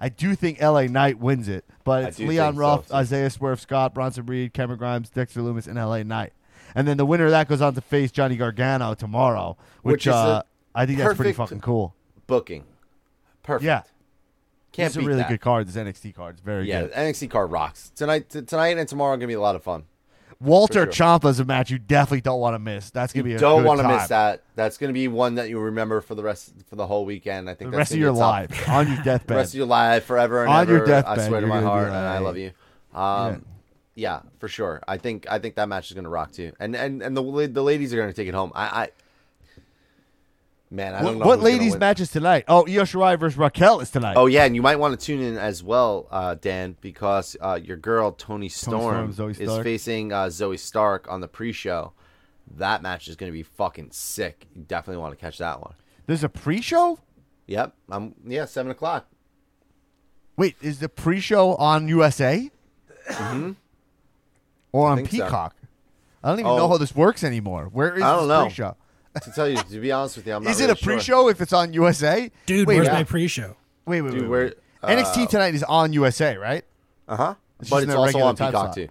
[0.00, 2.92] I do think LA Knight wins it, but it's Leon think so, Ruff.
[2.92, 6.32] Isaiah Swerve Scott, Bronson Reed, Cameron Grimes, Dexter Lumis, and LA Knight.
[6.74, 10.06] And then the winner of that goes on to face Johnny Gargano tomorrow, which, Which
[10.06, 10.42] is uh,
[10.74, 11.94] I think that's pretty fucking cool.
[12.26, 12.64] Booking.
[13.42, 13.64] Perfect.
[13.64, 13.82] Yeah.
[14.72, 15.28] Can't it's a beat really that.
[15.28, 15.68] good card.
[15.68, 16.68] This NXT card is very good.
[16.70, 16.92] Yeah, good.
[16.92, 17.92] NXT card rocks.
[17.94, 19.84] Tonight, t- tonight and tomorrow are gonna be a lot of fun.
[20.40, 22.90] Walter Ciampa is a match you definitely don't want to miss.
[22.90, 24.42] That's gonna be a don't want to miss that.
[24.56, 27.48] That's gonna be one that you remember for the rest for the whole weekend.
[27.48, 30.04] I think The rest of your life on your deathbed, The rest of your life
[30.04, 30.76] forever and On ever.
[30.78, 32.50] your deathbed, I swear to my heart, like, and I love you.
[32.92, 33.44] Um,
[33.94, 34.82] Yeah, for sure.
[34.88, 37.62] I think I think that match is gonna rock too, and and and the the
[37.62, 38.50] ladies are gonna take it home.
[38.54, 38.88] I, I
[40.72, 41.80] man, I don't know what ladies win.
[41.80, 42.44] matches tonight?
[42.48, 44.16] Oh, Io Shirai versus Raquel is tonight.
[44.16, 47.58] Oh yeah, and you might want to tune in as well, uh, Dan, because uh,
[47.62, 51.92] your girl Toni Storm, Storm, is facing uh, Zoey Stark on the pre-show.
[52.56, 54.46] That match is going to be fucking sick.
[54.54, 55.74] You definitely want to catch that one.
[56.06, 56.98] There's a pre-show.
[57.46, 59.06] Yep, I'm yeah seven o'clock.
[60.36, 62.50] Wait, is the pre-show on USA
[63.10, 63.56] Mhm.
[64.72, 65.24] or on think so.
[65.24, 65.56] Peacock?
[66.24, 66.56] I don't even Oh.
[66.56, 67.68] know how this works anymore.
[67.72, 68.44] Where is I don't know.
[68.44, 68.76] pre-show?
[69.22, 70.94] To tell you, to be honest with you, I'm not Is it a sure.
[70.94, 72.30] pre-show if it's on USA?
[72.46, 73.56] Dude, wait, where's wait, my pre-show?
[73.84, 74.28] Wait, wait, Dude, wait.
[74.28, 74.54] where- wait.
[74.98, 76.64] NXT uh, tonight is on USA, right?
[77.06, 77.34] Uh huh.
[77.70, 78.74] But it's also on Peacock slot.
[78.74, 78.88] too.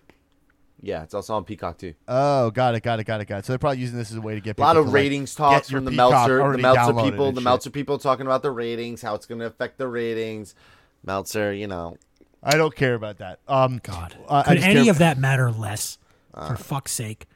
[0.84, 1.94] Yeah, it's also on Peacock too.
[2.08, 3.46] Oh, got it, got it, got it, got it.
[3.46, 4.92] So they're probably using this as a way to get A lot people of to,
[4.92, 7.46] like, ratings get talks from the Peacock Meltzer, the Meltzer people, and the shit.
[7.46, 10.56] Meltzer people talking about the ratings, how it's going to affect the ratings.
[11.04, 11.98] Meltzer, you know,
[12.44, 13.40] I don't care about that.
[13.48, 15.98] Um, God, uh, could any care- of that matter less?
[16.34, 16.56] Uh.
[16.56, 17.28] for fuck's sake.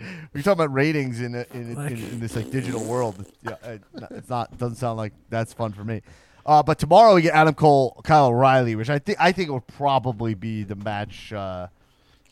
[0.32, 3.24] We're talking about ratings in, a, in, Like- in, in this like digital world.
[3.42, 3.78] Yeah, uh,
[4.10, 6.02] it's not doesn't sound like that's fun for me.
[6.46, 9.60] Uh, but tomorrow we get Adam Cole, Kyle O'Reilly, which I think I think will
[9.60, 11.66] probably be the match uh,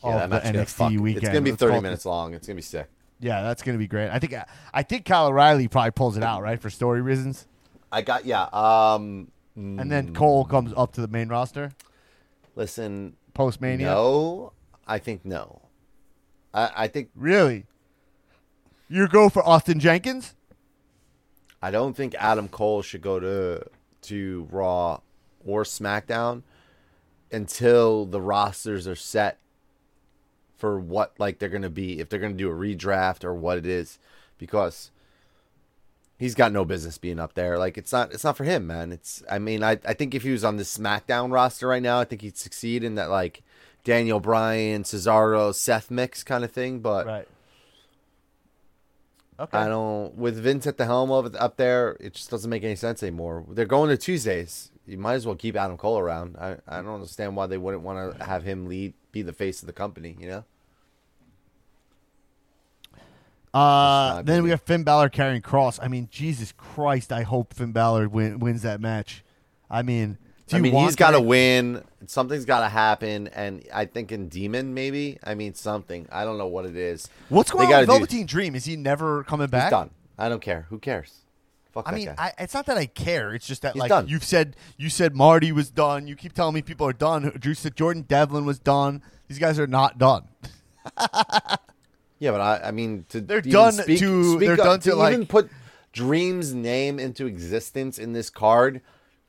[0.03, 1.25] yeah, of the match is gonna NXT weekend.
[1.25, 2.07] It's going to be Let's 30 it minutes this.
[2.07, 2.35] long.
[2.35, 2.89] It's going to be sick.
[3.19, 4.11] Yeah, that's gonna be great.
[4.11, 4.35] I think
[4.75, 7.47] I think Kyle O'Reilly probably pulls it out right for story reasons,
[7.91, 8.49] I got yeah.
[8.53, 11.73] Um, and then Cole comes up to the main roster
[12.57, 13.87] listen, post Mania.
[13.87, 14.53] no,
[14.87, 15.63] I think no.
[16.57, 17.67] I, I think Really?
[18.89, 20.35] You go for Austin Jenkins?
[21.61, 23.67] I don't think Adam Cole should go to
[24.03, 25.01] to Raw
[25.45, 26.43] or SmackDown
[27.33, 29.39] until the rosters are set
[30.57, 33.67] for what like they're gonna be if they're gonna do a redraft or what it
[33.67, 33.99] is
[34.39, 34.91] because
[36.19, 37.59] he's got no business being up there.
[37.59, 38.93] Like it's not it's not for him, man.
[38.93, 41.99] It's I mean I I think if he was on the SmackDown roster right now,
[41.99, 43.43] I think he'd succeed in that like
[43.87, 46.81] Daniel Bryan, Cesaro, Seth mix kind of thing.
[46.81, 47.29] But Right.
[49.39, 49.59] Okay.
[49.59, 52.65] I don't with Vince at the helm of it up there, it just doesn't make
[52.65, 53.45] any sense anymore.
[53.49, 54.73] They're going to Tuesdays.
[54.87, 56.37] You might as well keep Adam Cole around.
[56.37, 59.63] I, I don't understand why they wouldn't want to have him lead be the face
[59.63, 60.45] of the company, you know?
[63.53, 65.79] Uh, then we have Finn Balor Karrion Kross.
[65.81, 67.13] I mean, Jesus Christ!
[67.13, 69.25] I hope Finn Balor win, wins that match.
[69.71, 71.83] I mean, do I mean, he's got to to win.
[72.07, 75.19] Something's got to happen, and I think in Demon maybe.
[75.25, 76.07] I mean, something.
[76.13, 77.09] I don't know what it is.
[77.29, 78.55] What's They going on with do- Dream?
[78.55, 79.65] Is he never coming back?
[79.65, 79.91] He's done.
[80.19, 80.67] I don't care.
[80.71, 81.13] Who cares?
[81.73, 82.15] Fuck I that mean, guy.
[82.17, 83.35] I, it's not that I care.
[83.35, 84.09] It's just that He's like done.
[84.09, 86.07] you've said, you said Marty was done.
[86.07, 87.31] You keep telling me people are done.
[87.39, 89.03] Drew said Jordan Devlin was done.
[89.29, 90.29] These guys are not done.
[92.19, 94.91] Yeah, but I, I mean, to They're done speak, to- speak they're up- done to,
[95.05, 95.51] even like- put
[95.93, 98.81] Dream's name into existence in this card.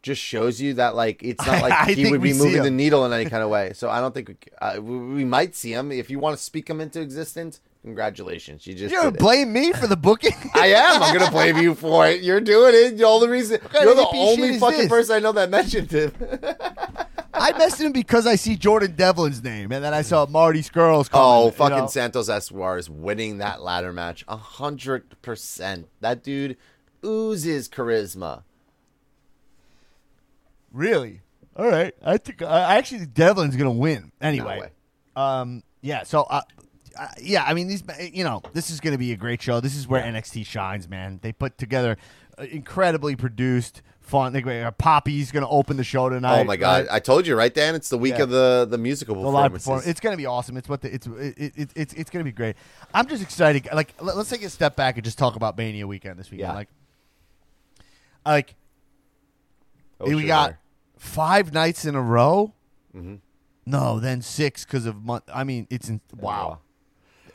[0.07, 3.11] Just shows you that like it's not like he would be moving the needle in
[3.11, 3.73] any kind of way.
[3.73, 6.69] So I don't think we, uh, we, might see him if you want to speak
[6.69, 7.59] him into existence.
[7.83, 9.19] Congratulations, you just You're it.
[9.19, 10.31] blame me for the booking?
[10.55, 11.03] I am.
[11.03, 12.21] I'm gonna blame you for it.
[12.21, 12.93] You're doing it.
[12.93, 13.57] You're all the reason.
[13.57, 14.87] kind You're the only fucking this?
[14.87, 16.15] person I know that mentioned it.
[17.33, 21.09] I messed him because I see Jordan Devlin's name, and then I saw Marty Scurll's.
[21.11, 21.87] Oh, you fucking know?
[21.87, 25.89] Santos Escobar is winning that ladder match a hundred percent.
[25.99, 26.55] That dude
[27.03, 28.43] oozes charisma.
[30.77, 31.21] Really?
[31.55, 31.95] All right.
[32.05, 34.59] I think I actually Devlin's gonna win anyway.
[34.61, 34.69] way.
[35.15, 35.63] um.
[35.81, 36.03] Yeah.
[36.03, 36.21] So.
[36.21, 36.41] Uh,
[36.99, 37.83] uh, yeah, I mean these.
[37.99, 39.59] You know, this is going to be a great show.
[39.59, 41.19] This is where NXT shines, man.
[41.21, 41.95] They put together
[42.39, 44.33] uh, incredibly produced, fun.
[44.33, 46.39] They, uh, Poppy's going to open the show tonight.
[46.39, 46.87] oh my god!
[46.87, 46.95] right?
[46.95, 47.75] I told you right, Dan.
[47.75, 48.23] It's the week Yeah.
[48.23, 49.63] of the the musical the performances.
[49.65, 49.87] performance.
[49.87, 50.57] It's going to be awesome.
[50.57, 52.55] It's what the, it's it, it, it's it's going to be great.
[52.95, 53.67] I'm just excited.
[53.71, 56.49] Like, let, us take a step back and just talk about Mania weekend this weekend.
[56.49, 56.55] Yeah.
[56.55, 56.69] Like,
[58.25, 58.55] like
[59.99, 60.59] Oh, we sure got there.
[60.97, 62.53] Five nights in a row.
[62.95, 63.19] Mhm.
[63.65, 65.23] No, then six because of month.
[65.33, 66.59] I mean, it's in, wow.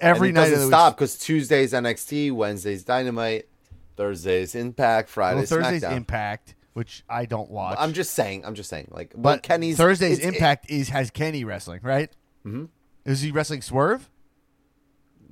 [0.01, 3.49] Every and it night doesn't stop because Tuesdays NXT, Wednesdays Dynamite,
[3.97, 5.09] Thursdays Impact.
[5.09, 5.97] Fridays Well, Thursday's SmackDown.
[5.97, 7.77] Impact, which I don't watch.
[7.79, 8.45] I'm just saying.
[8.45, 8.89] I'm just saying.
[8.91, 12.11] Like, but Kenny's Thursday's Impact is has Kenny wrestling, right?
[12.47, 12.69] Mhm.
[13.05, 14.09] Is he wrestling Swerve?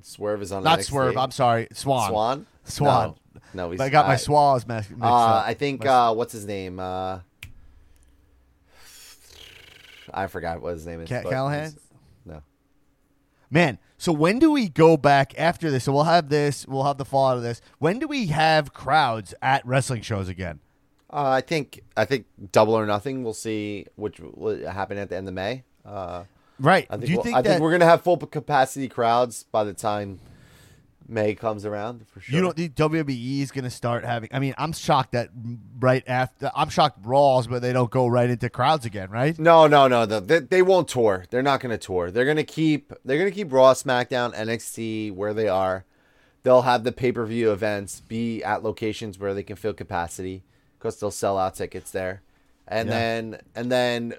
[0.03, 0.85] Swerve is on Not NXT.
[0.85, 1.17] Swerve.
[1.17, 2.09] I'm sorry, Swann.
[2.11, 2.47] Swann.
[2.65, 3.15] Swann.
[3.55, 5.43] No, no I got my uh, Swaz mess- mixed Uh.
[5.45, 6.79] I think uh, what's his name?
[6.79, 7.21] Uh,
[10.15, 11.09] I forgot what his name is.
[11.09, 11.77] Ca- but Callihan?
[12.25, 12.43] No.
[13.51, 15.85] Man, so when do we go back after this?
[15.85, 17.61] So we'll have this, we'll have the fallout of this.
[17.79, 20.61] When do we have crowds at wrestling shows again?
[21.13, 23.25] Uh, I think I think Double or Nothing.
[23.25, 25.65] We'll see which will happen at the end of May.
[25.85, 26.25] Uh,
[26.61, 26.87] Right.
[26.91, 29.45] I think, do you we'll- think I that think we're gonna have full capacity crowds
[29.51, 30.21] by the time
[31.11, 32.35] May comes around for sure.
[32.37, 34.29] You don't think WWE is going to start having?
[34.33, 35.31] I mean, I'm shocked that
[35.79, 39.39] right after I'm shocked Raws, but they don't go right into crowds again, right?
[39.39, 40.07] No, no, no.
[40.07, 41.25] The, they, they won't tour.
[41.31, 42.11] They're not going to tour.
[42.11, 42.93] They're going to keep.
[43.05, 45.85] They're going to keep Raw, SmackDown, NXT where they are.
[46.43, 50.43] They'll have the pay per view events be at locations where they can fill capacity
[50.79, 52.23] because they'll sell out tickets there,
[52.67, 52.95] and Yeah.
[52.95, 54.15] then and then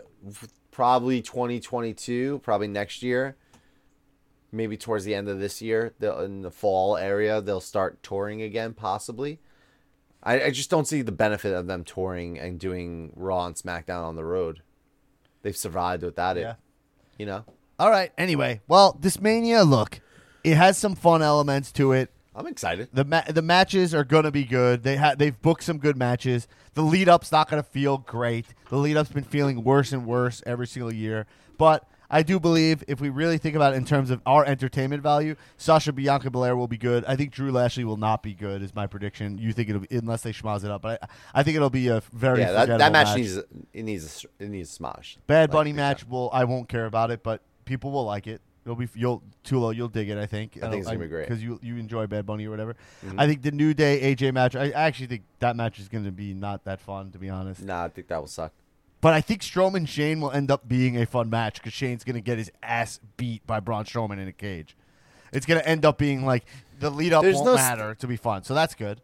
[0.71, 3.35] probably 2022, probably next year,
[4.51, 8.73] maybe towards the end of this year, in the fall area they'll start touring again,
[8.73, 9.39] possibly.
[10.23, 14.03] I, I just don't see the benefit of them touring and doing Raw and SmackDown
[14.03, 14.61] on the road.
[15.41, 16.41] They've survived without it.
[16.41, 16.55] Yeah.
[17.17, 17.45] You know?
[17.79, 18.11] All right.
[18.17, 19.99] Anyway, well, this Mania, look,
[20.43, 22.11] it has some fun elements to it.
[22.35, 22.89] I'm excited.
[22.93, 24.83] The ma- the matches are gonna be good.
[24.83, 26.47] They ha- they've booked some good matches.
[26.75, 28.45] The lead up's not gonna feel great.
[28.69, 31.25] The lead up's been feeling worse and worse every single year.
[31.57, 35.01] But I do believe if we really think about it in terms of our entertainment
[35.01, 37.05] value, Sasha Bianca Belair will be good.
[37.05, 38.61] I think Drew Lashley will not be good.
[38.61, 39.37] Is my prediction.
[39.37, 41.07] You think it'll be unless they schmoz it up, but I,
[41.39, 44.43] I think it'll be a very yeah, that, that forgettable match, needs it needs a,
[44.43, 45.17] it needs a smash.
[45.25, 46.05] Bad Like, Bunny match.
[46.05, 48.41] Will I won't care about it, but people will like it.
[48.65, 49.73] It'll be you'll Tulo.
[49.73, 50.17] You'll dig it.
[50.17, 50.57] I think.
[50.57, 51.27] I think it's gonna be great.
[51.27, 52.75] because you you enjoy Bad Bunny or whatever.
[53.05, 53.15] Mhm.
[53.17, 54.55] I think the New Day AJ match.
[54.55, 57.63] I actually think that match is going to be not that fun to be honest.
[57.63, 58.51] Nah, I think that will suck.
[59.01, 62.15] But I think Strowman Shane will end up being a fun match because Shane's going
[62.15, 64.77] to get his ass beat by Braun Strowman in a cage.
[65.33, 66.45] It's going to end up being like
[66.79, 68.43] the lead up There's won't no st- matter to be fun.
[68.43, 69.01] So that's good.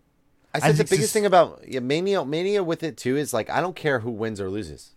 [0.53, 3.33] I I said the biggest sus- thing about yeah, Mania Mania with it too is
[3.33, 4.91] like I don't care who wins or loses.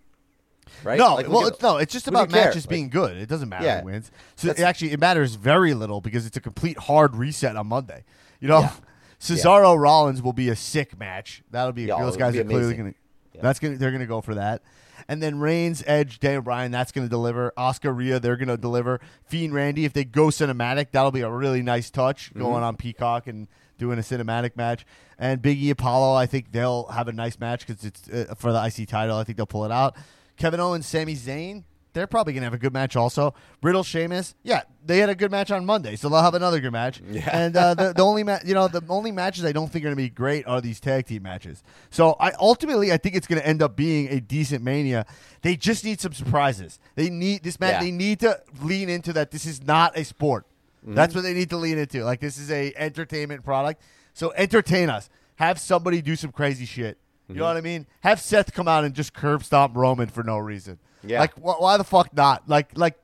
[0.85, 0.99] Right?
[0.99, 3.17] No, Like, well, it's, no, it's just about matches Like, being good.
[3.17, 3.81] It doesn't matter Yeah.
[3.81, 4.11] who wins.
[4.37, 8.05] So it actually, it matters very little because it's a complete hard reset on Monday.
[8.39, 8.73] You know, Yeah.
[9.21, 11.43] Cesaro Rollins will be a sick match.
[11.51, 13.41] That'll be Yeah, those guys are clearly going to.
[13.43, 14.63] That's gonna they're gonna go for that,
[15.09, 16.71] and then Reigns, Edge, Daniel Bryan.
[16.71, 17.53] That's gonna deliver.
[17.57, 19.01] Asuka Rhea, they're gonna deliver.
[19.25, 22.41] Fiend Randy, if they go cinematic, that'll be a really nice touch Mm-hmm.
[22.41, 23.49] going on Peacock and
[23.79, 24.85] doing a cinematic match.
[25.19, 28.53] And Big E Apollo, I think they'll have a nice match because it's uh, for
[28.53, 29.17] the IC title.
[29.17, 29.97] I think they'll pull it out.
[30.37, 33.35] Kevin Owens, Sami Zayn, they're probably gonna have a good match also.
[33.62, 36.73] Riddle, Sheamus, yeah, they had a good match on Monday, so they'll have another good
[36.73, 37.01] match.
[37.11, 37.29] Yeah.
[37.33, 39.89] And uh, the, the only ma- you know the only matches I don't think are
[39.89, 41.62] gonna be great are these tag team matches.
[41.91, 45.07] So I ultimately I think it's gonna end up being a decent Mania.
[45.43, 46.79] They just need some surprises.
[46.95, 47.73] They need this match.
[47.75, 47.81] Yeah.
[47.81, 49.31] They need to lean into that.
[49.31, 50.47] This is not a sport.
[50.85, 50.95] Mm-hmm.
[50.95, 52.05] That's what they need to lean into.
[52.05, 53.83] Like this is a entertainment product.
[54.15, 55.09] So entertain us.
[55.37, 56.99] Have somebody do some crazy shit.
[57.29, 57.39] You Mm-hmm.
[57.43, 57.87] know what I mean?
[58.01, 60.79] Have Seth come out and just curb stomp Roman for no reason.
[61.03, 61.21] Yeah.
[61.21, 62.49] Like wh- why the fuck not?
[62.49, 62.99] Like like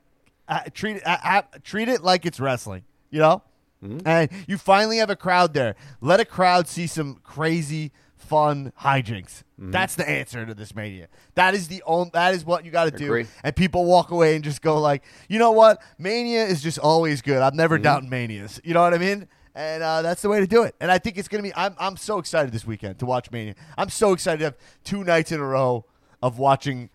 [0.47, 2.83] uh, treat it uh, uh, treat it like it's wrestling.
[3.09, 3.43] You know?
[3.83, 4.07] Mm-hmm.
[4.07, 5.75] And you finally have a crowd there.
[6.01, 9.43] Let a crowd see some crazy fun hijinks.
[9.59, 9.71] Mm-hmm.
[9.71, 11.07] That's the answer to this mania.
[11.35, 12.09] That is the only.
[12.13, 13.25] That is what you got to do.
[13.43, 15.81] And people walk away and just go like, you know what?
[15.97, 17.37] Mania is just always good.
[17.41, 17.57] I'm Mm-hmm.
[17.57, 18.59] never doubting manias.
[18.63, 19.27] You know what I mean?
[19.55, 20.75] And uh, that's the way to do it.
[20.79, 21.53] And I think it's gonna be.
[21.55, 23.55] I'm I'm so excited this weekend to watch Mania.
[23.77, 25.85] I'm so excited to have two nights in a row
[26.21, 26.89] of watching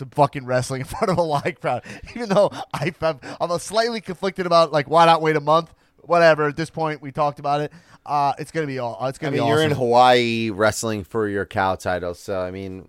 [0.00, 1.84] some fucking wrestling in front of a live crowd.
[2.16, 5.72] Even though I, I'm, I'm slightly conflicted about like why not wait a month.
[6.02, 6.48] Whatever.
[6.48, 7.72] At this point, we talked about it.
[8.04, 9.06] Uh, it's gonna be all.
[9.06, 9.48] It's gonna I mean, be.
[9.48, 9.70] you're in.
[9.70, 12.88] Hawaii wrestling for your cow title, so I mean,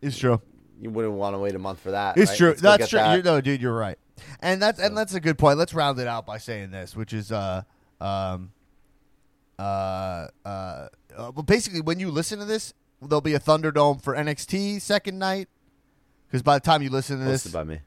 [0.00, 0.40] It's true.
[0.80, 2.16] you wouldn't want to wait a month for that.
[2.16, 2.38] It's right?
[2.38, 2.48] true.
[2.50, 2.98] Let's That's true.
[3.00, 3.24] that.
[3.24, 3.98] No, dude, you're right.
[4.40, 5.58] And that's and that's a good point.
[5.58, 7.62] Let's round it out by saying this, which is uh
[8.00, 8.52] um
[9.58, 9.62] uh
[10.44, 14.80] uh, uh well basically when you listen to this, there'll be a Thunderdome for NXT
[14.80, 15.48] second night.
[16.28, 17.80] Because by the time you listen to this, Hosted by me.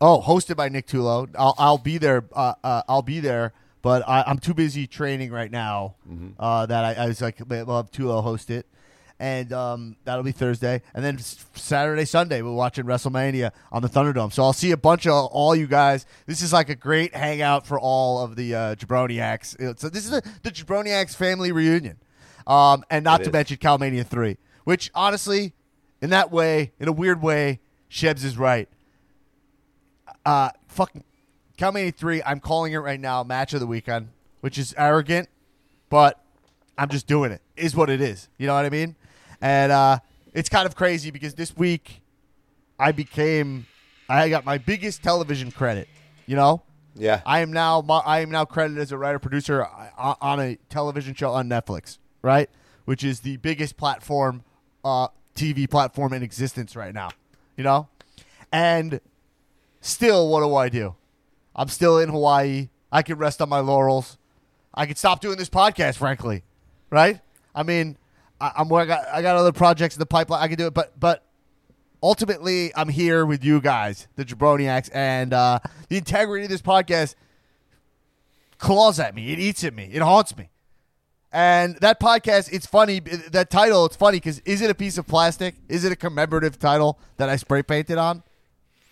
[0.00, 1.28] Oh, hosted by Nick Tulo.
[1.38, 2.24] I'll, I'll be there.
[2.32, 3.52] Uh, uh, I'll be there,
[3.82, 5.94] but I, I'm too busy training right now.
[6.38, 8.66] Uh, that I, I was like, we'll have Tulo host it,
[9.20, 14.32] and um, that'll be Thursday, and then Saturday, Sunday, we're watching WrestleMania on the Thunderdome.
[14.32, 16.04] So I'll see a bunch of all you guys.
[16.26, 19.78] This is like a great hangout for all of the uh, Jabroniacs.
[19.78, 21.98] So this is the, the Jabroniacs family reunion,
[22.46, 23.32] um, and not It to is.
[23.34, 25.52] mention Calmania three, which honestly,
[26.02, 27.60] in that way, in a weird way,
[27.90, 28.68] Shebs is right
[30.24, 31.04] uh, fucking
[31.58, 34.08] Calmania 3, I'm calling it right now, match of the weekend,
[34.40, 35.28] which is arrogant,
[35.90, 36.22] but
[36.78, 37.42] I'm just doing it.
[37.56, 38.28] Is what it is.
[38.38, 38.96] You know what I mean?
[39.40, 39.98] And uh,
[40.32, 42.02] it's kind of crazy because this week
[42.78, 43.66] I became,
[44.08, 45.88] I got my biggest television credit.
[46.26, 46.62] You know,
[46.94, 47.20] Yeah.
[47.26, 51.14] I am now I am now credited as a writer producer uh, on a television
[51.14, 52.48] show on Netflix, right?
[52.84, 54.44] Which is the biggest platform,
[54.84, 57.10] uh, TV platform in existence right now.
[57.56, 57.88] You know,
[58.50, 59.00] and
[59.80, 60.94] still, what do I do?
[61.54, 62.68] I'm still in Hawaii.
[62.90, 64.18] I can rest on my laurels.
[64.74, 66.44] I could stop doing this podcast, frankly,
[66.90, 67.20] right?
[67.54, 67.96] I mean,
[68.40, 70.42] I, I'm I got I got other projects in the pipeline.
[70.42, 71.24] I can do it, but but
[72.02, 77.14] ultimately, I'm here with you guys, the Jabroniacs, and uh, the integrity of this podcast
[78.58, 79.32] claws at me.
[79.32, 79.90] It eats at me.
[79.92, 80.48] It haunts me.
[81.32, 83.00] And that podcast, it's funny.
[83.00, 85.54] That title, it's funny because is it a piece of plastic?
[85.68, 88.22] Is it a commemorative title that I spray painted on?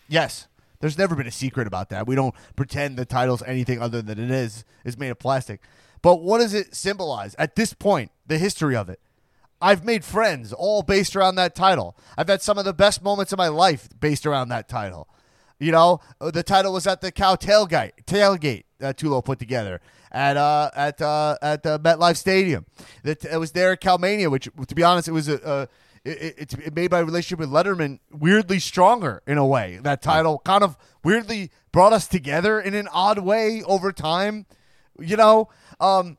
[0.09, 0.49] Yes.
[0.81, 2.07] There's never been a secret about that.
[2.07, 4.65] We don't pretend the title's anything other than it is.
[4.85, 5.61] It's made of plastic.
[6.01, 9.01] But what does it symbolize at this point, the history of it?
[9.61, 11.95] I've made friends all based around that title.
[12.17, 15.07] I've had some of the best moments of my life based around that title.
[15.59, 19.83] You know, uh, the title was at the cow tailgate tailgate that Tulo put together
[20.11, 22.67] at uh at uh at the MetLife Stadium.
[23.03, 25.69] That it was there at Calmania, which to be honest, it was a, a
[26.05, 29.79] it, it's it made my relationship with Letterman weirdly stronger in a way.
[29.83, 34.47] That title kind of weirdly brought us together in an odd way over time.
[34.99, 36.19] You know, um,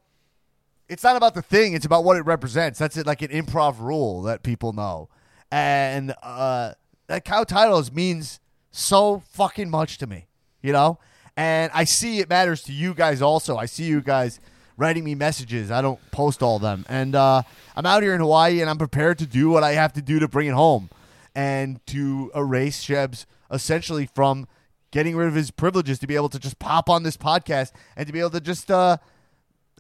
[0.88, 2.80] it's not about the thing; it's about what it represents.
[2.80, 5.09] That's it, like an improv rule that people know,
[5.51, 6.73] and uh,
[7.07, 8.39] that cow titles means
[8.72, 10.27] so fucking much to me.
[10.61, 10.99] You know,
[11.38, 13.58] and I see it matters to you guys also.
[13.58, 14.40] I see you guys
[14.78, 15.72] writing me messages.
[15.72, 16.86] I don't post all them.
[16.90, 17.44] And uh,
[17.76, 20.20] I'm out here in Hawaii and I'm prepared to do what I have to do
[20.20, 20.90] to bring it home
[21.36, 24.48] and to erase Shebs essentially from
[24.91, 28.08] getting rid of his privileges to be able to just pop on this podcast and
[28.08, 28.98] to be able to just uh,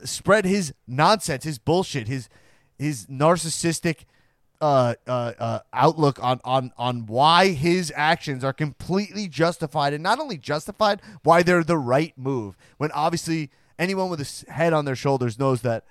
[0.03, 2.29] spread his nonsense, his bullshit, his
[2.77, 4.05] his narcissistic
[4.61, 10.19] uh, uh, uh, outlook on, on on why his actions are completely justified, and not
[10.19, 12.55] only justified, why they're the right move.
[12.77, 15.83] When obviously anyone with a head on their shoulders knows that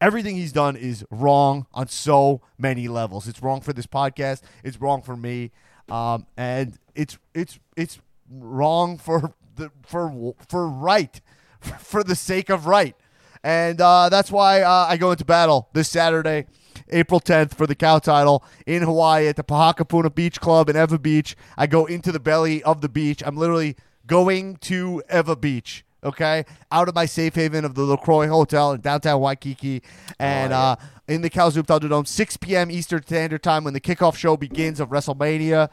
[0.00, 3.28] everything he's done is wrong on so many levels.
[3.28, 4.42] It's wrong for this podcast.
[4.64, 5.52] It's wrong for me,
[5.88, 11.20] um, and it's it's it's wrong for the for for right
[11.60, 12.96] for the sake of right,
[13.44, 16.46] and uh, that's why uh, I go into battle this Saturday.
[16.90, 20.98] April 10th for the cow title in Hawaii at the Pahakapuna Beach Club in Ewa
[20.98, 21.36] Beach.
[21.56, 23.22] I go into the belly of the beach.
[23.24, 23.76] I'm literally
[24.06, 28.80] going to Ewa Beach okay, out of my safe haven of the LaCroix Hotel in
[28.80, 29.82] downtown Waikiki.
[30.18, 30.62] And oh, yeah.
[30.62, 30.76] uh,
[31.08, 32.70] in the Kalamazoo Thunderdome, 6 p.m.
[32.70, 35.68] Eastern Standard Time when the kickoff show begins of WrestleMania.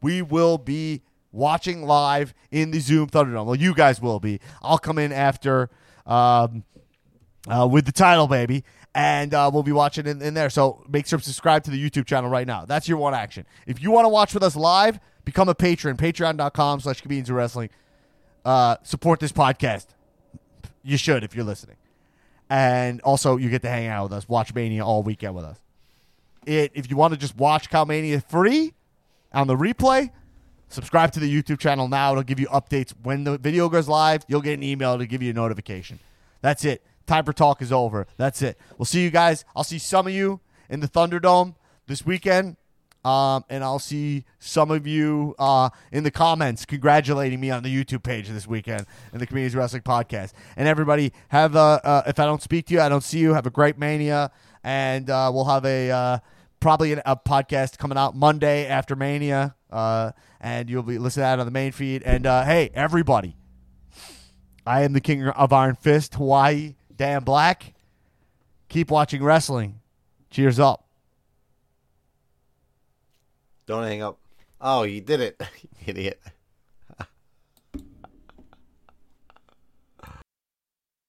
[0.00, 1.02] We will be
[1.32, 3.46] watching live in the Zoom Thunderdome.
[3.46, 4.40] Well, you guys will be.
[4.62, 5.70] I'll come in after
[6.06, 6.64] um,
[7.48, 8.64] uh, with the title, baby
[8.94, 10.50] and uh, we'll be watching in, in there.
[10.50, 12.64] So make sure to subscribe to the YouTube channel right now.
[12.64, 13.44] That's your one action.
[13.66, 15.96] If you want to watch with us live, become a patron.
[15.96, 17.70] Patreon.com slash Comedians of Wrestling.
[18.44, 19.86] Uh, support this podcast.
[20.82, 21.76] You should if you're listening.
[22.50, 25.58] And also, you get to hang out with us, watch Mania all weekend with us.
[26.46, 28.74] It If you want to just watch Calmania free
[29.32, 30.10] on the replay,
[30.68, 32.12] subscribe to the YouTube channel now.
[32.12, 34.24] It'll give you updates when the video goes live.
[34.28, 35.98] You'll get an email to give you a notification.
[36.42, 36.84] That's it.
[37.06, 38.06] Time for talk is over.
[38.16, 38.58] That's it.
[38.78, 39.44] We'll see you guys.
[39.54, 40.40] I'll see some of you
[40.70, 41.54] in the Thunderdome
[41.86, 42.56] this weekend.
[43.04, 47.68] Um, and I'll see some of you uh, in the comments congratulating me on the
[47.68, 50.32] YouTube page this weekend in the Comedians Wrestling Podcast.
[50.56, 53.34] And everybody, have a, uh, if I don't speak to you, I don't see you,
[53.34, 54.30] have a great Mania.
[54.62, 56.18] And uh, we'll have a uh,
[56.60, 59.54] probably a, a podcast coming out Monday after Mania.
[59.70, 62.02] Uh, and you'll be listening that on the main feed.
[62.04, 63.36] And uh, hey, everybody,
[64.64, 66.76] I am the King of Iron Fist, Hawaii.
[66.96, 67.74] Dan Black.
[68.68, 69.80] Keep watching wrestling.
[70.30, 70.86] Cheers up.
[73.66, 74.18] Don't hang up.
[74.60, 75.40] Oh, you did it,
[75.86, 76.20] idiot.